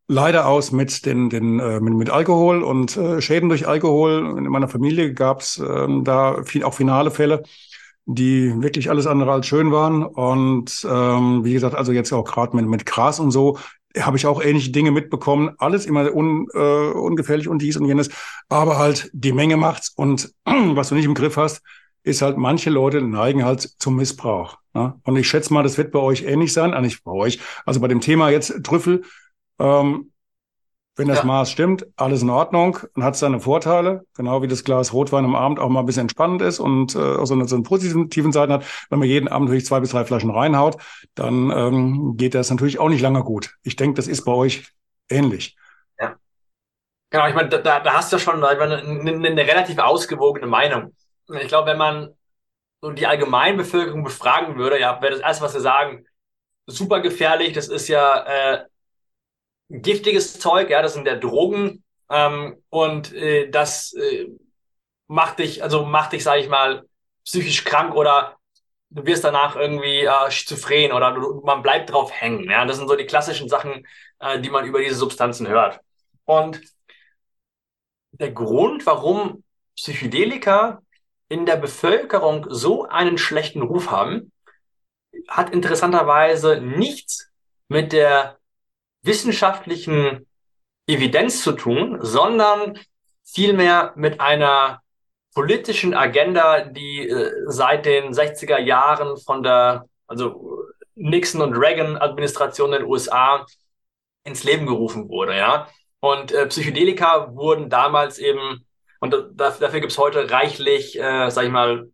leider 0.07 0.47
aus 0.47 0.71
mit 0.71 1.05
den, 1.05 1.29
den 1.29 1.59
äh, 1.59 1.79
mit, 1.79 1.93
mit 1.93 2.09
Alkohol 2.09 2.63
und 2.63 2.97
äh, 2.97 3.21
Schäden 3.21 3.47
durch 3.47 3.67
Alkohol. 3.67 4.35
In 4.37 4.45
meiner 4.45 4.67
Familie 4.67 5.13
gab 5.13 5.41
es 5.41 5.59
ähm, 5.59 6.03
da 6.03 6.43
viel, 6.43 6.63
auch 6.63 6.73
finale 6.73 7.11
Fälle 7.11 7.43
die 8.15 8.59
wirklich 8.61 8.89
alles 8.89 9.05
andere 9.05 9.31
als 9.31 9.45
schön 9.45 9.71
waren. 9.71 10.03
Und 10.03 10.85
ähm, 10.89 11.45
wie 11.45 11.53
gesagt, 11.53 11.75
also 11.75 11.91
jetzt 11.91 12.11
auch 12.11 12.23
gerade 12.23 12.55
mit, 12.55 12.67
mit 12.67 12.85
Gras 12.85 13.19
und 13.19 13.29
so, 13.29 13.59
habe 13.97 14.17
ich 14.17 14.25
auch 14.25 14.41
ähnliche 14.41 14.71
Dinge 14.71 14.91
mitbekommen. 14.91 15.51
Alles 15.57 15.85
immer 15.85 16.13
un, 16.15 16.47
äh, 16.53 16.91
ungefährlich 16.91 17.47
und 17.47 17.61
dies 17.61 17.77
und 17.77 17.85
jenes. 17.85 18.09
Aber 18.47 18.79
halt 18.79 19.11
die 19.13 19.31
Menge 19.31 19.57
macht's. 19.57 19.89
Und 19.95 20.33
was 20.45 20.89
du 20.89 20.95
nicht 20.95 21.05
im 21.05 21.13
Griff 21.13 21.37
hast, 21.37 21.61
ist 22.03 22.21
halt, 22.21 22.37
manche 22.37 22.71
Leute 22.71 23.01
neigen 23.01 23.45
halt 23.45 23.61
zum 23.61 23.95
Missbrauch. 23.95 24.57
Ne? 24.73 24.95
Und 25.03 25.15
ich 25.15 25.27
schätze 25.27 25.53
mal, 25.53 25.63
das 25.63 25.77
wird 25.77 25.91
bei 25.91 25.99
euch 25.99 26.23
ähnlich 26.23 26.51
sein. 26.51 26.73
Ah, 26.73 26.81
nicht 26.81 27.03
bei 27.03 27.11
euch. 27.11 27.39
Also 27.65 27.79
bei 27.79 27.87
dem 27.87 28.01
Thema 28.01 28.29
jetzt 28.29 28.63
Trüffel. 28.63 29.03
Ähm, 29.59 30.11
wenn 30.99 31.07
das 31.07 31.19
ja. 31.19 31.23
Maß 31.23 31.49
stimmt, 31.49 31.87
alles 31.95 32.23
in 32.23 32.29
Ordnung 32.29 32.77
und 32.93 33.05
hat 33.05 33.15
seine 33.15 33.39
Vorteile, 33.39 34.05
genau 34.17 34.41
wie 34.41 34.49
das 34.49 34.65
Glas 34.65 34.91
Rotwein 34.91 35.23
am 35.23 35.33
Abend 35.33 35.57
auch 35.57 35.69
mal 35.69 35.79
ein 35.79 35.85
bisschen 35.85 36.01
entspannend 36.01 36.41
ist 36.41 36.59
und 36.59 36.93
äh, 36.93 37.15
auch 37.15 37.25
so 37.25 37.35
eine, 37.35 37.47
so 37.47 37.55
einen 37.55 37.63
positiven 37.63 38.33
Seiten 38.33 38.51
hat. 38.51 38.65
Wenn 38.89 38.99
man 38.99 39.07
jeden 39.07 39.29
Abend 39.29 39.47
natürlich 39.47 39.65
zwei 39.65 39.79
bis 39.79 39.91
drei 39.91 40.03
Flaschen 40.03 40.29
reinhaut, 40.29 40.75
dann 41.15 41.51
ähm, 41.51 42.17
geht 42.17 42.35
das 42.35 42.49
natürlich 42.49 42.79
auch 42.79 42.89
nicht 42.89 42.99
lange 42.99 43.23
gut. 43.23 43.55
Ich 43.63 43.77
denke, 43.77 43.95
das 43.95 44.09
ist 44.09 44.25
bei 44.25 44.33
euch 44.33 44.73
ähnlich. 45.07 45.55
Ja. 45.97 46.17
Genau, 47.11 47.27
ich 47.29 47.33
meine, 47.35 47.47
da, 47.47 47.79
da 47.79 47.93
hast 47.93 48.11
du 48.11 48.19
schon 48.19 48.43
eine, 48.43 48.61
eine, 48.61 49.29
eine 49.29 49.47
relativ 49.47 49.77
ausgewogene 49.77 50.47
Meinung. 50.47 50.93
Ich 51.29 51.47
glaube, 51.47 51.69
wenn 51.69 51.77
man 51.77 52.09
so 52.81 52.91
die 52.91 53.07
Allgemeinbevölkerung 53.07 54.03
befragen 54.03 54.57
würde, 54.57 54.77
ja, 54.77 55.01
wäre 55.01 55.13
das 55.13 55.21
erste, 55.21 55.45
was 55.45 55.53
sie 55.53 55.61
sagen, 55.61 56.05
super 56.65 56.99
gefährlich, 56.99 57.53
das 57.53 57.69
ist 57.69 57.87
ja 57.87 58.25
äh, 58.25 58.65
giftiges 59.69 60.39
Zeug, 60.39 60.69
ja, 60.69 60.81
das 60.81 60.93
sind 60.93 61.05
der 61.05 61.17
Drogen 61.17 61.83
ähm, 62.09 62.61
und 62.69 63.13
äh, 63.13 63.49
das 63.49 63.93
äh, 63.93 64.27
macht 65.07 65.39
dich, 65.39 65.63
also 65.63 65.85
macht 65.85 66.13
dich, 66.13 66.23
sage 66.23 66.41
ich 66.41 66.49
mal, 66.49 66.83
psychisch 67.23 67.63
krank 67.63 67.95
oder 67.95 68.37
du 68.89 69.05
wirst 69.05 69.23
danach 69.23 69.55
irgendwie 69.55 70.01
äh, 70.01 70.31
schizophren 70.31 70.91
oder 70.91 71.11
du, 71.13 71.41
man 71.45 71.61
bleibt 71.61 71.91
drauf 71.91 72.11
hängen. 72.11 72.49
Ja, 72.49 72.65
das 72.65 72.77
sind 72.77 72.87
so 72.87 72.95
die 72.95 73.05
klassischen 73.05 73.49
Sachen, 73.49 73.85
äh, 74.19 74.39
die 74.39 74.49
man 74.49 74.65
über 74.65 74.79
diese 74.79 74.95
Substanzen 74.95 75.47
hört. 75.47 75.79
Und 76.25 76.61
der 78.11 78.31
Grund, 78.31 78.85
warum 78.85 79.43
Psychedelika 79.75 80.81
in 81.29 81.45
der 81.45 81.57
Bevölkerung 81.57 82.47
so 82.49 82.85
einen 82.87 83.17
schlechten 83.17 83.61
Ruf 83.61 83.91
haben, 83.91 84.31
hat 85.27 85.51
interessanterweise 85.51 86.59
nichts 86.59 87.31
mit 87.67 87.93
der 87.93 88.38
wissenschaftlichen 89.01 90.27
Evidenz 90.87 91.43
zu 91.43 91.53
tun, 91.53 91.99
sondern 92.01 92.77
vielmehr 93.23 93.93
mit 93.95 94.19
einer 94.19 94.81
politischen 95.33 95.93
Agenda, 95.93 96.61
die 96.61 97.07
äh, 97.07 97.31
seit 97.45 97.85
den 97.85 98.13
60er 98.13 98.57
Jahren 98.57 99.17
von 99.17 99.43
der, 99.43 99.85
also 100.07 100.63
Nixon 100.95 101.41
und 101.41 101.53
Reagan 101.53 101.97
Administration 101.97 102.73
in 102.73 102.79
den 102.81 102.89
USA 102.89 103.45
ins 104.23 104.43
Leben 104.43 104.65
gerufen 104.65 105.07
wurde, 105.09 105.37
ja. 105.37 105.67
Und 106.01 106.31
äh, 106.31 106.47
Psychedelika 106.47 107.35
wurden 107.35 107.69
damals 107.69 108.19
eben, 108.19 108.65
und 108.99 109.13
da, 109.13 109.51
dafür 109.51 109.79
gibt 109.79 109.91
es 109.91 109.97
heute 109.97 110.29
reichlich, 110.31 110.99
äh, 110.99 111.29
sag 111.29 111.45
ich 111.45 111.51
mal, 111.51 111.89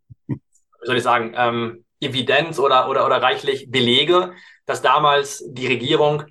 soll 0.82 0.98
ich 0.98 1.04
sagen, 1.04 1.34
ähm, 1.36 1.86
Evidenz 2.00 2.60
oder, 2.60 2.90
oder, 2.90 3.06
oder 3.06 3.22
reichlich 3.22 3.72
Belege, 3.72 4.34
dass 4.66 4.82
damals 4.82 5.44
die 5.48 5.68
Regierung 5.68 6.24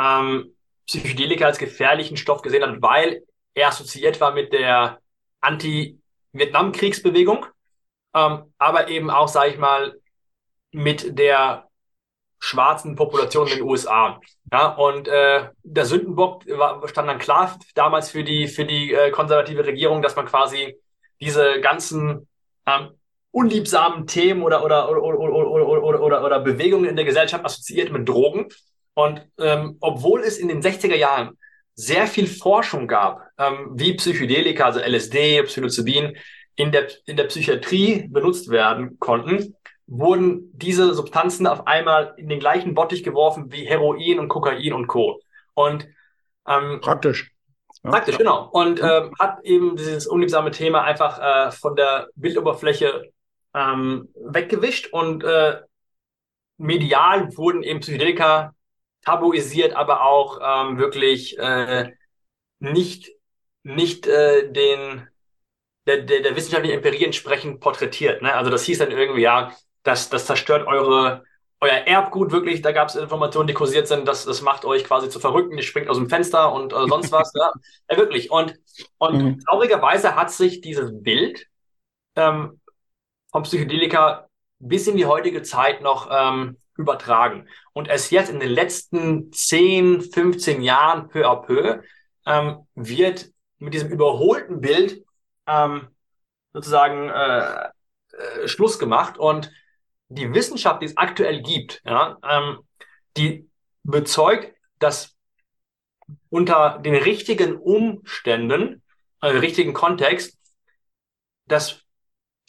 ähm, 0.00 0.54
Psychedelika 0.86 1.46
als 1.46 1.58
gefährlichen 1.58 2.16
Stoff 2.16 2.42
gesehen 2.42 2.62
hat, 2.62 2.80
weil 2.82 3.24
er 3.54 3.68
assoziiert 3.68 4.20
war 4.20 4.32
mit 4.32 4.52
der 4.52 4.98
Anti-Vietnam-Kriegsbewegung, 5.40 7.46
ähm, 8.14 8.52
aber 8.58 8.88
eben 8.88 9.10
auch, 9.10 9.28
sage 9.28 9.50
ich 9.50 9.58
mal, 9.58 9.94
mit 10.72 11.16
der 11.18 11.68
schwarzen 12.38 12.94
Population 12.96 13.48
in 13.48 13.58
den 13.58 13.68
USA. 13.68 14.18
Ja, 14.50 14.68
und 14.68 15.08
äh, 15.08 15.50
der 15.62 15.84
Sündenbock 15.84 16.46
war, 16.46 16.88
stand 16.88 17.08
dann 17.08 17.18
klar 17.18 17.58
damals 17.74 18.08
für 18.10 18.24
die, 18.24 18.48
für 18.48 18.64
die 18.64 18.94
äh, 18.94 19.10
konservative 19.10 19.66
Regierung, 19.66 20.00
dass 20.00 20.16
man 20.16 20.24
quasi 20.26 20.78
diese 21.20 21.60
ganzen 21.60 22.26
ähm, 22.66 22.92
unliebsamen 23.30 24.06
Themen 24.06 24.42
oder, 24.42 24.64
oder, 24.64 24.90
oder, 24.90 25.02
oder, 25.02 25.32
oder, 25.32 25.82
oder, 25.82 26.00
oder, 26.00 26.24
oder 26.24 26.40
Bewegungen 26.40 26.86
in 26.86 26.96
der 26.96 27.04
Gesellschaft 27.04 27.44
assoziiert 27.44 27.92
mit 27.92 28.08
Drogen 28.08 28.48
und 28.94 29.26
ähm, 29.38 29.76
obwohl 29.80 30.20
es 30.20 30.38
in 30.38 30.48
den 30.48 30.62
60er 30.62 30.96
Jahren 30.96 31.38
sehr 31.74 32.06
viel 32.06 32.26
Forschung 32.26 32.86
gab, 32.86 33.22
ähm, 33.38 33.70
wie 33.74 33.94
Psychedelika, 33.94 34.66
also 34.66 34.80
LSD, 34.80 35.42
Psilocybin, 35.44 36.16
in 36.56 36.72
der, 36.72 36.88
in 37.06 37.16
der 37.16 37.24
Psychiatrie 37.24 38.06
benutzt 38.08 38.50
werden 38.50 38.98
konnten, 38.98 39.56
wurden 39.86 40.50
diese 40.56 40.94
Substanzen 40.94 41.46
auf 41.46 41.66
einmal 41.66 42.14
in 42.16 42.28
den 42.28 42.38
gleichen 42.38 42.74
Bottich 42.74 43.02
geworfen 43.02 43.50
wie 43.50 43.64
Heroin 43.64 44.18
und 44.18 44.28
Kokain 44.28 44.72
und 44.72 44.86
Co. 44.86 45.20
Und 45.54 45.88
ähm, 46.46 46.80
praktisch. 46.80 47.32
Ja, 47.82 47.90
praktisch, 47.90 48.14
ja. 48.14 48.18
genau. 48.18 48.48
Und 48.50 48.80
ähm, 48.82 49.14
hat 49.18 49.38
eben 49.42 49.76
dieses 49.76 50.06
unliebsame 50.06 50.50
Thema 50.50 50.82
einfach 50.82 51.18
äh, 51.18 51.50
von 51.50 51.76
der 51.76 52.08
Bildoberfläche 52.14 53.10
ähm, 53.54 54.08
weggewischt 54.14 54.92
und 54.92 55.24
äh, 55.24 55.60
medial 56.58 57.36
wurden 57.36 57.62
eben 57.62 57.80
Psychedelika 57.80 58.54
tabuisiert, 59.04 59.74
aber 59.74 60.02
auch 60.02 60.38
ähm, 60.42 60.78
wirklich 60.78 61.38
äh, 61.38 61.92
nicht, 62.58 63.10
nicht 63.62 64.06
äh, 64.06 64.50
den 64.50 65.08
der, 65.86 66.02
der, 66.02 66.20
der 66.20 66.36
wissenschaftlichen 66.36 66.76
Empirie 66.76 67.04
entsprechend 67.04 67.60
porträtiert. 67.60 68.22
Ne? 68.22 68.34
Also 68.34 68.50
das 68.50 68.64
hieß 68.64 68.78
dann 68.78 68.90
irgendwie, 68.90 69.22
ja, 69.22 69.52
das, 69.82 70.10
das 70.10 70.26
zerstört 70.26 70.66
eure, 70.66 71.24
euer 71.60 71.72
Erbgut 71.72 72.32
wirklich. 72.32 72.62
Da 72.62 72.72
gab 72.72 72.88
es 72.88 72.96
Informationen, 72.96 73.46
die 73.46 73.54
kursiert 73.54 73.88
sind, 73.88 74.06
das, 74.06 74.24
das 74.24 74.42
macht 74.42 74.64
euch 74.64 74.84
quasi 74.84 75.08
zu 75.08 75.20
Verrückten, 75.20 75.56
ihr 75.56 75.62
springt 75.62 75.88
aus 75.88 75.96
dem 75.96 76.08
Fenster 76.08 76.52
und 76.52 76.72
äh, 76.72 76.86
sonst 76.88 77.12
was. 77.12 77.32
ja. 77.34 77.52
ja, 77.90 77.96
wirklich. 77.96 78.30
Und, 78.30 78.54
und 78.98 79.22
mhm. 79.22 79.40
traurigerweise 79.40 80.16
hat 80.16 80.30
sich 80.30 80.60
dieses 80.60 80.90
Bild 80.92 81.46
ähm, 82.16 82.60
vom 83.30 83.42
Psychedelika 83.44 84.28
bis 84.58 84.86
in 84.86 84.96
die 84.96 85.06
heutige 85.06 85.42
Zeit 85.42 85.80
noch 85.80 86.08
ähm, 86.10 86.56
übertragen. 86.80 87.48
Und 87.72 87.88
es 87.88 88.10
jetzt 88.10 88.30
in 88.30 88.40
den 88.40 88.50
letzten 88.50 89.32
10, 89.32 90.02
15 90.02 90.62
Jahren 90.62 91.08
peu 91.08 91.28
à 91.28 91.36
peu 91.36 91.82
ähm, 92.26 92.66
wird 92.74 93.30
mit 93.58 93.74
diesem 93.74 93.90
überholten 93.90 94.60
Bild 94.60 95.04
ähm, 95.46 95.88
sozusagen 96.52 97.08
äh, 97.08 97.64
äh, 97.64 98.48
Schluss 98.48 98.78
gemacht. 98.78 99.18
Und 99.18 99.52
die 100.08 100.32
Wissenschaft, 100.34 100.82
die 100.82 100.86
es 100.86 100.96
aktuell 100.96 101.42
gibt, 101.42 101.82
ja, 101.84 102.18
ähm, 102.22 102.58
die 103.16 103.48
bezeugt, 103.82 104.54
dass 104.78 105.16
unter 106.30 106.78
den 106.78 106.94
richtigen 106.94 107.56
Umständen, 107.56 108.82
also 109.20 109.38
richtigen 109.38 109.72
Kontext, 109.72 110.38
dass 111.46 111.82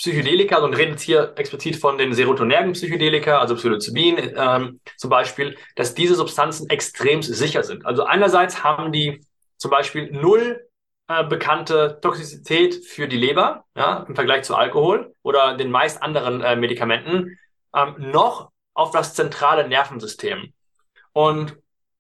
Psychedelika, 0.02 0.58
und 0.58 0.74
redet 0.74 1.00
hier 1.00 1.34
explizit 1.36 1.76
von 1.76 2.00
den 2.00 2.12
serotonergen 2.16 2.74
Psychedelika, 2.74 3.38
also 3.38 3.54
Psilocybin 3.54 4.34
ähm, 4.36 4.80
zum 4.98 5.12
Beispiel, 5.12 5.56
dass 5.76 5.94
diese 5.94 6.16
Substanzen 6.16 6.68
extrem 6.72 7.22
sicher 7.22 7.62
sind. 7.62 7.86
Also 7.86 8.04
einerseits 8.04 8.64
haben 8.64 8.92
die 8.92 9.24
zum 9.58 9.70
Beispiel 9.70 10.12
null 10.12 10.68
äh, 11.08 11.24
bekannte 11.24 12.00
Toxizität 12.02 12.84
für 12.84 13.08
die 13.08 13.18
Leber, 13.18 13.66
ja, 13.76 14.04
im 14.08 14.16
Vergleich 14.16 14.42
zu 14.44 14.56
Alkohol 14.56 15.14
oder 15.22 15.56
den 15.56 15.70
meist 15.70 16.02
anderen 16.02 16.42
äh, 16.42 16.56
Medikamenten, 16.56 17.38
ähm, 17.76 17.94
noch 18.00 18.50
auf 18.74 18.90
das 18.90 19.14
zentrale 19.14 19.68
Nervensystem. 19.68 20.52
Und 21.14 21.58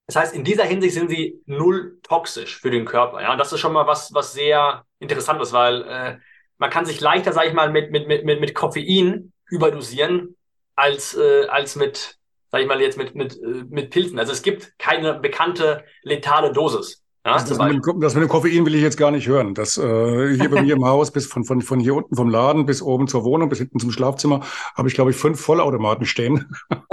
das 0.07 0.15
heißt, 0.15 0.35
in 0.35 0.43
dieser 0.43 0.63
Hinsicht 0.63 0.95
sind 0.95 1.11
sie 1.11 1.39
null 1.45 1.99
toxisch 2.01 2.59
für 2.59 2.71
den 2.71 2.85
Körper. 2.85 3.21
Ja, 3.21 3.31
und 3.31 3.37
das 3.37 3.53
ist 3.53 3.59
schon 3.59 3.73
mal 3.73 3.85
was, 3.85 4.11
was 4.11 4.33
sehr 4.33 4.85
interessant 4.97 5.39
ist, 5.39 5.53
weil 5.53 5.83
äh, 5.83 6.17
man 6.61 6.69
kann 6.69 6.85
sich 6.85 7.01
leichter, 7.01 7.33
sage 7.33 7.49
ich 7.49 7.53
mal, 7.55 7.71
mit, 7.71 7.91
mit, 7.91 8.07
mit, 8.07 8.23
mit 8.23 8.53
Koffein 8.53 9.33
überdosieren 9.49 10.37
als, 10.75 11.17
äh, 11.17 11.47
als 11.47 11.75
mit, 11.75 12.19
sage 12.51 12.63
ich 12.63 12.69
mal, 12.69 12.79
jetzt 12.79 12.99
mit, 12.99 13.15
mit, 13.15 13.33
äh, 13.33 13.65
mit 13.67 13.89
Pilzen. 13.89 14.19
Also 14.19 14.31
es 14.31 14.43
gibt 14.43 14.77
keine 14.77 15.15
bekannte 15.15 15.83
letale 16.03 16.53
Dosis. 16.53 17.01
Ja, 17.25 17.33
das, 17.33 17.49
mit 17.49 17.59
dem, 17.59 17.99
das, 17.99 18.13
mit 18.13 18.23
dem, 18.23 18.29
Koffein 18.29 18.65
will 18.65 18.75
ich 18.75 18.83
jetzt 18.83 18.97
gar 18.97 19.09
nicht 19.09 19.27
hören. 19.27 19.55
Das 19.55 19.77
äh, 19.77 20.35
hier 20.35 20.51
bei 20.51 20.61
mir 20.61 20.75
im 20.75 20.85
Haus, 20.85 21.09
bis 21.09 21.25
von, 21.25 21.43
von, 21.43 21.61
von 21.61 21.79
hier 21.79 21.95
unten 21.95 22.15
vom 22.15 22.29
Laden 22.29 22.67
bis 22.67 22.83
oben 22.83 23.07
zur 23.07 23.23
Wohnung, 23.23 23.49
bis 23.49 23.57
hinten 23.57 23.79
zum 23.79 23.91
Schlafzimmer, 23.91 24.41
habe 24.75 24.87
ich, 24.87 24.93
glaube 24.93 25.09
ich, 25.09 25.17
fünf 25.17 25.41
Vollautomaten 25.41 26.05
stehen. 26.05 26.53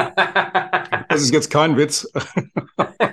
das 1.08 1.20
ist 1.20 1.32
jetzt 1.32 1.50
kein 1.50 1.76
Witz. 1.76 2.10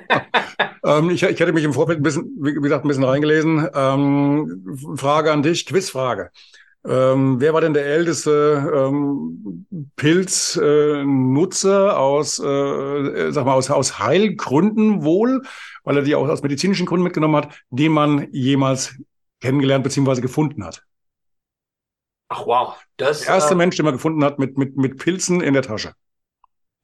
ähm, 0.86 1.10
ich, 1.10 1.24
ich 1.24 1.42
hatte 1.42 1.54
mich 1.54 1.64
im 1.64 1.74
Vorfeld 1.74 2.00
ein 2.00 2.04
bisschen, 2.04 2.32
wie 2.40 2.54
gesagt, 2.54 2.86
ein 2.86 2.88
bisschen 2.88 3.04
reingelesen. 3.04 3.68
Ähm, 3.74 4.96
Frage 4.96 5.32
an 5.32 5.44
dich, 5.44 5.66
Quizfrage. 5.66 6.30
Ähm, 6.88 7.42
wer 7.42 7.54
war 7.54 7.62
denn 7.62 7.74
der 7.74 7.88
älteste 7.88 8.72
ähm, 8.76 9.66
Pilznutzer 9.96 11.88
äh, 11.88 11.92
aus, 11.92 12.38
äh, 12.38 13.32
sag 13.32 13.46
mal, 13.46 13.54
aus, 13.54 13.72
aus 13.72 13.98
Heilgründen 13.98 15.04
wohl, 15.04 15.42
weil 15.84 15.98
er 15.98 16.04
die 16.04 16.14
auch 16.14 16.28
aus 16.28 16.44
medizinischen 16.44 16.86
Gründen 16.86 17.04
mitgenommen 17.04 17.38
hat, 17.38 17.50
den 17.72 17.92
man 17.92 18.28
jemals 18.32 18.96
kennengelernt 19.42 19.84
bzw. 19.84 20.22
gefunden 20.22 20.64
hat? 20.64 20.84
Ach 22.30 22.46
wow, 22.46 22.76
das 22.98 23.22
der 23.22 23.36
erste 23.36 23.56
äh, 23.56 23.58
Mensch, 23.58 23.76
den 23.78 23.86
man 23.86 23.96
gefunden 23.96 24.24
hat 24.24 24.38
mit 24.38 24.58
mit 24.58 24.78
mit 24.78 25.00
Pilzen 25.00 25.42
in 25.42 25.54
der 25.54 25.64
Tasche, 25.64 25.94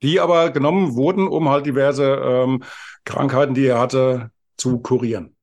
die 0.01 0.19
aber 0.19 0.49
genommen 0.49 0.95
wurden, 0.95 1.27
um 1.27 1.49
halt 1.49 1.67
diverse 1.67 2.05
ähm, 2.05 2.63
Krankheiten, 3.05 3.53
die 3.53 3.65
er 3.65 3.79
hatte, 3.79 4.31
zu 4.57 4.79
kurieren. 4.79 5.35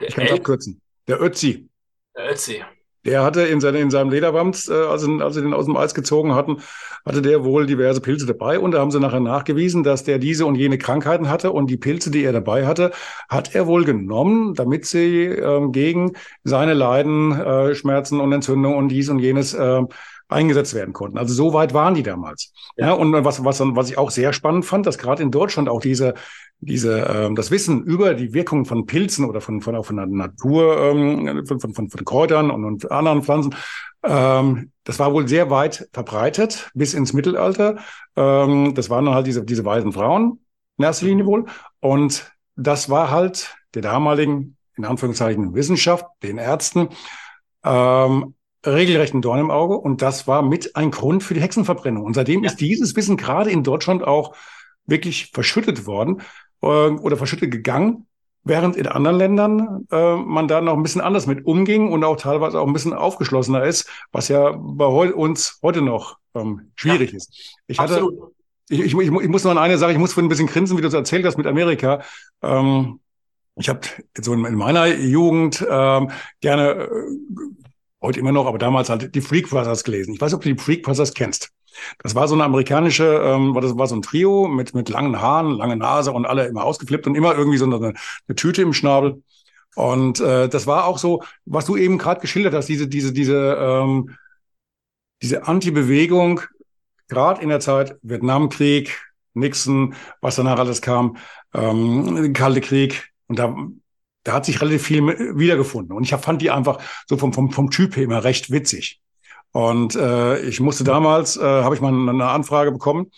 Ich 0.00 0.14
kann 0.14 0.26
es 0.26 0.32
abkürzen. 0.32 0.80
Der 1.08 1.20
Ötzi. 1.20 1.68
Der 2.16 2.30
Ötzi. 2.30 2.62
der 3.04 3.22
hatte 3.22 3.42
in, 3.42 3.60
seine, 3.60 3.78
in 3.78 3.90
seinem 3.90 4.10
Lederwams, 4.10 4.68
äh, 4.68 4.72
als, 4.72 5.06
als 5.06 5.34
sie 5.34 5.42
den 5.42 5.54
aus 5.54 5.66
dem 5.66 5.76
Eis 5.76 5.94
gezogen 5.94 6.34
hatten, 6.34 6.58
hatte 7.04 7.20
der 7.22 7.44
wohl 7.44 7.66
diverse 7.66 8.00
Pilze 8.00 8.26
dabei. 8.26 8.58
Und 8.58 8.72
da 8.72 8.80
haben 8.80 8.90
sie 8.90 9.00
nachher 9.00 9.20
nachgewiesen, 9.20 9.82
dass 9.82 10.04
der 10.04 10.18
diese 10.18 10.46
und 10.46 10.54
jene 10.54 10.78
Krankheiten 10.78 11.28
hatte. 11.28 11.52
Und 11.52 11.68
die 11.68 11.76
Pilze, 11.76 12.10
die 12.10 12.24
er 12.24 12.32
dabei 12.32 12.66
hatte, 12.66 12.92
hat 13.28 13.54
er 13.54 13.66
wohl 13.66 13.84
genommen, 13.84 14.54
damit 14.54 14.86
sie 14.86 15.26
äh, 15.26 15.68
gegen 15.70 16.12
seine 16.44 16.74
Leiden, 16.74 17.32
äh, 17.32 17.74
Schmerzen 17.74 18.20
und 18.20 18.32
Entzündungen 18.32 18.78
und 18.78 18.88
dies 18.88 19.08
und 19.10 19.18
jenes 19.18 19.52
äh, 19.54 19.82
eingesetzt 20.34 20.74
werden 20.74 20.92
konnten. 20.92 21.16
Also 21.16 21.32
so 21.32 21.52
weit 21.52 21.72
waren 21.72 21.94
die 21.94 22.02
damals. 22.02 22.52
Ja, 22.76 22.92
und 22.92 23.12
was, 23.24 23.44
was, 23.44 23.60
was 23.60 23.90
ich 23.90 23.98
auch 23.98 24.10
sehr 24.10 24.32
spannend 24.32 24.64
fand, 24.64 24.86
dass 24.86 24.98
gerade 24.98 25.22
in 25.22 25.30
Deutschland 25.30 25.68
auch 25.68 25.80
diese, 25.80 26.14
diese, 26.60 27.02
ähm, 27.02 27.34
das 27.34 27.50
Wissen 27.50 27.84
über 27.84 28.14
die 28.14 28.34
Wirkung 28.34 28.64
von 28.64 28.86
Pilzen 28.86 29.24
oder 29.24 29.40
von, 29.40 29.60
von, 29.60 29.76
auch 29.76 29.86
von 29.86 29.96
der 29.96 30.06
Natur, 30.06 30.78
ähm, 30.78 31.46
von, 31.46 31.60
von, 31.60 31.74
von, 31.74 31.88
von 31.88 32.04
Kräutern 32.04 32.50
und, 32.50 32.64
und 32.64 32.90
anderen 32.90 33.22
Pflanzen, 33.22 33.54
ähm, 34.02 34.70
das 34.84 34.98
war 34.98 35.12
wohl 35.12 35.26
sehr 35.26 35.50
weit 35.50 35.88
verbreitet 35.92 36.70
bis 36.74 36.94
ins 36.94 37.12
Mittelalter. 37.12 37.78
Ähm, 38.16 38.74
das 38.74 38.90
waren 38.90 39.06
dann 39.06 39.14
halt 39.14 39.26
diese, 39.26 39.44
diese 39.44 39.64
weißen 39.64 39.92
Frauen 39.92 40.40
in 40.76 40.84
erster 40.84 41.06
Linie 41.06 41.26
wohl. 41.26 41.46
Und 41.80 42.30
das 42.56 42.90
war 42.90 43.10
halt 43.10 43.56
der 43.74 43.82
damaligen, 43.82 44.56
in 44.76 44.84
Anführungszeichen, 44.84 45.54
Wissenschaft, 45.54 46.06
den 46.22 46.38
Ärzten, 46.38 46.88
ähm, 47.64 48.33
regelrechten 48.64 49.22
Dorn 49.22 49.40
im 49.40 49.50
Auge. 49.50 49.76
Und 49.76 50.02
das 50.02 50.26
war 50.26 50.42
mit 50.42 50.76
ein 50.76 50.90
Grund 50.90 51.22
für 51.22 51.34
die 51.34 51.40
Hexenverbrennung. 51.40 52.04
Und 52.04 52.14
seitdem 52.14 52.42
ja. 52.44 52.50
ist 52.50 52.60
dieses 52.60 52.96
Wissen 52.96 53.16
gerade 53.16 53.50
in 53.50 53.62
Deutschland 53.62 54.04
auch 54.04 54.34
wirklich 54.86 55.30
verschüttet 55.32 55.86
worden 55.86 56.22
äh, 56.62 56.66
oder 56.66 57.16
verschüttet 57.16 57.50
gegangen, 57.50 58.06
während 58.44 58.76
in 58.76 58.86
anderen 58.86 59.16
Ländern 59.16 59.86
äh, 59.90 60.16
man 60.16 60.48
da 60.48 60.60
noch 60.60 60.74
ein 60.74 60.82
bisschen 60.82 61.00
anders 61.00 61.26
mit 61.26 61.46
umging 61.46 61.90
und 61.90 62.04
auch 62.04 62.16
teilweise 62.16 62.60
auch 62.60 62.66
ein 62.66 62.72
bisschen 62.72 62.92
aufgeschlossener 62.92 63.64
ist, 63.64 63.88
was 64.12 64.28
ja 64.28 64.52
bei 64.52 64.84
heu 64.84 65.14
uns 65.14 65.58
heute 65.62 65.80
noch 65.80 66.18
ähm, 66.34 66.70
schwierig 66.76 67.12
ja. 67.12 67.16
ist. 67.16 67.56
Ich 67.66 67.78
hatte, 67.78 67.94
Absolut. 67.94 68.34
ich, 68.68 68.80
ich, 68.80 68.94
ich, 68.94 68.98
ich 68.98 69.28
muss 69.28 69.44
noch 69.44 69.50
an 69.50 69.58
eine 69.58 69.78
Sache, 69.78 69.92
ich 69.92 69.98
muss 69.98 70.12
vorhin 70.12 70.26
ein 70.26 70.30
bisschen 70.30 70.46
grinsen, 70.46 70.76
wie 70.76 70.82
du 70.82 70.88
es 70.88 70.94
erzählt 70.94 71.24
hast 71.24 71.38
mit 71.38 71.46
Amerika. 71.46 72.02
Ähm, 72.42 73.00
ich 73.56 73.68
habe 73.68 73.80
so 74.20 74.32
in, 74.34 74.44
in 74.44 74.56
meiner 74.56 74.86
Jugend 74.86 75.64
ähm, 75.68 76.10
gerne 76.40 76.70
äh, 76.70 76.88
heute 78.04 78.20
immer 78.20 78.32
noch, 78.32 78.46
aber 78.46 78.58
damals 78.58 78.88
halt 78.88 79.14
die 79.14 79.20
Freak 79.20 79.48
Brothers 79.50 79.84
gelesen. 79.84 80.14
Ich 80.14 80.20
weiß 80.20 80.30
nicht, 80.30 80.36
ob 80.36 80.42
du 80.42 80.54
die 80.54 80.60
Freak 80.60 80.82
Brothers 80.82 81.14
kennst. 81.14 81.50
Das 82.02 82.14
war 82.14 82.28
so 82.28 82.34
eine 82.34 82.44
amerikanische, 82.44 83.04
ähm, 83.24 83.56
das 83.60 83.76
war 83.76 83.86
so 83.86 83.96
ein 83.96 84.02
Trio 84.02 84.46
mit, 84.46 84.74
mit 84.74 84.88
langen 84.88 85.20
Haaren, 85.20 85.52
lange 85.52 85.76
Nase 85.76 86.12
und 86.12 86.26
alle 86.26 86.46
immer 86.46 86.64
ausgeflippt 86.64 87.06
und 87.06 87.14
immer 87.14 87.34
irgendwie 87.34 87.58
so 87.58 87.64
eine, 87.64 87.76
eine 87.76 88.36
Tüte 88.36 88.62
im 88.62 88.72
Schnabel. 88.72 89.22
Und 89.74 90.20
äh, 90.20 90.48
das 90.48 90.66
war 90.66 90.84
auch 90.84 90.98
so, 90.98 91.22
was 91.46 91.66
du 91.66 91.76
eben 91.76 91.98
gerade 91.98 92.20
geschildert 92.20 92.54
hast, 92.54 92.68
diese, 92.68 92.86
diese, 92.86 93.12
diese, 93.12 93.56
ähm, 93.58 94.16
diese 95.20 95.48
Anti-Bewegung, 95.48 96.42
gerade 97.08 97.42
in 97.42 97.48
der 97.48 97.60
Zeit 97.60 97.96
Vietnamkrieg, 98.02 99.00
Nixon, 99.34 99.94
was 100.20 100.36
danach 100.36 100.58
alles 100.58 100.80
kam, 100.80 101.16
ähm, 101.54 102.32
Kalte 102.34 102.60
Krieg. 102.60 103.10
Und 103.26 103.38
da 103.38 103.56
da 104.24 104.32
hat 104.32 104.46
sich 104.46 104.60
relativ 104.60 104.82
viel 104.82 105.02
wiedergefunden. 105.38 105.96
Und 105.96 106.02
ich 106.02 106.14
fand 106.14 106.42
die 106.42 106.50
einfach 106.50 106.80
so 107.06 107.16
vom, 107.16 107.32
vom, 107.32 107.52
vom 107.52 107.70
Typ 107.70 107.96
her 107.96 108.04
immer 108.04 108.24
recht 108.24 108.50
witzig. 108.50 109.00
Und 109.52 109.94
äh, 109.94 110.40
ich 110.40 110.60
musste 110.60 110.82
damals, 110.82 111.36
äh, 111.36 111.42
habe 111.42 111.74
ich 111.74 111.80
mal 111.80 111.92
eine 111.92 112.28
Anfrage 112.28 112.72
bekommen. 112.72 113.12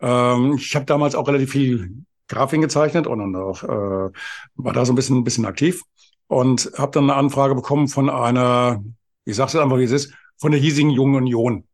Ähm, 0.00 0.54
ich 0.54 0.74
habe 0.74 0.86
damals 0.86 1.14
auch 1.14 1.28
relativ 1.28 1.50
viel 1.50 2.04
Grafiken 2.28 2.62
gezeichnet 2.62 3.06
und 3.06 3.18
dann 3.18 3.36
auch 3.36 3.62
äh, 3.64 4.10
war 4.54 4.72
da 4.72 4.84
so 4.84 4.92
ein 4.92 4.96
bisschen, 4.96 5.18
ein 5.18 5.24
bisschen 5.24 5.44
aktiv 5.44 5.82
und 6.28 6.70
habe 6.78 6.92
dann 6.92 7.10
eine 7.10 7.16
Anfrage 7.16 7.54
bekommen 7.54 7.88
von 7.88 8.08
einer, 8.08 8.82
ich 9.24 9.36
sage 9.36 9.48
es 9.48 9.56
einfach, 9.56 9.78
wie 9.78 9.84
es 9.84 9.90
ist, 9.90 10.14
von 10.38 10.52
der 10.52 10.60
hiesigen 10.60 10.90
Jungen 10.90 11.16
Union. 11.16 11.64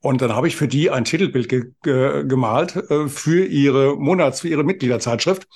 Und 0.00 0.20
dann 0.22 0.36
habe 0.36 0.46
ich 0.46 0.54
für 0.54 0.68
die 0.68 0.90
ein 0.90 1.04
Titelbild 1.04 1.48
ge 1.48 1.72
ge 1.82 2.24
gemalt 2.24 2.76
äh, 2.76 3.08
für 3.08 3.44
ihre 3.44 3.96
Monats, 3.96 4.42
für 4.42 4.48
ihre 4.48 4.62
Mitgliederzeitschrift 4.62 5.48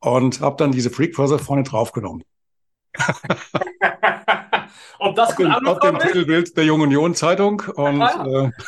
und 0.00 0.40
habe 0.40 0.56
dann 0.56 0.72
diese 0.72 0.90
Freak-Phase 0.90 1.38
vorne 1.38 1.62
draufgenommen. 1.62 2.24
Ob 4.98 5.14
das 5.16 5.36
gut 5.36 5.46
auf, 5.46 5.64
auf 5.64 5.80
dem 5.80 5.98
Titelbild 5.98 6.56
der 6.56 6.64
Jungen 6.64 6.82
Union 6.82 7.14
Zeitung 7.14 7.60
und 7.60 8.02
äh, 8.02 8.50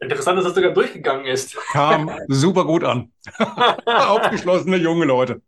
Interessant, 0.00 0.38
dass 0.38 0.46
das 0.46 0.54
sogar 0.54 0.70
durchgegangen 0.72 1.26
ist. 1.26 1.56
Kam 1.72 2.10
super 2.28 2.64
gut 2.64 2.84
an. 2.84 3.12
Aufgeschlossene 3.84 4.78
junge 4.78 5.04
Leute. 5.04 5.42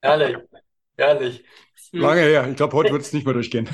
Ehrlich, 0.00 0.36
ehrlich. 0.96 1.44
Hm. 1.90 2.00
Lange 2.00 2.20
her. 2.20 2.46
Ich 2.48 2.56
glaube, 2.56 2.76
heute 2.76 2.92
wird 2.92 3.02
es 3.02 3.12
nicht 3.12 3.24
mehr 3.24 3.34
durchgehen. 3.34 3.68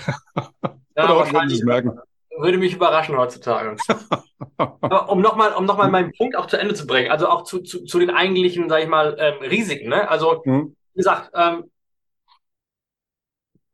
Ja, 0.97 1.05
Oder 1.05 1.17
heute 1.17 1.33
würden 1.33 1.67
merken. 1.67 2.01
Würde 2.39 2.59
mich 2.59 2.75
überraschen 2.75 3.17
heutzutage. 3.17 3.77
Um 5.09 5.21
nochmal 5.21 5.55
um 5.55 5.65
noch 5.65 5.77
mal 5.77 5.91
meinen 5.91 6.13
Punkt 6.13 6.37
auch 6.37 6.47
zu 6.47 6.57
Ende 6.57 6.75
zu 6.75 6.87
bringen, 6.87 7.11
also 7.11 7.29
auch 7.29 7.45
zu, 7.45 7.61
zu, 7.61 7.85
zu 7.85 7.99
den 7.99 8.11
eigentlichen, 8.11 8.69
sage 8.69 8.85
ich 8.85 8.89
mal, 8.89 9.17
ähm, 9.19 9.39
Risiken. 9.39 9.89
Ne? 9.89 10.09
Also, 10.09 10.43
mhm. 10.45 10.77
wie 10.95 10.99
gesagt, 10.99 11.31
ähm, 11.35 11.71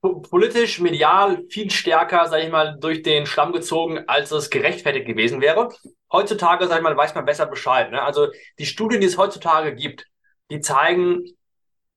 politisch, 0.01 0.81
medial 0.81 1.45
viel 1.49 1.71
stärker, 1.71 2.29
sage 2.29 2.45
ich 2.45 2.51
mal, 2.51 2.79
durch 2.79 3.03
den 3.03 3.27
Schlamm 3.27 3.53
gezogen, 3.53 4.05
als 4.07 4.31
es 4.31 4.51
gerechtfertigt 4.51 5.07
gewesen 5.07 5.41
wäre. 5.41 5.71
Heutzutage, 6.13 6.67
sage 6.67 6.81
ich 6.81 6.85
mal, 6.85 6.97
weiß 6.97 7.15
man 7.15 7.25
besser 7.25 7.47
Bescheid. 7.47 7.91
Ne? 7.91 8.01
Also 8.03 8.29
die 8.59 8.67
Studien, 8.67 9.01
die 9.01 9.07
es 9.07 9.19
heutzutage 9.19 9.75
gibt, 9.75 10.07
die 10.51 10.61
zeigen, 10.61 11.25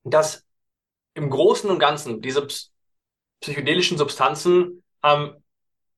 dass 0.03 0.45
im 1.13 1.29
Großen 1.29 1.69
und 1.69 1.79
Ganzen 1.79 2.21
diese 2.21 2.47
psychedelischen 3.41 3.97
Substanzen 3.97 4.83
ähm, 5.03 5.40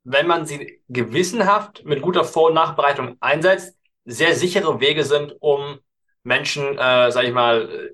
wenn 0.03 0.27
man 0.27 0.45
sie 0.45 0.81
gewissenhaft 0.89 1.85
mit 1.85 2.01
guter 2.01 2.23
Vor- 2.23 2.47
und 2.47 2.55
Nachbereitung 2.55 3.17
einsetzt, 3.19 3.77
sehr 4.05 4.35
sichere 4.35 4.79
Wege 4.79 5.03
sind, 5.03 5.35
um 5.39 5.79
Menschen, 6.23 6.77
äh, 6.77 7.11
sage 7.11 7.27
ich 7.27 7.33
mal, 7.33 7.91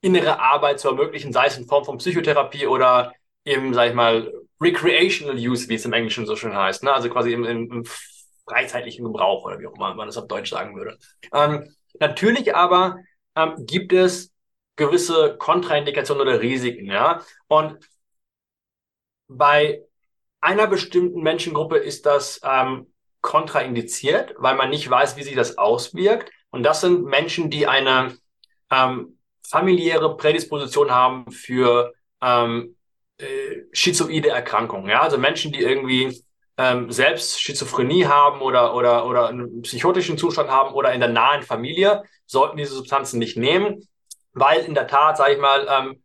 innere 0.00 0.40
Arbeit 0.40 0.80
zu 0.80 0.88
ermöglichen, 0.88 1.32
sei 1.32 1.46
es 1.46 1.56
in 1.56 1.66
Form 1.66 1.84
von 1.84 1.98
Psychotherapie 1.98 2.66
oder 2.66 3.14
im, 3.44 3.72
sage 3.74 3.90
ich 3.90 3.94
mal, 3.94 4.32
recreational 4.60 5.36
use, 5.36 5.68
wie 5.68 5.74
es 5.74 5.84
im 5.84 5.92
Englischen 5.92 6.26
so 6.26 6.36
schön 6.36 6.54
heißt, 6.54 6.82
ne? 6.84 6.92
also 6.92 7.08
quasi 7.08 7.32
im, 7.32 7.44
im, 7.44 7.70
im 7.70 7.84
freizeitlichen 8.48 9.04
Gebrauch 9.04 9.44
oder 9.44 9.58
wie 9.58 9.66
auch 9.66 9.74
immer 9.74 9.94
man 9.94 10.06
das 10.08 10.16
auf 10.16 10.28
Deutsch 10.28 10.50
sagen 10.50 10.76
würde. 10.76 10.98
Ähm, 11.32 11.74
natürlich 11.98 12.54
aber 12.54 12.98
ähm, 13.36 13.54
gibt 13.66 13.92
es 13.92 14.32
gewisse 14.76 15.36
Kontraindikationen 15.36 16.22
oder 16.22 16.40
Risiken, 16.40 16.86
ja. 16.86 17.22
Und 17.48 17.78
bei 19.28 19.82
einer 20.42 20.66
bestimmten 20.66 21.22
Menschengruppe 21.22 21.78
ist 21.78 22.04
das 22.04 22.40
ähm, 22.44 22.92
kontraindiziert, 23.22 24.34
weil 24.36 24.56
man 24.56 24.68
nicht 24.70 24.90
weiß, 24.90 25.16
wie 25.16 25.22
sich 25.22 25.36
das 25.36 25.56
auswirkt. 25.56 26.30
Und 26.50 26.64
das 26.64 26.82
sind 26.82 27.04
Menschen, 27.04 27.48
die 27.48 27.66
eine 27.66 28.16
ähm, 28.70 29.18
familiäre 29.48 30.16
Prädisposition 30.16 30.90
haben 30.90 31.30
für 31.30 31.94
ähm, 32.20 32.76
äh, 33.18 33.62
schizoide 33.72 34.30
Erkrankungen. 34.30 34.90
Ja? 34.90 35.02
Also 35.02 35.16
Menschen, 35.16 35.52
die 35.52 35.60
irgendwie 35.60 36.22
ähm, 36.58 36.90
selbst 36.90 37.40
Schizophrenie 37.40 38.06
haben 38.06 38.40
oder, 38.40 38.74
oder, 38.74 39.06
oder 39.06 39.28
einen 39.28 39.62
psychotischen 39.62 40.18
Zustand 40.18 40.50
haben 40.50 40.74
oder 40.74 40.92
in 40.92 41.00
der 41.00 41.08
nahen 41.08 41.42
Familie, 41.42 42.02
sollten 42.26 42.56
diese 42.56 42.74
Substanzen 42.74 43.18
nicht 43.18 43.36
nehmen, 43.36 43.86
weil 44.32 44.60
in 44.60 44.74
der 44.74 44.88
Tat, 44.88 45.16
sage 45.16 45.34
ich 45.34 45.40
mal, 45.40 45.66
ähm, 45.70 46.01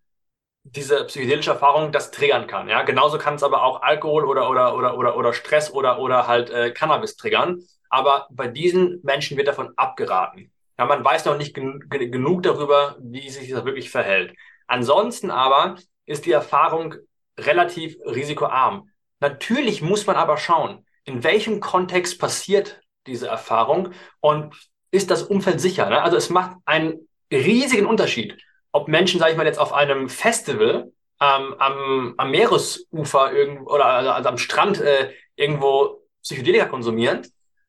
diese 0.72 1.06
psychedelische 1.06 1.52
Erfahrung 1.52 1.92
das 1.92 2.12
triggern 2.12 2.48
kann. 2.48 2.68
Ja, 2.70 2.84
genauso 2.84 3.18
kann 3.18 3.36
es 3.36 3.44
aber 3.44 3.64
auch 3.64 3.82
Alkohol 3.82 4.26
oder 4.26 4.50
oder 4.50 4.76
oder 4.76 4.98
oder 4.98 5.18
oder 5.18 5.34
Stress 5.34 5.72
oder 5.72 6.00
oder 6.00 6.28
halt 6.28 6.50
äh, 6.50 6.72
Cannabis 6.72 7.16
triggern. 7.16 7.62
Aber 7.90 8.28
bei 8.32 8.48
diesen 8.48 9.00
Menschen 9.04 9.38
wird 9.38 9.48
davon 9.48 9.74
abgeraten. 9.78 10.52
Ja, 10.78 10.86
man 10.86 11.04
weiß 11.04 11.26
noch 11.26 11.38
nicht 11.38 11.54
gen 11.54 11.84
genug 11.90 12.44
darüber, 12.44 12.98
wie 13.00 13.30
sich 13.30 13.50
das 13.50 13.66
wirklich 13.66 13.90
verhält. 13.90 14.36
Ansonsten 14.68 15.32
aber 15.32 15.76
ist 16.06 16.26
die 16.26 16.32
Erfahrung 16.32 16.96
relativ 17.40 17.96
risikoarm. 18.06 18.90
Natürlich 19.20 19.82
muss 19.82 20.06
man 20.06 20.16
aber 20.16 20.38
schauen, 20.38 20.86
in 21.06 21.24
welchem 21.24 21.60
Kontext 21.60 22.20
passiert 22.20 22.82
diese 23.08 23.28
Erfahrung 23.28 23.94
und 24.20 24.54
ist 24.92 25.10
das 25.10 25.24
Umfeld 25.24 25.62
sicher. 25.62 25.90
Ne? 25.90 26.02
Also 26.02 26.18
es 26.18 26.30
macht 26.30 26.58
einen 26.66 27.08
riesigen 27.32 27.86
Unterschied, 27.86 28.38
ob 28.72 28.88
Menschen, 28.88 29.20
sage 29.20 29.32
ich 29.32 29.38
mal, 29.38 29.46
jetzt 29.46 29.60
auf 29.60 29.74
einem 29.74 30.10
Festival 30.10 30.92
ähm, 31.20 31.56
am, 31.58 32.14
am 32.18 32.32
Meeresufer 32.32 33.32
irgendwo 33.32 33.72
oder 33.72 33.86
also, 33.86 34.12
also 34.12 34.30
am 34.30 34.38
Strand 34.38 34.82
äh, 34.82 35.14
irgendwo 35.36 36.02
Psychedelika 36.22 36.66
konsumieren, 36.66 37.26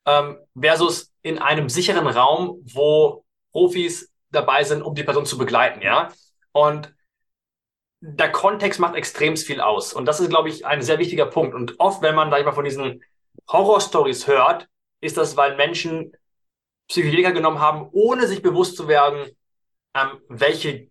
ähm, 0.07 0.39
versus 0.59 1.13
in 1.23 1.39
einem 1.39 1.69
sicheren 1.69 2.07
Raum, 2.07 2.61
wo 2.73 3.25
Profis 3.53 4.11
dabei 4.31 4.65
sind, 4.65 4.83
um 4.83 4.95
die 4.95 5.05
Person 5.05 5.27
zu 5.27 5.39
begleiten, 5.39 5.81
ja. 5.83 6.09
Und 6.53 6.93
der 8.01 8.31
Kontext 8.31 8.79
macht 8.81 8.95
extrem 8.95 9.37
viel 9.37 9.61
aus. 9.61 9.93
Und 9.93 10.07
das 10.07 10.21
ist, 10.21 10.29
glaube 10.29 10.49
ich, 10.49 10.67
ein 10.67 10.83
sehr 10.83 10.99
wichtiger 10.99 11.27
Punkt. 11.27 11.55
Und 11.55 11.81
oft, 11.81 12.03
wenn 12.03 12.15
man, 12.15 12.31
sag 12.31 12.41
ich 12.41 12.45
mal, 12.45 12.53
von 12.53 12.65
diesen 12.65 13.03
Horror-Stories 13.51 14.27
hört, 14.27 14.69
ist 15.01 15.17
das, 15.17 15.37
weil 15.37 15.57
Menschen 15.57 16.13
Psychedelika 16.89 17.31
genommen 17.31 17.61
haben, 17.61 17.89
ohne 17.93 18.27
sich 18.27 18.43
bewusst 18.43 18.77
zu 18.77 18.89
werden, 18.89 19.31
ähm, 19.95 20.21
welche 20.29 20.89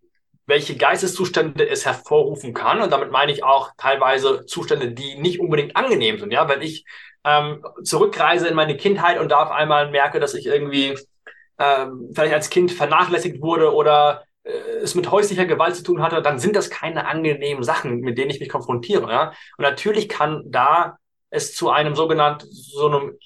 welche 0.47 0.77
Geisteszustände 0.77 1.67
es 1.67 1.85
hervorrufen 1.85 2.53
kann. 2.53 2.81
Und 2.81 2.91
damit 2.91 3.11
meine 3.11 3.31
ich 3.31 3.43
auch 3.43 3.71
teilweise 3.77 4.45
Zustände, 4.45 4.91
die 4.91 5.15
nicht 5.15 5.39
unbedingt 5.39 5.75
angenehm 5.75 6.17
sind. 6.17 6.31
Ja, 6.31 6.47
wenn 6.47 6.61
ich 6.61 6.85
ähm, 7.25 7.63
zurückreise 7.83 8.47
in 8.47 8.55
meine 8.55 8.77
Kindheit 8.77 9.19
und 9.19 9.29
da 9.29 9.43
auf 9.43 9.51
einmal 9.51 9.91
merke, 9.91 10.19
dass 10.19 10.33
ich 10.33 10.45
irgendwie 10.45 10.97
ähm, 11.59 12.11
vielleicht 12.15 12.33
als 12.33 12.49
Kind 12.49 12.71
vernachlässigt 12.71 13.41
wurde 13.41 13.73
oder 13.73 14.23
äh, 14.43 14.51
es 14.81 14.95
mit 14.95 15.11
häuslicher 15.11 15.45
Gewalt 15.45 15.75
zu 15.75 15.83
tun 15.83 16.01
hatte, 16.01 16.21
dann 16.21 16.39
sind 16.39 16.55
das 16.55 16.69
keine 16.69 17.05
angenehmen 17.07 17.63
Sachen, 17.63 17.99
mit 17.99 18.17
denen 18.17 18.31
ich 18.31 18.39
mich 18.39 18.49
konfrontiere. 18.49 19.11
Ja? 19.11 19.33
Und 19.57 19.63
natürlich 19.63 20.07
kann 20.07 20.43
da 20.45 20.97
es 21.29 21.53
zu 21.55 21.69
einem 21.69 21.93
sogenannten, 21.95 22.47
so 22.49 22.87
einem 22.87 23.17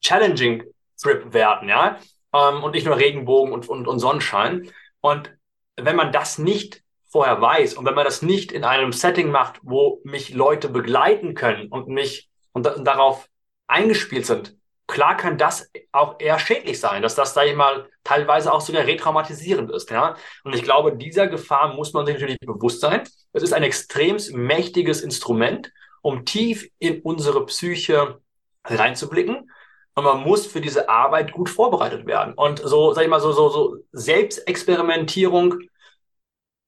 challenging 0.00 0.64
Trip 1.00 1.32
werden, 1.34 1.68
ja, 1.68 1.98
ähm, 2.32 2.62
und 2.62 2.72
nicht 2.72 2.86
nur 2.86 2.96
Regenbogen 2.96 3.52
und, 3.52 3.68
und, 3.68 3.86
und 3.86 3.98
Sonnenschein. 3.98 4.70
Und 5.00 5.36
wenn 5.76 5.96
man 5.96 6.12
das 6.12 6.38
nicht 6.38 6.82
vorher 7.06 7.40
weiß 7.40 7.74
und 7.74 7.86
wenn 7.86 7.94
man 7.94 8.04
das 8.04 8.22
nicht 8.22 8.52
in 8.52 8.64
einem 8.64 8.92
Setting 8.92 9.30
macht, 9.30 9.60
wo 9.62 10.00
mich 10.04 10.34
Leute 10.34 10.68
begleiten 10.68 11.34
können 11.34 11.68
und 11.68 11.88
mich 11.88 12.28
und, 12.52 12.66
und 12.66 12.84
darauf 12.84 13.28
eingespielt 13.66 14.26
sind, 14.26 14.56
klar 14.86 15.16
kann 15.16 15.38
das 15.38 15.70
auch 15.92 16.16
eher 16.18 16.38
schädlich 16.38 16.80
sein, 16.80 17.02
dass 17.02 17.14
das, 17.14 17.34
sage 17.34 17.50
ich 17.50 17.56
mal, 17.56 17.88
teilweise 18.04 18.52
auch 18.52 18.60
sogar 18.60 18.86
retraumatisierend 18.86 19.70
ist. 19.70 19.90
Ja? 19.90 20.16
Und 20.44 20.54
ich 20.54 20.62
glaube, 20.62 20.96
dieser 20.96 21.28
Gefahr 21.28 21.74
muss 21.74 21.92
man 21.92 22.06
sich 22.06 22.14
natürlich 22.14 22.40
bewusst 22.40 22.80
sein. 22.80 23.02
Es 23.32 23.42
ist 23.42 23.52
ein 23.52 23.62
extrem 23.62 24.16
mächtiges 24.32 25.02
Instrument, 25.02 25.70
um 26.02 26.24
tief 26.24 26.68
in 26.78 27.00
unsere 27.02 27.44
Psyche 27.46 28.20
reinzublicken. 28.64 29.50
Und 29.98 30.04
man 30.04 30.22
muss 30.22 30.46
für 30.46 30.60
diese 30.60 30.88
Arbeit 30.88 31.32
gut 31.32 31.50
vorbereitet 31.50 32.06
werden. 32.06 32.32
Und 32.34 32.60
so, 32.60 32.92
sag 32.92 33.02
ich 33.02 33.08
mal, 33.08 33.18
so, 33.18 33.32
so, 33.32 33.48
so 33.48 33.78
Selbstexperimentierung, 33.90 35.58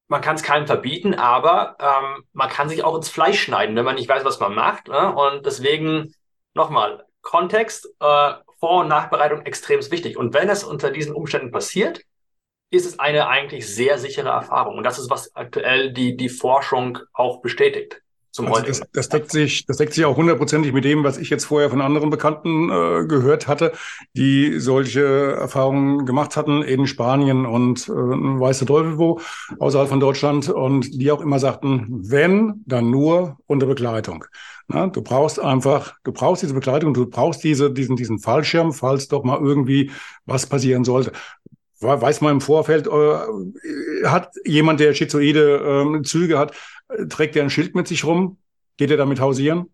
man 0.09 0.20
kann 0.20 0.35
es 0.35 0.43
keinem 0.43 0.66
verbieten, 0.66 1.14
aber 1.14 1.76
ähm, 1.78 2.24
man 2.33 2.49
kann 2.49 2.68
sich 2.68 2.83
auch 2.83 2.97
ins 2.97 3.09
Fleisch 3.09 3.41
schneiden, 3.41 3.76
wenn 3.76 3.85
man 3.85 3.95
nicht 3.95 4.09
weiß, 4.09 4.24
was 4.24 4.41
man 4.41 4.53
macht. 4.53 4.89
Ne? 4.89 5.14
Und 5.14 5.47
deswegen 5.47 6.12
nochmal, 6.55 7.07
Kontext, 7.20 7.87
äh, 8.01 8.33
Vor- 8.59 8.81
und 8.81 8.89
Nachbereitung 8.89 9.43
extrem 9.43 9.78
wichtig. 9.93 10.16
Und 10.16 10.35
wenn 10.35 10.49
es 10.49 10.64
unter 10.64 10.91
diesen 10.91 11.14
Umständen 11.14 11.53
passiert, 11.53 12.01
ist 12.70 12.85
es 12.85 12.99
eine 12.99 13.28
eigentlich 13.28 13.72
sehr 13.72 14.01
sichere 14.01 14.31
Erfahrung. 14.31 14.76
Und 14.76 14.83
das 14.83 14.99
ist, 14.99 15.09
was 15.09 15.37
aktuell 15.37 15.93
die, 15.93 16.16
die 16.16 16.31
Forschung 16.31 16.99
auch 17.12 17.43
bestätigt 17.43 18.03
zum 18.33 18.47
also 18.47 18.62
das, 18.64 18.83
das, 18.93 19.09
deckt 19.09 19.31
sich, 19.33 19.66
das 19.66 19.78
deckt 19.78 19.93
sich 19.93 20.05
auch 20.05 20.16
hundertprozentig 20.16 20.72
mit 20.72 20.85
dem, 20.85 21.03
was 21.03 21.18
ich 21.18 21.31
jetzt 21.31 21.45
vorher 21.45 21.68
von 21.68 21.81
anderen 21.81 22.11
Bekannten 22.11 22.70
äh, 22.70 23.07
gehört 23.07 23.49
hatte, 23.49 23.72
die 24.14 24.61
solche 24.61 25.33
Erfahrungen 25.33 26.07
gemacht 26.07 26.37
hatten 26.37 26.62
in 26.62 26.87
Spanien 26.87 27.45
und 27.45 27.89
äh, 27.89 27.93
weiß 27.93 28.59
der 28.59 28.68
Teufel 28.68 28.99
wo, 28.99 29.20
außerhalb 29.59 29.89
von 29.89 30.01
Deutschland, 30.01 30.49
und 30.49 31.01
die 31.01 31.11
auch 31.11 31.20
immer 31.20 31.39
sagten, 31.39 31.87
wenn, 31.91 32.62
dann 32.66 32.91
nur 32.91 33.39
unter 33.47 33.66
Begleitung. 33.66 34.24
Na, 34.68 34.87
du 34.87 35.03
brauchst 35.03 35.41
einfach, 35.41 35.95
du 36.05 36.12
brauchst 36.12 36.43
diese 36.43 36.55
Begleitung, 36.55 36.95
du 36.95 37.07
brauchst 37.07 37.43
diese, 37.43 37.72
diesen, 37.72 37.97
diesen 37.97 38.20
Fallschirm, 38.20 38.72
falls 38.72 39.09
doch 39.09 39.24
mal 39.24 39.41
irgendwie 39.41 39.91
was 40.26 40.47
passieren 40.47 40.85
sollte. 40.85 41.12
Weiß 41.81 42.20
man 42.20 42.35
im 42.35 42.41
Vorfeld, 42.41 42.87
äh, 42.87 44.07
hat 44.07 44.33
jemand, 44.45 44.78
der 44.81 44.95
schizoide 44.95 45.97
äh, 45.99 46.03
Züge 46.03 46.39
hat, 46.39 46.53
Trägt 47.09 47.36
er 47.36 47.43
ein 47.43 47.51
Schild 47.51 47.74
mit 47.74 47.88
sich 47.88 48.05
rum? 48.05 48.38
Geht 48.76 48.91
er 48.91 48.97
damit 48.97 49.20
hausieren? 49.20 49.72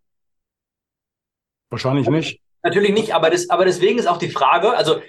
Wahrscheinlich 1.71 2.09
nicht. 2.09 2.41
Natürlich 2.63 2.93
nicht, 2.93 3.15
aber, 3.15 3.31
das, 3.31 3.51
aber 3.51 3.65
deswegen 3.65 3.99
ist 3.99 4.07
auch 4.07 4.19
die 4.19 4.31
Frage, 4.31 4.77
also 4.77 5.01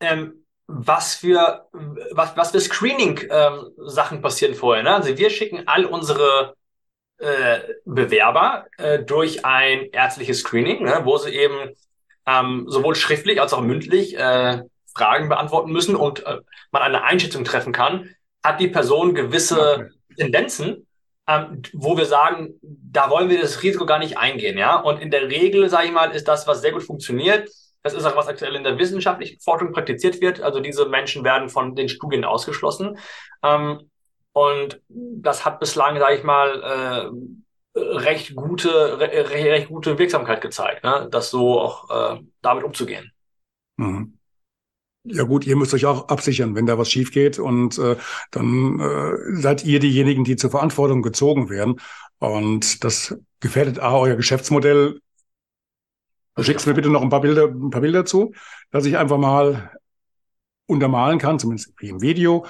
ähm, 0.00 0.44
was 0.66 1.14
für 1.14 1.68
was, 2.10 2.36
was 2.36 2.50
für 2.50 2.60
Screening-Sachen 2.60 4.16
ähm, 4.16 4.22
passieren 4.22 4.54
vorher. 4.54 4.82
Ne? 4.82 4.94
Also 4.94 5.16
wir 5.16 5.30
schicken 5.30 5.64
all 5.66 5.84
unsere 5.84 6.54
äh, 7.18 7.60
Bewerber 7.84 8.66
äh, 8.78 9.00
durch 9.00 9.44
ein 9.44 9.90
ärztliches 9.92 10.40
Screening, 10.40 10.82
ne? 10.82 11.00
wo 11.04 11.16
sie 11.18 11.30
eben 11.30 11.74
ähm, 12.26 12.64
sowohl 12.68 12.94
schriftlich 12.94 13.40
als 13.40 13.52
auch 13.52 13.60
mündlich 13.60 14.16
äh, 14.18 14.62
Fragen 14.94 15.28
beantworten 15.28 15.72
müssen 15.72 15.96
und 15.96 16.24
äh, 16.26 16.40
man 16.70 16.82
eine 16.82 17.04
Einschätzung 17.04 17.44
treffen 17.44 17.72
kann, 17.72 18.14
hat 18.42 18.60
die 18.60 18.68
Person 18.68 19.14
gewisse 19.14 19.74
okay. 19.74 19.88
Tendenzen 20.16 20.83
ähm, 21.26 21.62
wo 21.72 21.96
wir 21.96 22.06
sagen, 22.06 22.54
da 22.62 23.10
wollen 23.10 23.30
wir 23.30 23.40
das 23.40 23.62
Risiko 23.62 23.86
gar 23.86 23.98
nicht 23.98 24.18
eingehen, 24.18 24.58
ja. 24.58 24.76
Und 24.76 25.00
in 25.00 25.10
der 25.10 25.28
Regel, 25.28 25.68
sage 25.68 25.86
ich 25.86 25.92
mal, 25.92 26.10
ist 26.10 26.28
das, 26.28 26.46
was 26.46 26.60
sehr 26.60 26.72
gut 26.72 26.82
funktioniert. 26.82 27.48
Das 27.82 27.94
ist 27.94 28.04
auch, 28.04 28.16
was 28.16 28.28
aktuell 28.28 28.54
in 28.54 28.64
der 28.64 28.78
wissenschaftlichen 28.78 29.40
Forschung 29.40 29.72
praktiziert 29.72 30.20
wird. 30.20 30.40
Also 30.40 30.60
diese 30.60 30.86
Menschen 30.86 31.24
werden 31.24 31.48
von 31.48 31.74
den 31.74 31.88
Studien 31.88 32.24
ausgeschlossen. 32.24 32.98
Ähm, 33.42 33.90
und 34.32 34.80
das 34.88 35.44
hat 35.44 35.60
bislang, 35.60 35.98
sage 35.98 36.16
ich 36.16 36.24
mal, 36.24 37.12
äh, 37.74 37.78
recht 37.78 38.34
gute, 38.34 38.98
re 38.98 39.30
recht 39.30 39.68
gute 39.68 39.98
Wirksamkeit 39.98 40.40
gezeigt, 40.40 40.84
ne? 40.84 41.08
das 41.10 41.30
so 41.30 41.60
auch 41.60 42.16
äh, 42.16 42.20
damit 42.40 42.64
umzugehen. 42.64 43.12
Mhm. 43.76 44.18
Ja 45.06 45.24
gut, 45.24 45.46
ihr 45.46 45.56
müsst 45.56 45.74
euch 45.74 45.84
auch 45.84 46.08
absichern, 46.08 46.54
wenn 46.54 46.64
da 46.64 46.78
was 46.78 46.90
schief 46.90 47.12
geht 47.12 47.38
und 47.38 47.78
äh, 47.78 47.96
dann 48.30 48.80
äh, 48.80 49.36
seid 49.38 49.62
ihr 49.64 49.78
diejenigen, 49.78 50.24
die 50.24 50.36
zur 50.36 50.50
Verantwortung 50.50 51.02
gezogen 51.02 51.50
werden. 51.50 51.78
Und 52.18 52.82
das 52.84 53.14
gefährdet 53.40 53.80
A, 53.80 53.98
euer 53.98 54.16
Geschäftsmodell. 54.16 55.00
Du 56.36 56.42
schickst 56.42 56.66
mir 56.66 56.72
bitte 56.74 56.88
noch 56.88 57.02
ein 57.02 57.10
paar 57.10 57.20
Bilder, 57.20 57.48
ein 57.48 57.70
paar 57.70 57.82
Bilder 57.82 58.06
zu, 58.06 58.32
dass 58.70 58.86
ich 58.86 58.96
einfach 58.96 59.18
mal 59.18 59.72
untermalen 60.66 61.18
kann, 61.18 61.38
zumindest 61.38 61.74
wie 61.78 61.90
im 61.90 62.00
Video, 62.00 62.46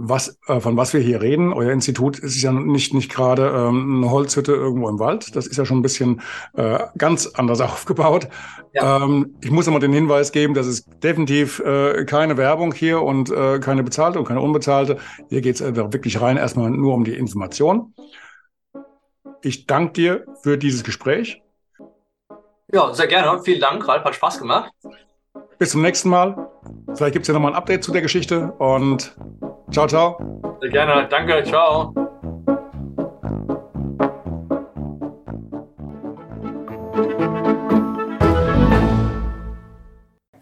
was, 0.00 0.38
äh, 0.46 0.60
von 0.60 0.76
was 0.76 0.94
wir 0.94 1.00
hier 1.00 1.20
reden. 1.20 1.52
Euer 1.52 1.72
Institut 1.72 2.20
ist 2.20 2.40
ja 2.40 2.52
nicht, 2.52 2.94
nicht 2.94 3.10
gerade 3.10 3.48
ähm, 3.48 3.96
eine 3.98 4.10
Holzhütte 4.10 4.52
irgendwo 4.52 4.88
im 4.88 5.00
Wald. 5.00 5.34
Das 5.34 5.48
ist 5.48 5.56
ja 5.56 5.66
schon 5.66 5.78
ein 5.78 5.82
bisschen 5.82 6.22
äh, 6.54 6.78
ganz 6.96 7.26
anders 7.26 7.60
aufgebaut. 7.60 8.28
Ja. 8.72 9.04
Ähm, 9.04 9.34
ich 9.42 9.50
muss 9.50 9.66
immer 9.66 9.80
den 9.80 9.92
Hinweis 9.92 10.30
geben, 10.30 10.54
dass 10.54 10.66
es 10.66 10.84
definitiv 10.84 11.58
äh, 11.58 12.04
keine 12.04 12.36
Werbung 12.36 12.72
hier 12.72 13.02
und 13.02 13.30
äh, 13.30 13.58
keine 13.58 13.82
bezahlte 13.82 14.20
und 14.20 14.24
keine 14.24 14.40
unbezahlte. 14.40 14.98
Hier 15.28 15.40
geht 15.40 15.56
es 15.56 15.60
äh, 15.60 15.74
wirklich 15.74 16.20
rein 16.20 16.36
erstmal 16.36 16.70
nur 16.70 16.94
um 16.94 17.02
die 17.02 17.14
Information. 17.14 17.92
Ich 19.42 19.66
danke 19.66 19.92
dir 19.92 20.24
für 20.42 20.56
dieses 20.58 20.84
Gespräch. 20.84 21.42
Ja, 22.72 22.94
sehr 22.94 23.08
gerne. 23.08 23.42
Vielen 23.42 23.60
Dank, 23.60 23.86
Ralf. 23.88 24.04
Hat 24.04 24.14
Spaß 24.14 24.38
gemacht. 24.38 24.70
Bis 25.58 25.70
zum 25.70 25.82
nächsten 25.82 26.08
Mal. 26.08 26.48
Vielleicht 26.94 27.12
gibt 27.12 27.22
es 27.24 27.28
ja 27.28 27.34
nochmal 27.34 27.52
ein 27.52 27.56
Update 27.56 27.82
zu 27.82 27.92
der 27.92 28.02
Geschichte 28.02 28.52
und 28.58 29.16
ciao, 29.70 29.86
ciao. 29.86 30.56
Sehr 30.60 30.70
gerne. 30.70 31.08
Danke. 31.08 31.42
Ciao. 31.44 31.92